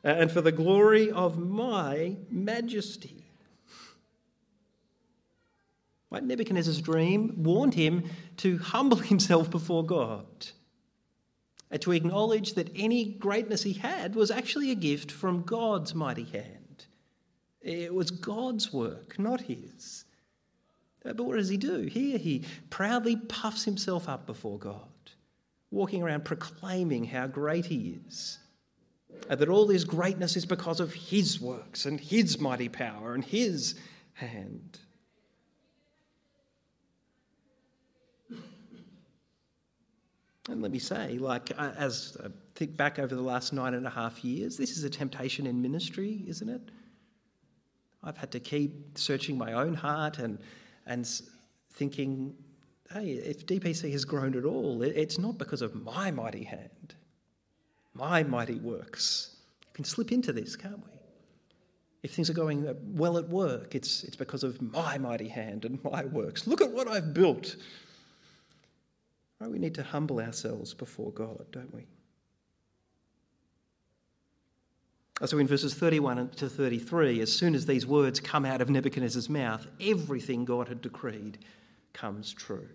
and 0.05 0.31
for 0.31 0.43
the 0.43 0.53
glory 0.53 1.11
of 1.11 1.39
my 1.39 2.17
majesty. 2.31 3.25
Right? 6.11 6.23
Nebuchadnezzar's 6.23 6.81
dream 6.81 7.43
warned 7.43 7.75
him 7.75 8.05
to 8.39 8.59
humble 8.59 8.97
himself 9.13 9.51
before 9.51 9.85
God 9.85 10.27
and 11.71 11.81
to 11.83 11.93
acknowledge 11.93 12.55
that 12.55 12.71
any 12.75 13.05
greatness 13.05 13.63
he 13.63 13.75
had 13.75 14.15
was 14.15 14.31
actually 14.31 14.71
a 14.71 14.75
gift 14.75 15.11
from 15.11 15.43
God's 15.43 15.95
mighty 15.95 16.25
hand. 16.25 16.87
It 17.61 17.93
was 17.93 18.11
God's 18.11 18.73
work, 18.73 19.19
not 19.19 19.43
his. 19.43 20.05
Uh, 21.05 21.13
but 21.13 21.25
what 21.25 21.37
does 21.37 21.49
he 21.49 21.57
do? 21.57 21.83
Here 21.83 22.19
he 22.19 22.45
proudly 22.71 23.17
puffs 23.17 23.65
himself 23.65 24.09
up 24.09 24.27
before 24.27 24.59
God, 24.59 24.88
walking 25.71 26.03
around 26.03 26.25
proclaiming 26.25 27.05
how 27.05 27.27
great 27.27 27.67
he 27.67 27.99
is. 28.07 28.39
And 29.29 29.39
that 29.41 29.49
all 29.49 29.67
this 29.67 29.85
greatness 29.85 30.37
is 30.37 30.47
because 30.47 30.81
of 30.81 30.93
his 30.93 31.41
works 31.41 31.87
and 31.87 31.99
his 31.99 32.39
mighty 32.41 32.69
power 32.69 33.15
and 33.15 33.25
his 33.25 33.75
hand. 34.15 34.79
And 40.49 40.63
let 40.63 40.71
me 40.71 40.79
say, 40.79 41.19
like, 41.19 41.53
uh, 41.59 41.73
as 41.77 42.17
I 42.25 42.29
think 42.55 42.75
back 42.77 42.99
over 42.99 43.15
the 43.15 43.23
last 43.23 43.53
nine 43.53 43.75
and 43.75 43.87
a 43.87 43.91
half 43.91 44.25
years, 44.25 44.57
this 44.57 44.77
is 44.77 44.85
a 44.85 44.91
temptation 44.91 45.47
in 45.47 45.61
ministry, 45.61 46.25
isn't 46.27 46.49
it? 46.49 46.71
I've 48.03 48.17
had 48.17 48.31
to 48.33 48.41
keep 48.41 48.97
searching 48.97 49.37
my 49.37 49.53
own 49.53 49.75
heart 49.75 50.19
and, 50.19 50.39
and 50.87 51.07
thinking, 51.73 52.35
hey, 52.93 53.13
if 53.13 53.47
DPC 53.47 53.93
has 53.93 54.05
grown 54.05 54.37
at 54.37 54.45
all, 54.45 54.83
it's 54.83 55.19
not 55.19 55.39
because 55.39 55.63
of 55.63 55.75
my 55.75 56.11
mighty 56.11 56.45
hand, 56.45 56.95
my 57.95 58.23
mighty 58.23 58.59
works. 58.59 59.37
We 59.67 59.75
can 59.75 59.85
slip 59.85 60.13
into 60.13 60.33
this, 60.33 60.57
can't 60.57 60.79
we? 60.79 60.93
If 62.03 62.13
things 62.15 62.31
are 62.31 62.35
going 62.35 62.67
uh, 62.67 62.75
well 62.87 63.19
at 63.19 63.29
work, 63.29 63.75
it's, 63.75 64.05
it's 64.05 64.17
because 64.17 64.45
of 64.45 64.63
my 64.63 64.99
mighty 64.99 65.29
hand 65.29 65.65
and 65.65 65.83
my 65.83 66.05
works. 66.05 66.47
Look 66.47 66.61
at 66.61 66.71
what 66.71 66.89
I've 66.89 67.13
built. 67.13 67.57
Right, 69.41 69.51
we 69.51 69.59
need 69.59 69.75
to 69.75 69.83
humble 69.83 70.21
ourselves 70.21 70.75
before 70.75 71.13
God, 71.13 71.45
don't 71.51 71.73
we? 71.75 71.87
So, 75.25 75.39
in 75.39 75.49
verses 75.49 75.75
31 75.75 76.31
to 76.37 76.49
33, 76.49 77.21
as 77.21 77.33
soon 77.33 77.57
as 77.57 77.67
these 77.67 77.85
words 77.85 78.21
come 78.21 78.45
out 78.45 78.61
of 78.61 78.71
Nebuchadnezzar's 78.71 79.29
mouth, 79.29 79.67
everything 79.81 80.45
God 80.45 80.69
had 80.69 80.81
decreed 80.81 81.39
comes 81.93 82.33
true. 82.33 82.69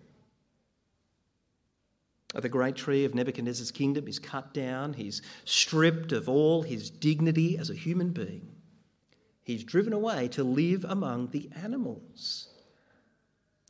The 2.33 2.49
great 2.49 2.75
tree 2.75 3.05
of 3.05 3.13
Nebuchadnezzar's 3.13 3.71
kingdom 3.71 4.07
is 4.07 4.17
cut 4.17 4.53
down. 4.53 4.93
He's 4.93 5.21
stripped 5.45 6.11
of 6.11 6.27
all 6.27 6.63
his 6.63 6.89
dignity 6.89 7.57
as 7.57 7.69
a 7.69 7.75
human 7.75 8.09
being. 8.09 8.47
He's 9.43 9.63
driven 9.63 9.93
away 9.93 10.29
to 10.29 10.43
live 10.43 10.83
among 10.87 11.27
the 11.27 11.49
animals. 11.61 12.47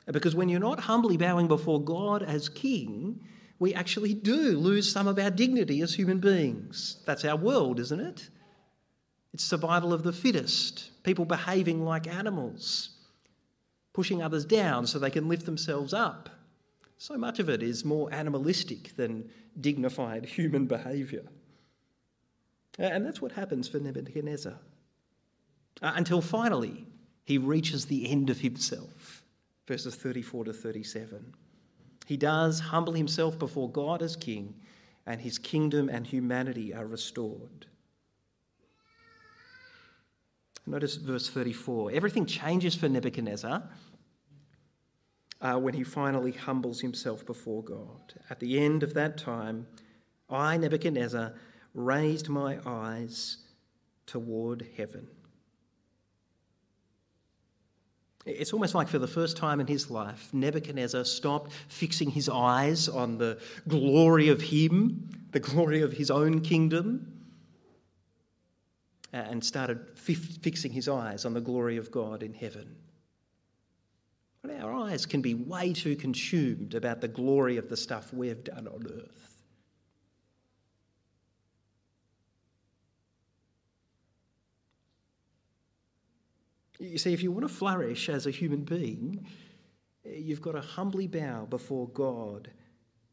Because 0.06 0.36
when 0.36 0.49
you're 0.49 0.60
not 0.60 0.82
humbly 0.82 1.17
bowing 1.17 1.47
before 1.47 1.82
God 1.82 2.23
as 2.23 2.47
king, 2.47 3.19
we 3.60 3.73
actually 3.73 4.13
do 4.13 4.58
lose 4.58 4.91
some 4.91 5.08
of 5.08 5.19
our 5.19 5.32
dignity 5.32 5.82
as 5.82 5.93
human 5.93 6.19
beings. 6.19 6.97
That's 7.06 7.25
our 7.25 7.38
world, 7.38 7.79
isn't 7.79 7.99
it? 7.99 8.29
It's 9.34 9.43
survival 9.43 9.93
of 9.93 10.03
the 10.03 10.13
fittest, 10.13 10.91
people 11.03 11.25
behaving 11.25 11.84
like 11.84 12.08
animals, 12.08 12.89
pushing 13.93 14.21
others 14.21 14.45
down 14.45 14.88
so 14.88 14.99
they 14.99 15.10
can 15.10 15.29
lift 15.29 15.45
themselves 15.45 15.93
up. 15.93 16.29
So 16.97 17.17
much 17.17 17.39
of 17.39 17.49
it 17.49 17.62
is 17.62 17.86
more 17.86 18.12
animalistic 18.13 18.95
than 18.95 19.29
dignified 19.60 20.25
human 20.25 20.65
behaviour. 20.65 21.23
And 22.79 23.06
that's 23.06 23.21
what 23.21 23.32
happens 23.32 23.67
for 23.67 23.79
Nebuchadnezzar. 23.79 24.58
Uh, 25.82 25.93
until 25.95 26.21
finally 26.21 26.86
he 27.23 27.38
reaches 27.38 27.86
the 27.86 28.10
end 28.10 28.29
of 28.29 28.39
himself. 28.39 29.23
Verses 29.67 29.95
34 29.95 30.45
to 30.45 30.53
37. 30.53 31.34
He 32.06 32.17
does 32.17 32.60
humble 32.60 32.93
himself 32.93 33.39
before 33.39 33.69
God 33.69 34.01
as 34.01 34.15
king, 34.15 34.56
and 35.06 35.21
his 35.21 35.38
kingdom 35.38 35.89
and 35.89 36.06
humanity 36.06 36.73
are 36.73 36.86
restored. 36.86 37.67
Notice 40.65 40.95
verse 40.95 41.30
34. 41.30 41.91
Everything 41.91 42.26
changes 42.26 42.76
for 42.76 42.88
Nebuchadnezzar 42.88 43.63
uh, 45.41 45.60
when 45.60 45.73
he 45.73 45.84
finally 45.84 46.32
humbles 46.32 46.80
himself 46.80 47.26
before 47.26 47.63
God. 47.63 48.13
At 48.30 48.39
the 48.39 48.60
end 48.60 48.82
of 48.82 48.93
that 48.93 49.17
time, 49.17 49.67
I, 50.30 50.58
Nebuchadnezzar, 50.58 51.34
raised 51.73 52.30
my 52.30 52.60
eyes 52.65 53.38
toward 54.06 54.67
heaven. 54.78 55.08
It's 58.26 58.54
almost 58.54 58.73
like 58.73 58.88
for 58.88 59.00
the 59.00 59.08
first 59.08 59.35
time 59.35 59.60
in 59.60 59.67
his 59.67 59.92
life, 59.92 60.29
Nebuchadnezzar 60.31 61.04
stopped 61.04 61.52
fixing 61.67 62.10
his 62.10 62.29
eyes 62.29 62.88
on 62.88 63.17
the 63.17 63.38
glory 63.67 64.29
of 64.29 64.42
him, 64.42 65.10
the 65.31 65.42
glory 65.42 65.81
of 65.81 65.92
his 65.92 66.10
own 66.10 66.40
kingdom, 66.40 67.23
Uh, 69.14 69.18
and 69.18 69.46
started 69.46 69.80
fixing 69.96 70.72
his 70.72 70.90
eyes 70.90 71.24
on 71.24 71.36
the 71.36 71.42
glory 71.42 71.78
of 71.78 71.92
God 71.92 72.24
in 72.24 72.34
heaven. 72.34 72.76
But 74.42 74.60
our 74.60 74.74
eyes 74.74 75.06
can 75.06 75.22
be 75.22 75.36
way 75.36 75.72
too 75.72 75.96
consumed 75.96 76.74
about 76.74 77.00
the 77.00 77.08
glory 77.08 77.58
of 77.58 77.70
the 77.70 77.78
stuff 77.78 78.12
we've 78.12 78.44
done 78.44 78.68
on 78.68 78.88
earth. 78.88 79.34
You 86.80 86.98
see, 86.98 87.14
if 87.14 87.22
you 87.22 87.32
want 87.32 87.48
to 87.48 87.54
flourish 87.54 88.10
as 88.10 88.26
a 88.26 88.32
human 88.32 88.64
being, 88.64 89.28
you've 90.04 90.42
got 90.42 90.54
to 90.54 90.62
humbly 90.62 91.06
bow 91.06 91.46
before 91.46 91.88
God 91.90 92.50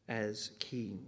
as 0.09 0.51
King. 0.59 1.05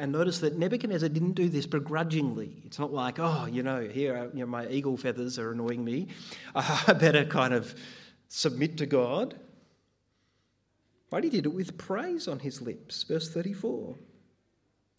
And 0.00 0.12
notice 0.12 0.38
that 0.40 0.56
Nebuchadnezzar 0.56 1.08
didn't 1.08 1.32
do 1.32 1.48
this 1.48 1.66
begrudgingly. 1.66 2.62
It's 2.64 2.78
not 2.78 2.92
like, 2.92 3.18
oh, 3.18 3.46
you 3.50 3.62
know, 3.62 3.82
here, 3.82 4.30
you 4.32 4.40
know, 4.40 4.46
my 4.46 4.68
eagle 4.68 4.96
feathers 4.96 5.38
are 5.38 5.52
annoying 5.52 5.84
me. 5.84 6.08
I 6.54 6.92
better 6.92 7.24
kind 7.24 7.52
of 7.52 7.74
submit 8.28 8.78
to 8.78 8.86
God. 8.86 9.36
Right? 11.10 11.24
He 11.24 11.30
did 11.30 11.46
it 11.46 11.52
with 11.52 11.76
praise 11.76 12.26
on 12.26 12.38
his 12.38 12.62
lips. 12.62 13.02
Verse 13.02 13.28
34. 13.28 13.96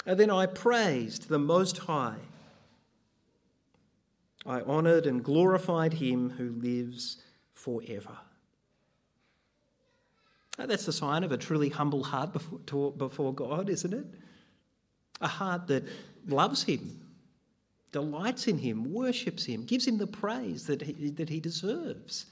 And 0.06 0.20
then 0.20 0.30
I 0.30 0.46
praised 0.46 1.30
the 1.30 1.39
Most 1.39 1.80
High. 1.80 2.20
I 4.46 4.62
honoured 4.62 5.06
and 5.06 5.24
glorified 5.24 5.94
him 5.94 6.32
who 6.32 6.50
lives 6.50 7.24
forever. 7.54 8.18
That's 10.58 10.86
the 10.86 10.94
sign 10.94 11.24
of 11.24 11.32
a 11.32 11.38
truly 11.38 11.70
humble 11.70 12.04
heart 12.04 12.34
before, 12.34 12.91
before 12.91 13.34
God, 13.34 13.70
isn't 13.70 13.94
it? 13.94 14.06
A 15.24 15.28
heart 15.28 15.68
that 15.68 15.84
loves 16.28 16.64
him, 16.64 17.00
delights 17.92 18.48
in 18.48 18.58
him, 18.60 18.94
worships 18.94 19.46
him, 19.46 19.66
gives 19.66 19.88
him 19.88 19.98
the 19.98 20.08
praise 20.08 20.68
that 20.68 20.82
he, 20.82 21.10
that 21.12 21.30
he 21.30 21.40
deserves. 21.40 22.28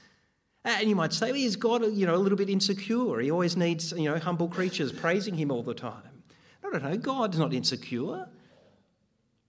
And 0.64 0.88
you 0.88 0.94
might 0.94 1.12
say, 1.12 1.32
well, 1.32 1.40
is 1.40 1.56
God, 1.56 1.84
you 1.92 2.06
know, 2.06 2.14
a 2.14 2.16
little 2.16 2.38
bit 2.38 2.48
insecure? 2.48 3.18
He 3.18 3.30
always 3.30 3.56
needs, 3.56 3.92
you 3.92 4.08
know, 4.10 4.18
humble 4.18 4.48
creatures 4.48 4.92
praising 4.92 5.34
him 5.34 5.50
all 5.50 5.64
the 5.64 5.74
time. 5.74 6.22
No, 6.62 6.70
no, 6.70 6.78
no. 6.78 6.96
God's 6.96 7.38
not 7.38 7.52
insecure. 7.52 8.28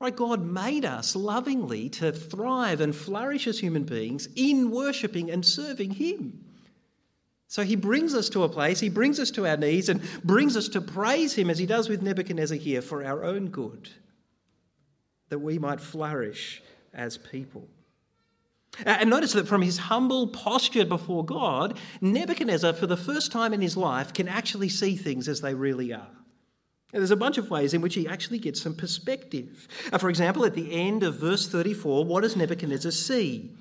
Right? 0.04 0.16
God 0.16 0.44
made 0.44 0.84
us 0.84 1.16
lovingly 1.16 1.88
to 1.92 2.12
thrive 2.12 2.82
and 2.82 2.94
flourish 2.94 3.48
as 3.48 3.60
human 3.60 3.84
beings 3.84 4.28
in 4.36 4.70
worshipping 4.70 5.32
and 5.32 5.46
serving 5.46 5.92
Him. 5.92 6.44
So 7.54 7.62
He 7.62 7.76
brings 7.76 8.16
us 8.16 8.30
to 8.30 8.42
a 8.42 8.50
place, 8.50 8.80
He 8.80 8.90
brings 8.90 9.20
us 9.20 9.30
to 9.30 9.46
our 9.46 9.56
knees 9.56 9.88
and 9.88 10.02
brings 10.24 10.58
us 10.58 10.68
to 10.70 10.82
praise 10.82 11.36
Him 11.36 11.52
as 11.52 11.60
He 11.60 11.68
does 11.68 11.88
with 11.88 12.02
Nebuchadnezzar 12.02 12.58
here 12.58 12.82
for 12.82 13.06
our 13.06 13.24
own 13.24 13.50
good, 13.50 13.90
that 15.30 15.38
we 15.38 15.60
might 15.60 15.80
flourish 15.80 16.64
as 16.96 17.20
people. 17.20 17.68
And 18.84 19.08
notice 19.08 19.34
that 19.34 19.48
from 19.48 19.62
his 19.62 19.78
humble 19.78 20.30
posture 20.30 20.84
before 20.84 21.24
God, 21.24 21.78
Nebuchadnezzar, 22.02 22.74
for 22.74 22.88
the 22.88 22.98
first 22.98 23.32
time 23.32 23.54
in 23.54 23.62
his 23.62 23.78
life, 23.78 24.16
can 24.16 24.28
actually 24.28 24.70
see 24.70 24.96
things 24.96 25.28
as 25.28 25.42
they 25.42 25.54
really 25.54 25.94
are. 25.94 26.10
And 26.92 27.02
there's 27.02 27.12
a 27.12 27.16
bunch 27.16 27.38
of 27.38 27.52
ways 27.52 27.76
in 27.76 27.82
which 27.82 27.94
he 27.94 28.08
actually 28.08 28.40
gets 28.40 28.64
some 28.64 28.74
perspective. 28.74 29.68
Uh, 29.92 30.00
for 30.00 30.10
example, 30.10 30.44
at 30.44 30.56
the 30.56 30.72
end 30.74 31.04
of 31.04 31.20
verse 31.20 31.48
34, 31.48 32.04
what 32.04 32.22
does 32.22 32.36
Nebuchadnezzar 32.36 32.92
see? 32.92 33.52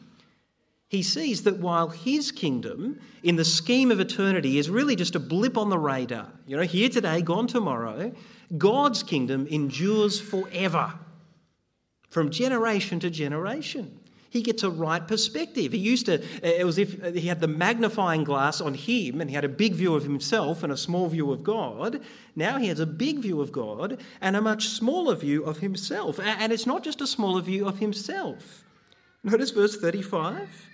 He 0.92 1.02
sees 1.02 1.44
that 1.44 1.56
while 1.56 1.88
his 1.88 2.30
kingdom, 2.30 3.00
in 3.22 3.36
the 3.36 3.46
scheme 3.46 3.90
of 3.90 3.98
eternity, 3.98 4.58
is 4.58 4.68
really 4.68 4.94
just 4.94 5.14
a 5.14 5.18
blip 5.18 5.56
on 5.56 5.70
the 5.70 5.78
radar, 5.78 6.28
you 6.46 6.54
know, 6.54 6.64
here 6.64 6.90
today, 6.90 7.22
gone 7.22 7.46
tomorrow, 7.46 8.12
God's 8.58 9.02
kingdom 9.02 9.46
endures 9.46 10.20
forever, 10.20 10.92
from 12.10 12.30
generation 12.30 13.00
to 13.00 13.08
generation 13.08 14.00
he 14.28 14.40
gets 14.40 14.62
a 14.62 14.70
right 14.70 15.06
perspective. 15.06 15.72
He 15.72 15.78
used 15.78 16.06
to, 16.06 16.22
it 16.42 16.64
was 16.64 16.78
if 16.78 17.02
he 17.14 17.28
had 17.28 17.40
the 17.40 17.48
magnifying 17.48 18.24
glass 18.24 18.62
on 18.62 18.72
him 18.72 19.20
and 19.20 19.28
he 19.28 19.34
had 19.34 19.44
a 19.44 19.48
big 19.48 19.74
view 19.74 19.94
of 19.94 20.04
himself 20.04 20.62
and 20.62 20.72
a 20.72 20.76
small 20.76 21.06
view 21.08 21.30
of 21.32 21.44
God. 21.44 22.00
Now 22.34 22.56
he 22.56 22.68
has 22.68 22.80
a 22.80 22.86
big 22.86 23.18
view 23.18 23.42
of 23.42 23.52
God 23.52 24.00
and 24.22 24.34
a 24.34 24.40
much 24.40 24.68
smaller 24.68 25.14
view 25.16 25.44
of 25.44 25.58
himself. 25.58 26.18
And 26.18 26.50
it's 26.50 26.64
not 26.64 26.82
just 26.82 27.02
a 27.02 27.06
smaller 27.06 27.42
view 27.42 27.68
of 27.68 27.78
himself. 27.78 28.64
Notice 29.22 29.50
verse 29.50 29.76
35. 29.76 30.70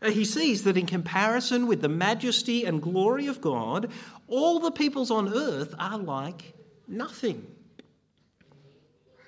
Uh, 0.00 0.10
he 0.10 0.24
sees 0.24 0.64
that 0.64 0.76
in 0.76 0.86
comparison 0.86 1.66
with 1.66 1.82
the 1.82 1.88
majesty 1.88 2.64
and 2.64 2.80
glory 2.80 3.26
of 3.26 3.40
God, 3.40 3.90
all 4.28 4.60
the 4.60 4.70
peoples 4.70 5.10
on 5.10 5.34
earth 5.34 5.74
are 5.78 5.98
like 5.98 6.54
nothing. 6.86 7.46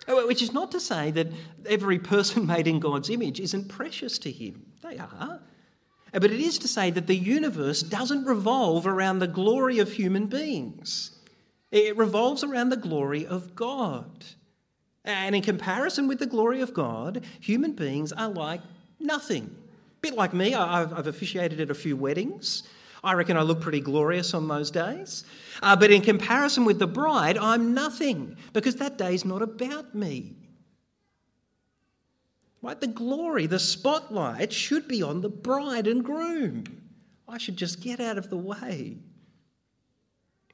Oh, 0.06 0.26
which 0.26 0.42
is 0.42 0.52
not 0.52 0.72
to 0.72 0.80
say 0.80 1.10
that 1.12 1.28
every 1.66 1.98
person 1.98 2.46
made 2.54 2.66
in 2.66 2.80
God's 2.80 3.10
image 3.10 3.40
isn't 3.40 3.68
precious 3.68 4.18
to 4.18 4.30
Him. 4.30 4.66
They 4.82 4.98
are. 4.98 5.40
But 6.12 6.24
it 6.24 6.40
is 6.40 6.58
to 6.58 6.68
say 6.68 6.90
that 6.90 7.06
the 7.06 7.16
universe 7.16 7.82
doesn't 7.82 8.24
revolve 8.24 8.86
around 8.86 9.20
the 9.20 9.28
glory 9.28 9.78
of 9.78 9.92
human 9.92 10.26
beings, 10.26 11.16
it 11.70 11.96
revolves 11.96 12.42
around 12.42 12.70
the 12.70 12.76
glory 12.76 13.26
of 13.26 13.54
God. 13.54 14.24
And 15.02 15.34
in 15.34 15.40
comparison 15.42 16.08
with 16.08 16.18
the 16.18 16.26
glory 16.26 16.60
of 16.60 16.74
God, 16.74 17.24
human 17.40 17.72
beings 17.72 18.12
are 18.12 18.28
like 18.28 18.60
nothing. 18.98 19.56
Bit 20.01 20.14
like 20.14 20.32
me, 20.32 20.55
I've 20.55 21.07
officiated 21.07 21.61
at 21.61 21.70
a 21.70 21.74
few 21.74 21.96
weddings. 21.96 22.62
I 23.03 23.14
reckon 23.14 23.36
I 23.36 23.42
look 23.42 23.61
pretty 23.61 23.80
glorious 23.80 24.34
on 24.34 24.48
those 24.48 24.70
days. 24.70 25.24
Uh, 25.62 25.76
but 25.76 25.90
in 25.90 26.03
comparison 26.03 26.64
with 26.64 26.78
the 26.78 26.86
bride, 26.86 27.38
I'm 27.38 27.72
nothing 27.72 28.36
because 28.53 28.76
that 28.76 28.98
day's 28.98 29.24
not 29.24 29.42
about 29.42 29.94
me. 29.94 30.36
Right? 32.62 32.78
The 32.78 32.86
glory, 32.86 33.46
the 33.46 33.59
spotlight 33.59 34.53
should 34.53 34.86
be 34.86 35.03
on 35.03 35.22
the 35.22 35.30
bride 35.30 35.86
and 35.86 36.05
groom. 36.05 36.64
I 37.26 37.38
should 37.38 37.57
just 37.57 37.80
get 37.80 38.01
out 38.01 38.18
of 38.18 38.28
the 38.28 38.36
way. 38.36 38.98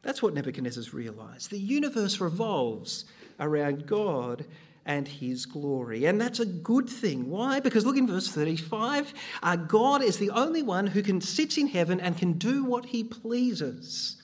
That's 0.03 0.23
what 0.23 0.35
Nebuchadnezzar's 0.35 0.95
realised. 0.95 1.51
The 1.51 1.59
universe 1.59 2.21
revolves 2.21 3.07
around 3.41 3.87
God 3.87 4.45
and 4.87 5.07
his 5.07 5.45
glory. 5.45 6.07
And 6.07 6.19
that's 6.19 6.41
a 6.41 6.47
good 6.47 6.89
thing. 6.89 7.29
Why? 7.29 7.61
Because 7.61 7.85
look 7.85 7.99
in 7.99 8.07
verse 8.07 8.29
35 8.29 9.13
uh, 9.43 9.57
God 9.57 10.03
is 10.03 10.19
the 10.19 10.31
only 10.31 10.63
one 10.63 10.87
who 10.87 11.03
can 11.03 11.21
sit 11.21 11.59
in 11.59 11.67
heaven 11.67 12.01
and 12.01 12.17
can 12.17 12.35
do 12.35 12.65
what 12.65 12.87
he 12.87 13.05
pleases. 13.05 14.23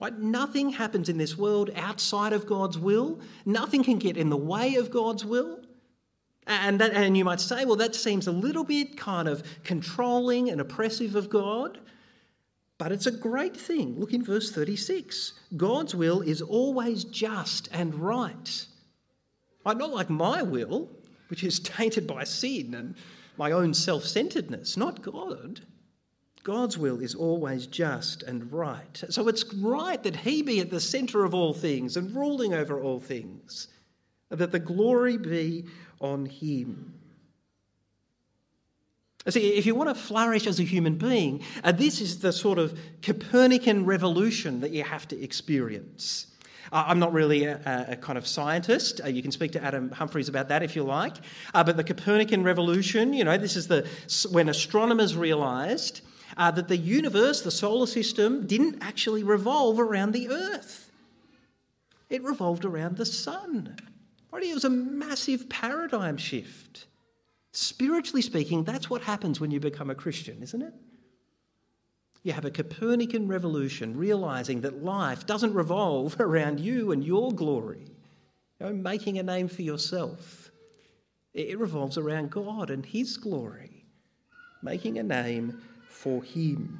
Right? 0.00 0.16
Nothing 0.16 0.70
happens 0.70 1.08
in 1.08 1.18
this 1.18 1.36
world 1.36 1.70
outside 1.74 2.32
of 2.32 2.46
God's 2.46 2.78
will. 2.78 3.18
Nothing 3.44 3.82
can 3.82 3.98
get 3.98 4.16
in 4.16 4.28
the 4.28 4.36
way 4.36 4.76
of 4.76 4.92
God's 4.92 5.24
will. 5.24 5.60
And, 6.46 6.80
that, 6.80 6.92
and 6.92 7.16
you 7.16 7.24
might 7.24 7.40
say, 7.40 7.64
well, 7.64 7.76
that 7.76 7.94
seems 7.94 8.26
a 8.26 8.32
little 8.32 8.64
bit 8.64 8.96
kind 8.96 9.28
of 9.28 9.42
controlling 9.64 10.50
and 10.50 10.60
oppressive 10.60 11.16
of 11.16 11.28
God. 11.28 11.78
But 12.78 12.92
it's 12.92 13.06
a 13.06 13.10
great 13.10 13.56
thing. 13.56 13.98
Look 13.98 14.12
in 14.12 14.24
verse 14.24 14.52
36. 14.52 15.32
God's 15.56 15.94
will 15.94 16.22
is 16.22 16.40
always 16.40 17.04
just 17.04 17.68
and 17.72 17.94
right. 17.96 18.66
Not 19.64 19.90
like 19.90 20.08
my 20.08 20.42
will, 20.42 20.88
which 21.28 21.44
is 21.44 21.60
tainted 21.60 22.06
by 22.06 22.24
sin 22.24 22.74
and 22.74 22.94
my 23.36 23.52
own 23.52 23.74
self 23.74 24.04
centeredness, 24.04 24.76
not 24.76 25.02
God. 25.02 25.60
God's 26.42 26.78
will 26.78 27.00
is 27.00 27.14
always 27.14 27.66
just 27.66 28.22
and 28.22 28.50
right. 28.50 29.04
So 29.10 29.28
it's 29.28 29.52
right 29.54 30.02
that 30.02 30.16
He 30.16 30.42
be 30.42 30.60
at 30.60 30.70
the 30.70 30.80
centre 30.80 31.24
of 31.24 31.34
all 31.34 31.52
things 31.52 31.96
and 31.96 32.14
ruling 32.14 32.54
over 32.54 32.80
all 32.80 33.00
things, 33.00 33.68
that 34.30 34.52
the 34.52 34.58
glory 34.58 35.18
be 35.18 35.66
on 36.00 36.26
Him. 36.26 36.94
See, 39.28 39.54
if 39.54 39.66
you 39.66 39.74
want 39.74 39.90
to 39.90 39.94
flourish 39.94 40.46
as 40.46 40.58
a 40.58 40.62
human 40.62 40.96
being, 40.96 41.42
uh, 41.62 41.72
this 41.72 42.00
is 42.00 42.20
the 42.20 42.32
sort 42.32 42.58
of 42.58 42.78
Copernican 43.02 43.84
revolution 43.84 44.60
that 44.60 44.70
you 44.70 44.84
have 44.84 45.06
to 45.08 45.22
experience. 45.22 46.28
I'm 46.72 46.98
not 46.98 47.12
really 47.12 47.44
a, 47.44 47.86
a 47.90 47.96
kind 47.96 48.18
of 48.18 48.26
scientist. 48.26 49.00
Uh, 49.02 49.08
you 49.08 49.22
can 49.22 49.32
speak 49.32 49.52
to 49.52 49.64
Adam 49.64 49.90
Humphreys 49.90 50.28
about 50.28 50.48
that 50.48 50.62
if 50.62 50.76
you 50.76 50.82
like. 50.82 51.14
Uh, 51.54 51.64
but 51.64 51.76
the 51.76 51.84
Copernican 51.84 52.42
revolution, 52.42 53.12
you 53.12 53.24
know, 53.24 53.38
this 53.38 53.56
is 53.56 53.68
the 53.68 53.88
when 54.30 54.48
astronomers 54.48 55.16
realised 55.16 56.02
uh, 56.36 56.50
that 56.50 56.68
the 56.68 56.76
universe, 56.76 57.42
the 57.42 57.50
solar 57.50 57.86
system, 57.86 58.46
didn't 58.46 58.78
actually 58.82 59.22
revolve 59.22 59.80
around 59.80 60.12
the 60.12 60.28
Earth. 60.28 60.90
It 62.10 62.22
revolved 62.22 62.64
around 62.64 62.96
the 62.96 63.06
sun. 63.06 63.76
Right? 64.30 64.44
It 64.44 64.54
was 64.54 64.64
a 64.64 64.70
massive 64.70 65.48
paradigm 65.48 66.16
shift. 66.16 66.86
Spiritually 67.52 68.22
speaking, 68.22 68.64
that's 68.64 68.88
what 68.88 69.02
happens 69.02 69.40
when 69.40 69.50
you 69.50 69.58
become 69.58 69.90
a 69.90 69.94
Christian, 69.94 70.42
isn't 70.42 70.62
it? 70.62 70.74
You 72.28 72.34
have 72.34 72.44
a 72.44 72.50
Copernican 72.50 73.26
revolution, 73.26 73.96
realizing 73.96 74.60
that 74.60 74.84
life 74.84 75.24
doesn't 75.24 75.54
revolve 75.54 76.14
around 76.20 76.60
you 76.60 76.92
and 76.92 77.02
your 77.02 77.32
glory, 77.32 77.86
you 78.60 78.66
know, 78.66 78.74
making 78.74 79.16
a 79.16 79.22
name 79.22 79.48
for 79.48 79.62
yourself. 79.62 80.50
It 81.32 81.58
revolves 81.58 81.96
around 81.96 82.30
God 82.30 82.68
and 82.68 82.84
His 82.84 83.16
glory, 83.16 83.86
making 84.62 84.98
a 84.98 85.02
name 85.02 85.62
for 85.88 86.22
Him. 86.22 86.78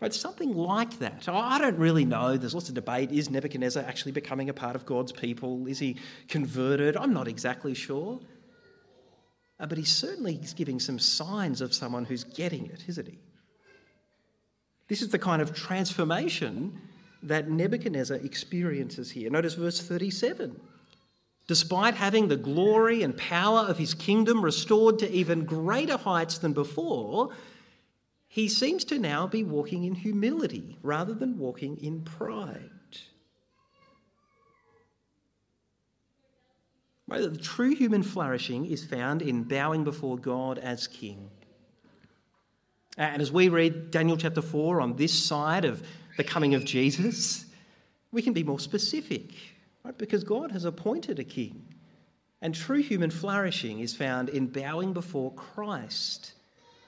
It's 0.00 0.20
something 0.20 0.54
like 0.54 1.00
that. 1.00 1.28
I 1.28 1.58
don't 1.58 1.78
really 1.78 2.04
know. 2.04 2.36
There's 2.36 2.54
lots 2.54 2.68
of 2.68 2.76
debate. 2.76 3.10
Is 3.10 3.28
Nebuchadnezzar 3.28 3.82
actually 3.82 4.12
becoming 4.12 4.50
a 4.50 4.54
part 4.54 4.76
of 4.76 4.86
God's 4.86 5.10
people? 5.10 5.66
Is 5.66 5.80
he 5.80 5.96
converted? 6.28 6.96
I'm 6.96 7.12
not 7.12 7.26
exactly 7.26 7.74
sure. 7.74 8.20
Uh, 9.60 9.66
but 9.66 9.78
he 9.78 9.84
certainly 9.84 10.34
is 10.36 10.52
giving 10.52 10.80
some 10.80 10.98
signs 10.98 11.60
of 11.60 11.72
someone 11.72 12.04
who's 12.04 12.24
getting 12.24 12.66
it, 12.66 12.84
isn't 12.88 13.06
he? 13.06 13.18
This 14.88 15.00
is 15.00 15.08
the 15.08 15.18
kind 15.18 15.40
of 15.40 15.54
transformation 15.54 16.80
that 17.22 17.48
Nebuchadnezzar 17.48 18.18
experiences 18.18 19.10
here. 19.10 19.30
Notice 19.30 19.54
verse 19.54 19.80
37. 19.80 20.60
Despite 21.46 21.94
having 21.94 22.28
the 22.28 22.36
glory 22.36 23.02
and 23.02 23.16
power 23.16 23.60
of 23.60 23.78
his 23.78 23.94
kingdom 23.94 24.42
restored 24.42 24.98
to 25.00 25.10
even 25.10 25.44
greater 25.44 25.96
heights 25.96 26.38
than 26.38 26.52
before, 26.52 27.30
he 28.28 28.48
seems 28.48 28.84
to 28.86 28.98
now 28.98 29.26
be 29.26 29.44
walking 29.44 29.84
in 29.84 29.94
humility 29.94 30.78
rather 30.82 31.14
than 31.14 31.38
walking 31.38 31.76
in 31.82 32.02
pride. 32.02 32.70
Right? 37.06 37.20
The 37.20 37.36
true 37.36 37.74
human 37.74 38.02
flourishing 38.02 38.66
is 38.66 38.84
found 38.84 39.22
in 39.22 39.44
bowing 39.44 39.84
before 39.84 40.16
God 40.16 40.58
as 40.58 40.86
King. 40.86 41.30
And 42.96 43.20
as 43.20 43.32
we 43.32 43.48
read 43.48 43.90
Daniel 43.90 44.16
chapter 44.16 44.40
4 44.40 44.80
on 44.80 44.96
this 44.96 45.12
side 45.12 45.64
of 45.64 45.86
the 46.16 46.24
coming 46.24 46.54
of 46.54 46.64
Jesus, 46.64 47.44
we 48.12 48.22
can 48.22 48.32
be 48.32 48.44
more 48.44 48.60
specific, 48.60 49.32
right? 49.82 49.96
Because 49.98 50.22
God 50.22 50.52
has 50.52 50.64
appointed 50.64 51.18
a 51.18 51.24
king. 51.24 51.62
And 52.40 52.54
true 52.54 52.82
human 52.82 53.10
flourishing 53.10 53.80
is 53.80 53.96
found 53.96 54.28
in 54.28 54.46
bowing 54.46 54.92
before 54.92 55.32
Christ 55.32 56.34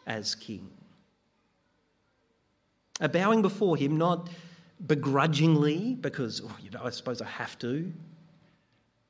as 0.06 0.34
king. 0.34 0.70
A 3.00 3.08
bowing 3.08 3.42
before 3.42 3.76
him 3.76 3.96
not 3.96 4.28
begrudgingly 4.86 5.94
because, 5.94 6.40
oh, 6.44 6.56
you 6.62 6.70
know, 6.70 6.82
I 6.84 6.90
suppose 6.90 7.20
I 7.20 7.26
have 7.26 7.58
to. 7.60 7.92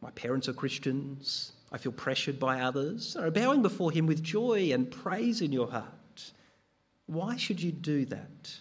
My 0.07 0.13
parents 0.13 0.49
are 0.49 0.53
Christians. 0.53 1.51
I 1.73 1.79
feel 1.79 1.91
pressured 1.91 2.39
by 2.39 2.61
others. 2.61 3.17
Or 3.19 3.29
bowing 3.29 3.61
before 3.61 3.91
him 3.91 4.07
with 4.07 4.23
joy 4.23 4.71
and 4.73 4.89
praise 4.89 5.41
in 5.41 5.51
your 5.51 5.69
heart. 5.69 6.31
Why 7.07 7.37
should 7.37 7.61
you 7.61 7.73
do 7.73 8.05
that? 8.05 8.55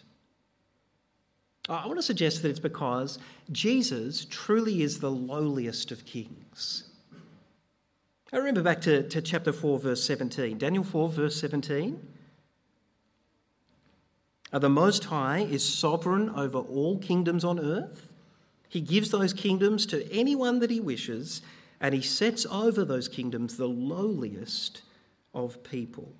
I 1.69 1.85
want 1.85 1.99
to 1.99 2.03
suggest 2.03 2.41
that 2.41 2.49
it's 2.49 2.59
because 2.59 3.19
Jesus 3.51 4.25
truly 4.27 4.81
is 4.81 4.99
the 4.99 5.11
lowliest 5.11 5.91
of 5.91 6.03
kings. 6.03 6.85
I 8.33 8.37
remember 8.37 8.63
back 8.63 8.81
to, 8.81 9.07
to 9.07 9.21
chapter 9.21 9.53
4, 9.53 9.77
verse 9.77 10.03
17. 10.03 10.57
Daniel 10.57 10.83
4, 10.83 11.09
verse 11.09 11.39
17. 11.39 12.07
The 14.51 14.69
Most 14.69 15.03
High 15.05 15.41
is 15.41 15.63
sovereign 15.63 16.31
over 16.31 16.57
all 16.57 16.97
kingdoms 16.97 17.45
on 17.45 17.59
earth. 17.59 18.11
He 18.75 18.81
gives 18.81 19.09
those 19.09 19.31
kingdoms 19.31 19.85
to 19.85 20.05
anyone 20.11 20.59
that 20.59 20.69
he 20.69 20.81
wishes, 20.81 21.41
and 21.79 21.95
he 21.95 22.01
sets 22.01 22.45
over 22.47 22.83
those 22.83 23.07
kingdoms 23.07 23.55
the 23.55 23.69
lowliest 23.69 24.81
of 25.33 25.63
people. 25.63 26.11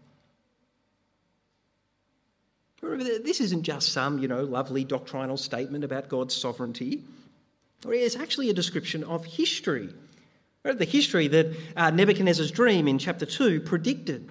Remember, 2.82 3.20
this 3.20 3.42
isn't 3.42 3.64
just 3.64 3.92
some, 3.92 4.20
you 4.20 4.30
know, 4.30 4.46
lovely 4.46 4.86
doctrinal 4.86 5.36
statement 5.36 5.84
about 5.84 6.08
God's 6.08 6.34
sovereignty. 6.34 7.04
It's 7.86 8.16
actually 8.16 8.50
a 8.50 8.54
description 8.54 9.04
of 9.04 9.26
history. 9.26 9.90
The 10.64 10.86
history 10.86 11.28
that 11.28 11.58
uh, 11.76 11.90
Nebuchadnezzar's 11.90 12.52
dream 12.52 12.88
in 12.88 13.00
chapter 13.00 13.26
2 13.26 13.60
predicted. 13.60 14.30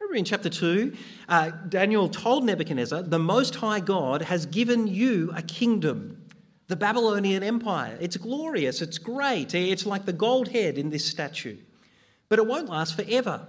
Remember 0.00 0.16
in 0.16 0.24
chapter 0.24 0.50
2, 0.50 0.96
uh, 1.28 1.50
Daniel 1.68 2.08
told 2.08 2.44
Nebuchadnezzar, 2.44 3.02
The 3.02 3.20
Most 3.20 3.54
High 3.54 3.78
God 3.78 4.22
has 4.22 4.46
given 4.46 4.88
you 4.88 5.32
a 5.36 5.42
kingdom, 5.42 6.25
the 6.68 6.76
Babylonian 6.76 7.42
Empire. 7.42 7.96
It's 8.00 8.16
glorious, 8.16 8.82
it's 8.82 8.98
great, 8.98 9.54
it's 9.54 9.86
like 9.86 10.04
the 10.04 10.12
gold 10.12 10.48
head 10.48 10.78
in 10.78 10.90
this 10.90 11.04
statue. 11.04 11.58
But 12.28 12.38
it 12.38 12.46
won't 12.46 12.68
last 12.68 12.96
forever. 12.96 13.46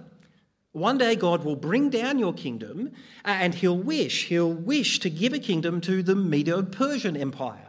One 0.71 0.99
day 0.99 1.15
God 1.15 1.43
will 1.43 1.55
bring 1.55 1.89
down 1.89 2.19
your 2.19 2.33
kingdom 2.33 2.91
and 3.25 3.55
he'll 3.55 3.77
wish, 3.77 4.27
he'll 4.27 4.53
wish 4.53 4.99
to 4.99 5.09
give 5.09 5.33
a 5.33 5.39
kingdom 5.39 5.81
to 5.81 6.03
the 6.03 6.15
Medo 6.15 6.61
Persian 6.61 7.17
Empire. 7.17 7.67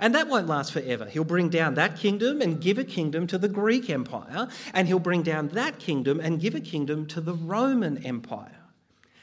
And 0.00 0.14
that 0.14 0.28
won't 0.28 0.48
last 0.48 0.72
forever. 0.72 1.04
He'll 1.04 1.22
bring 1.22 1.48
down 1.48 1.74
that 1.74 1.96
kingdom 1.96 2.40
and 2.40 2.60
give 2.60 2.78
a 2.78 2.84
kingdom 2.84 3.26
to 3.28 3.38
the 3.38 3.48
Greek 3.48 3.88
Empire, 3.88 4.48
and 4.74 4.88
he'll 4.88 4.98
bring 4.98 5.22
down 5.22 5.48
that 5.48 5.78
kingdom 5.78 6.18
and 6.18 6.40
give 6.40 6.56
a 6.56 6.60
kingdom 6.60 7.06
to 7.06 7.20
the 7.20 7.34
Roman 7.34 8.04
Empire. 8.04 8.61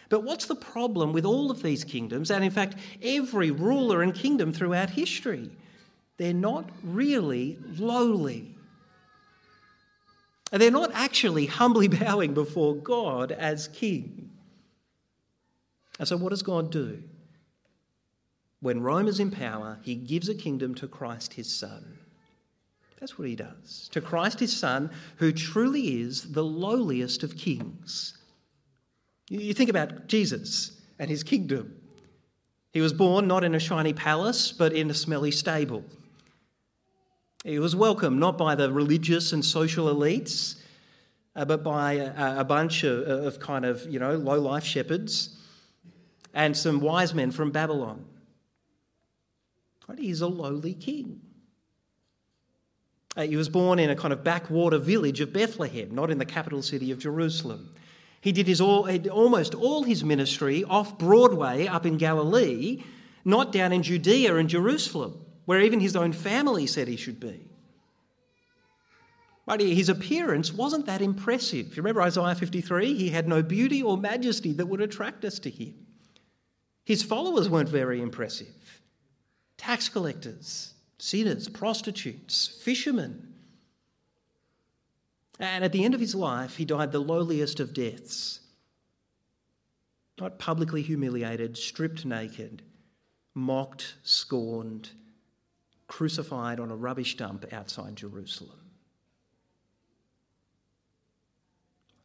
But 0.10 0.24
what's 0.24 0.48
the 0.48 0.56
problem 0.56 1.14
with 1.14 1.24
all 1.24 1.52
of 1.52 1.62
these 1.62 1.84
kingdoms, 1.84 2.32
and 2.32 2.44
in 2.44 2.52
fact, 2.52 2.76
every 3.02 3.52
ruler 3.52 4.02
and 4.02 4.14
kingdom 4.14 4.52
throughout 4.52 4.90
history? 4.90 5.52
They're 6.18 6.34
not 6.34 6.70
really 6.84 7.58
lowly. 7.78 8.56
And 10.52 10.62
they're 10.62 10.72
not 10.72 10.92
actually 10.94 11.46
humbly 11.46 11.88
bowing 12.00 12.34
before 12.34 12.76
God 12.76 13.32
as 13.32 13.68
king. 13.70 14.32
And 16.00 16.08
so, 16.08 16.18
what 16.18 16.30
does 16.30 16.42
God 16.42 16.72
do? 16.72 17.04
When 18.62 18.82
Rome 18.82 19.08
is 19.08 19.20
in 19.20 19.32
power, 19.32 19.80
he 19.84 19.96
gives 19.96 20.28
a 20.28 20.36
kingdom 20.36 20.76
to 20.76 20.88
Christ 20.88 21.34
his 21.34 21.54
Son. 21.54 21.98
That's 23.00 23.18
what 23.18 23.28
he 23.30 23.36
does. 23.36 23.90
To 23.94 24.02
Christ 24.02 24.40
his 24.42 24.56
Son, 24.56 24.90
who 25.18 25.32
truly 25.32 26.02
is 26.02 26.34
the 26.34 26.44
lowliest 26.44 27.24
of 27.24 27.38
kings. 27.38 28.19
You 29.30 29.54
think 29.54 29.70
about 29.70 30.08
Jesus 30.08 30.72
and 30.98 31.10
his 31.10 31.24
kingdom. 31.24 31.76
He 32.74 32.82
was 32.82 32.94
born 32.94 33.28
not 33.28 33.44
in 33.44 33.56
a 33.56 33.60
shiny 33.60 33.94
palace, 33.94 34.52
but 34.52 34.74
in 34.74 34.90
a 34.90 34.94
smelly 34.94 35.32
stable. 35.32 35.84
He 37.44 37.60
was 37.60 37.76
welcomed 37.76 38.20
not 38.20 38.38
by 38.38 38.56
the 38.56 38.72
religious 38.72 39.32
and 39.32 39.46
social 39.46 39.94
elites, 39.94 40.56
uh, 41.36 41.46
but 41.46 41.64
by 41.64 41.94
a, 41.94 42.40
a 42.40 42.44
bunch 42.44 42.84
of, 42.84 43.02
of, 43.08 43.40
kind 43.40 43.66
of, 43.66 43.86
you 43.90 44.00
know, 44.00 44.16
low 44.16 44.40
life 44.40 44.64
shepherds 44.64 45.38
and 46.34 46.56
some 46.56 46.82
wise 46.82 47.14
men 47.14 47.32
from 47.32 47.52
Babylon. 47.52 48.06
Right? 49.88 50.00
He's 50.00 50.22
a 50.22 50.28
lowly 50.28 50.74
king. 50.74 51.22
Uh, 53.16 53.24
he 53.24 53.36
was 53.36 53.50
born 53.50 53.80
in 53.80 53.90
a 53.90 53.96
kind 53.96 54.14
of 54.14 54.24
backwater 54.24 54.78
village 54.78 55.22
of 55.22 55.34
Bethlehem, 55.34 55.94
not 55.94 56.12
in 56.12 56.18
the 56.18 56.26
capital 56.26 56.62
city 56.62 56.92
of 56.92 57.00
Jerusalem. 57.00 57.74
He 58.22 58.32
did 58.32 58.48
his 58.48 58.60
all, 58.60 58.90
almost 59.10 59.56
all 59.56 59.84
his 59.84 60.04
ministry 60.04 60.64
off 60.64 60.98
Broadway 60.98 61.68
up 61.68 61.86
in 61.86 61.98
Galilee, 61.98 62.84
not 63.24 63.52
down 63.52 63.72
in 63.72 63.84
Judea 63.84 64.36
and 64.36 64.50
Jerusalem 64.50 65.26
where 65.50 65.62
even 65.62 65.80
his 65.80 65.96
own 65.96 66.14
family 66.14 66.68
said 66.68 66.88
he 66.88 66.96
should 66.96 67.20
be. 67.20 67.50
But 69.48 69.62
his 69.62 69.90
appearance 69.90 70.54
wasn't 70.54 70.86
that 70.86 71.02
impressive. 71.02 71.66
If 71.66 71.76
you 71.76 71.82
remember 71.82 72.04
Isaiah 72.04 72.36
53, 72.36 72.94
he 72.94 73.10
had 73.10 73.28
no 73.28 73.42
beauty 73.42 73.82
or 73.82 73.98
majesty 73.98 74.52
that 74.54 74.68
would 74.68 74.80
attract 74.80 75.26
us 75.26 75.40
to 75.40 75.50
him. 75.50 75.74
His 76.86 77.02
followers 77.02 77.50
weren't 77.50 77.68
very 77.68 78.00
impressive 78.00 78.54
tax 79.58 79.90
collectors, 79.90 80.76
sinners, 81.00 81.50
prostitutes, 81.50 82.60
fishermen. 82.62 83.29
And 85.40 85.64
at 85.64 85.72
the 85.72 85.86
end 85.86 85.94
of 85.94 86.02
his 86.02 86.14
life, 86.14 86.58
he 86.58 86.66
died 86.66 86.92
the 86.92 87.00
lowliest 87.00 87.60
of 87.60 87.74
deaths. 87.74 88.42
Not 90.20 90.38
publicly 90.38 90.82
humiliated, 90.82 91.58
stripped 91.58 92.06
naked, 92.06 92.62
mocked, 93.34 93.96
scorned, 94.04 94.90
crucified 95.88 96.60
on 96.60 96.72
a 96.72 96.76
rubbish 96.76 97.16
dump 97.16 97.46
outside 97.54 97.96
Jerusalem. 97.96 98.60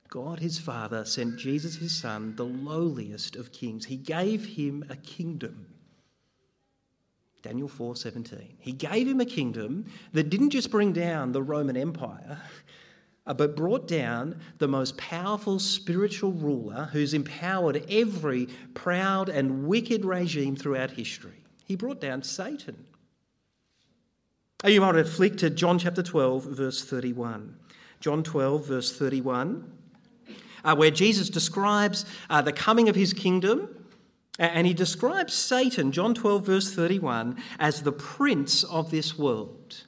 God, 0.09 0.39
his 0.39 0.61
Father, 0.61 1.05
sent 1.05 1.39
Jesus, 1.39 1.75
his 1.75 1.93
Son, 1.93 2.37
the 2.37 2.45
lowliest 2.45 3.35
of 3.35 3.51
kings. 3.51 3.87
He 3.87 3.97
gave 3.97 4.45
him 4.45 4.85
a 4.89 4.95
kingdom. 4.95 5.67
Daniel 7.43 7.69
4:17. 7.69 8.55
He 8.61 8.71
gave 8.71 9.09
him 9.09 9.21
a 9.21 9.27
kingdom 9.27 9.87
that 10.13 10.31
didn't 10.31 10.51
just 10.51 10.71
bring 10.71 10.93
down 10.93 11.33
the 11.33 11.43
Roman 11.43 11.77
Empire, 11.77 12.41
but 13.27 13.57
brought 13.57 13.89
down 13.89 14.39
the 14.59 14.69
most 14.69 14.99
powerful 14.99 15.59
spiritual 15.59 16.33
ruler 16.33 16.91
who's 16.93 17.15
empowered 17.15 17.85
every 17.89 18.49
proud 18.75 19.31
and 19.31 19.67
wicked 19.67 20.05
regime 20.05 20.55
throughout 20.55 20.91
history. 20.91 21.45
He 21.65 21.77
brought 21.77 22.01
down 22.01 22.23
Satan. 22.23 22.85
You 24.65 24.81
might 24.81 24.95
have 24.95 25.11
flicked 25.11 25.39
to 25.39 25.51
John 25.51 25.79
chapter 25.79 26.03
12, 26.03 26.45
verse 26.45 26.85
31. 26.85 27.57
John 28.01 28.23
12, 28.23 28.67
verse 28.67 28.97
31, 28.97 29.73
uh, 30.63 30.77
where 30.77 30.91
Jesus 30.91 31.31
describes 31.31 32.05
uh, 32.29 32.43
the 32.43 32.53
coming 32.53 32.89
of 32.91 32.95
his 32.95 33.15
kingdom. 33.15 33.69
And 34.39 34.67
he 34.67 34.75
describes 34.75 35.33
Satan, 35.33 35.93
John 35.93 36.13
12, 36.13 36.45
verse 36.45 36.75
31, 36.75 37.41
as 37.61 37.83
the 37.83 37.93
prince 37.93 38.65
of 38.65 38.91
this 38.91 39.17
world. 39.17 39.85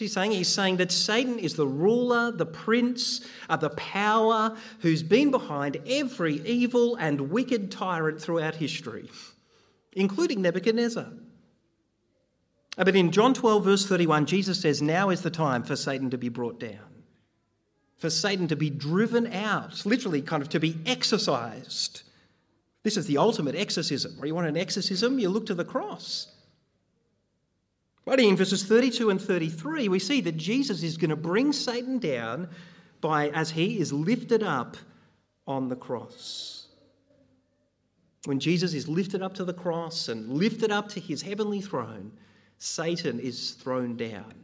He's 0.00 0.14
saying? 0.14 0.32
He's 0.32 0.48
saying 0.48 0.78
that 0.78 0.90
Satan 0.90 1.38
is 1.38 1.56
the 1.56 1.66
ruler, 1.66 2.32
the 2.32 2.46
prince, 2.46 3.20
uh, 3.50 3.56
the 3.56 3.68
power 3.68 4.56
who's 4.80 5.02
been 5.02 5.30
behind 5.30 5.76
every 5.86 6.40
evil 6.46 6.96
and 6.96 7.30
wicked 7.30 7.70
tyrant 7.70 8.18
throughout 8.18 8.54
history, 8.54 9.10
including 9.92 10.40
Nebuchadnezzar. 10.40 11.06
Uh, 12.78 12.84
but 12.84 12.96
in 12.96 13.12
John 13.12 13.34
12, 13.34 13.62
verse 13.62 13.86
31, 13.86 14.24
Jesus 14.24 14.58
says, 14.58 14.80
Now 14.80 15.10
is 15.10 15.20
the 15.20 15.30
time 15.30 15.62
for 15.62 15.76
Satan 15.76 16.08
to 16.10 16.18
be 16.18 16.30
brought 16.30 16.58
down, 16.58 17.04
for 17.98 18.08
Satan 18.08 18.48
to 18.48 18.56
be 18.56 18.70
driven 18.70 19.30
out, 19.30 19.84
literally, 19.84 20.22
kind 20.22 20.42
of 20.42 20.48
to 20.48 20.60
be 20.60 20.78
exorcised. 20.86 22.04
This 22.84 22.96
is 22.96 23.04
the 23.04 23.18
ultimate 23.18 23.54
exorcism. 23.54 24.12
Where 24.16 24.26
you 24.26 24.34
want 24.34 24.46
an 24.46 24.56
exorcism, 24.56 25.18
you 25.18 25.28
look 25.28 25.44
to 25.46 25.54
the 25.54 25.64
cross. 25.66 26.28
Right 28.10 28.18
in 28.18 28.34
verses 28.34 28.64
32 28.64 29.10
and 29.10 29.22
33, 29.22 29.86
we 29.88 30.00
see 30.00 30.20
that 30.22 30.36
Jesus 30.36 30.82
is 30.82 30.96
going 30.96 31.10
to 31.10 31.16
bring 31.16 31.52
Satan 31.52 32.00
down 32.00 32.48
by 33.00 33.28
as 33.28 33.52
he 33.52 33.78
is 33.78 33.92
lifted 33.92 34.42
up 34.42 34.76
on 35.46 35.68
the 35.68 35.76
cross. 35.76 36.66
When 38.24 38.40
Jesus 38.40 38.74
is 38.74 38.88
lifted 38.88 39.22
up 39.22 39.34
to 39.34 39.44
the 39.44 39.54
cross 39.54 40.08
and 40.08 40.28
lifted 40.28 40.72
up 40.72 40.88
to 40.88 41.00
his 41.00 41.22
heavenly 41.22 41.60
throne, 41.60 42.10
Satan 42.58 43.20
is 43.20 43.52
thrown 43.52 43.96
down. 43.96 44.34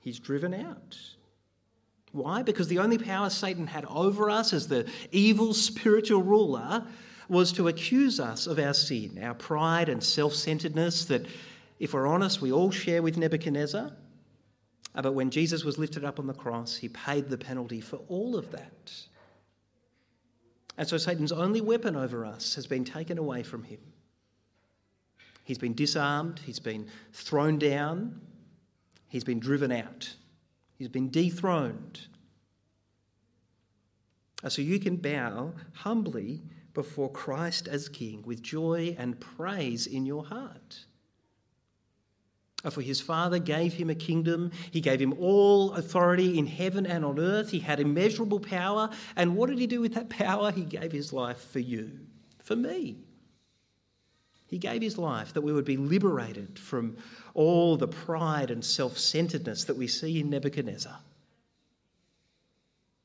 He's 0.00 0.18
driven 0.18 0.54
out. 0.54 0.98
Why? 2.12 2.42
Because 2.42 2.68
the 2.68 2.78
only 2.78 2.96
power 2.96 3.28
Satan 3.28 3.66
had 3.66 3.84
over 3.84 4.30
us 4.30 4.54
as 4.54 4.66
the 4.66 4.90
evil 5.10 5.52
spiritual 5.52 6.22
ruler 6.22 6.86
was 7.28 7.52
to 7.52 7.68
accuse 7.68 8.18
us 8.18 8.46
of 8.46 8.58
our 8.58 8.74
sin, 8.74 9.20
our 9.22 9.34
pride 9.34 9.90
and 9.90 10.02
self 10.02 10.32
centeredness 10.32 11.04
that, 11.04 11.26
if 11.82 11.94
we're 11.94 12.06
honest, 12.06 12.40
we 12.40 12.52
all 12.52 12.70
share 12.70 13.02
with 13.02 13.16
Nebuchadnezzar. 13.16 13.90
Uh, 14.94 15.02
but 15.02 15.14
when 15.14 15.30
Jesus 15.30 15.64
was 15.64 15.78
lifted 15.78 16.04
up 16.04 16.20
on 16.20 16.28
the 16.28 16.32
cross, 16.32 16.76
he 16.76 16.88
paid 16.88 17.28
the 17.28 17.36
penalty 17.36 17.80
for 17.80 17.96
all 18.06 18.36
of 18.36 18.52
that. 18.52 18.92
And 20.78 20.86
so 20.86 20.96
Satan's 20.96 21.32
only 21.32 21.60
weapon 21.60 21.96
over 21.96 22.24
us 22.24 22.54
has 22.54 22.68
been 22.68 22.84
taken 22.84 23.18
away 23.18 23.42
from 23.42 23.64
him. 23.64 23.80
He's 25.42 25.58
been 25.58 25.74
disarmed, 25.74 26.38
he's 26.46 26.60
been 26.60 26.86
thrown 27.12 27.58
down, 27.58 28.20
he's 29.08 29.24
been 29.24 29.40
driven 29.40 29.72
out, 29.72 30.14
he's 30.78 30.86
been 30.86 31.10
dethroned. 31.10 32.00
Uh, 34.44 34.50
so 34.50 34.62
you 34.62 34.78
can 34.78 34.94
bow 34.94 35.52
humbly 35.72 36.42
before 36.74 37.10
Christ 37.10 37.66
as 37.66 37.88
King 37.88 38.22
with 38.24 38.40
joy 38.40 38.94
and 39.00 39.18
praise 39.18 39.88
in 39.88 40.06
your 40.06 40.24
heart. 40.24 40.84
For 42.70 42.80
his 42.80 43.00
Father 43.00 43.38
gave 43.38 43.72
him 43.72 43.90
a 43.90 43.94
kingdom. 43.94 44.52
He 44.70 44.80
gave 44.80 45.00
him 45.00 45.14
all 45.18 45.72
authority 45.72 46.38
in 46.38 46.46
heaven 46.46 46.86
and 46.86 47.04
on 47.04 47.18
earth. 47.18 47.50
He 47.50 47.58
had 47.58 47.80
immeasurable 47.80 48.38
power. 48.38 48.88
And 49.16 49.36
what 49.36 49.50
did 49.50 49.58
he 49.58 49.66
do 49.66 49.80
with 49.80 49.94
that 49.94 50.08
power? 50.08 50.52
He 50.52 50.62
gave 50.62 50.92
his 50.92 51.12
life 51.12 51.40
for 51.50 51.58
you, 51.58 51.98
for 52.38 52.54
me. 52.54 52.98
He 54.46 54.58
gave 54.58 54.82
his 54.82 54.98
life 54.98 55.32
that 55.32 55.40
we 55.40 55.52
would 55.52 55.64
be 55.64 55.78
liberated 55.78 56.58
from 56.58 56.96
all 57.34 57.76
the 57.76 57.88
pride 57.88 58.50
and 58.50 58.64
self 58.64 58.98
centeredness 58.98 59.64
that 59.64 59.76
we 59.76 59.88
see 59.88 60.20
in 60.20 60.30
Nebuchadnezzar. 60.30 60.98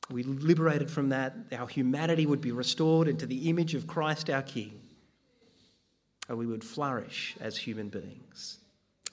We 0.10 0.24
liberated 0.24 0.92
from 0.92 1.10
that, 1.10 1.36
our 1.52 1.68
humanity 1.68 2.26
would 2.26 2.42
be 2.42 2.52
restored 2.52 3.08
into 3.08 3.26
the 3.26 3.50
image 3.50 3.76
of 3.76 3.88
Christ 3.88 4.30
our 4.30 4.42
King, 4.42 4.80
and 6.30 6.38
we 6.38 6.46
would 6.46 6.64
flourish 6.64 7.36
as 7.40 7.58
human 7.58 7.90
beings. 7.90 8.60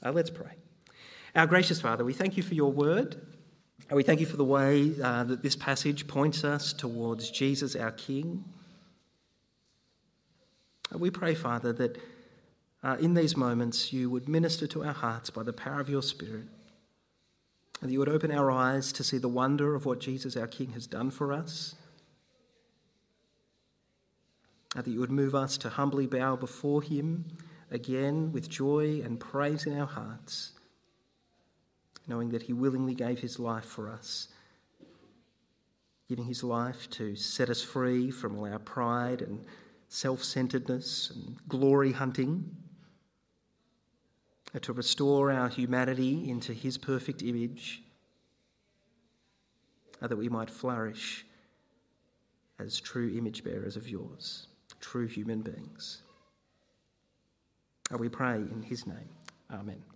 Uh, 0.05 0.13
let's 0.13 0.29
pray. 0.29 0.53
Our 1.35 1.47
gracious 1.47 1.81
Father, 1.81 2.05
we 2.05 2.13
thank 2.13 2.37
you 2.37 2.43
for 2.43 2.55
your 2.55 2.71
word. 2.71 3.17
We 3.91 4.03
thank 4.03 4.21
you 4.21 4.27
for 4.27 4.37
the 4.37 4.45
way 4.45 4.93
uh, 5.03 5.25
that 5.25 5.43
this 5.43 5.57
passage 5.57 6.07
points 6.07 6.45
us 6.45 6.73
towards 6.75 7.31
Jesus, 7.31 7.75
our 7.75 7.91
King. 7.91 8.45
And 10.91 11.01
we 11.01 11.11
pray, 11.11 11.35
Father, 11.35 11.73
that 11.73 11.99
uh, 12.83 12.99
in 13.01 13.15
these 13.15 13.35
moments 13.35 13.95
you 13.95 14.11
would 14.11 14.29
minister 14.29 14.67
to 14.67 14.85
our 14.85 14.93
hearts 14.93 15.31
by 15.31 15.43
the 15.43 15.55
power 15.55 15.81
of 15.81 15.89
your 15.89 16.03
Spirit, 16.03 16.45
and 17.81 17.89
that 17.89 17.93
you 17.93 17.99
would 17.99 18.09
open 18.09 18.31
our 18.31 18.51
eyes 18.51 18.93
to 18.93 19.05
see 19.05 19.17
the 19.17 19.29
wonder 19.29 19.75
of 19.75 19.87
what 19.87 20.01
Jesus, 20.01 20.37
our 20.37 20.47
King, 20.47 20.73
has 20.73 20.87
done 20.87 21.11
for 21.11 21.33
us, 21.33 21.77
and 24.77 24.85
that 24.85 24.91
you 24.91 25.01
would 25.01 25.11
move 25.11 25.35
us 25.35 25.57
to 25.59 25.71
humbly 25.71 26.07
bow 26.07 26.37
before 26.37 26.83
him 26.83 27.25
again 27.75 28.33
with 28.33 28.49
joy 28.49 29.03
and 29.05 29.19
praise 29.19 29.67
in 29.67 29.79
our 29.79 29.87
hearts, 29.87 30.53
knowing 32.07 32.31
that 32.31 32.43
He 32.43 32.53
willingly 32.53 32.95
gave 32.95 33.19
His 33.19 33.39
life 33.39 33.65
for 33.65 33.91
us, 33.91 34.29
giving 36.09 36.25
His 36.25 36.45
life 36.45 36.89
to 36.91 37.17
set 37.17 37.51
us 37.51 37.63
free 37.63 38.11
from 38.11 38.39
all 38.39 38.47
our 38.47 38.61
pride 38.61 39.21
and 39.21 39.45
self 39.89 40.23
centeredness 40.23 41.11
and 41.11 41.37
glory 41.49 41.93
hunting, 41.93 42.57
to 44.61 44.73
restore 44.73 45.33
our 45.33 45.49
humanity 45.49 46.31
into 46.31 46.53
His 46.53 46.79
perfect 46.79 47.23
image, 47.23 47.83
uh, 50.01 50.07
that 50.07 50.17
we 50.17 50.29
might 50.29 50.49
flourish 50.49 51.27
as 52.61 52.79
true 52.79 53.13
image 53.19 53.43
bearers 53.43 53.77
of 53.77 53.89
yours, 53.89 54.47
true 54.81 55.09
human 55.09 55.43
beings. 55.43 56.04
We 57.99 58.09
pray 58.09 58.37
in 58.37 58.63
his 58.63 58.87
name. 58.87 59.09
Amen. 59.53 59.94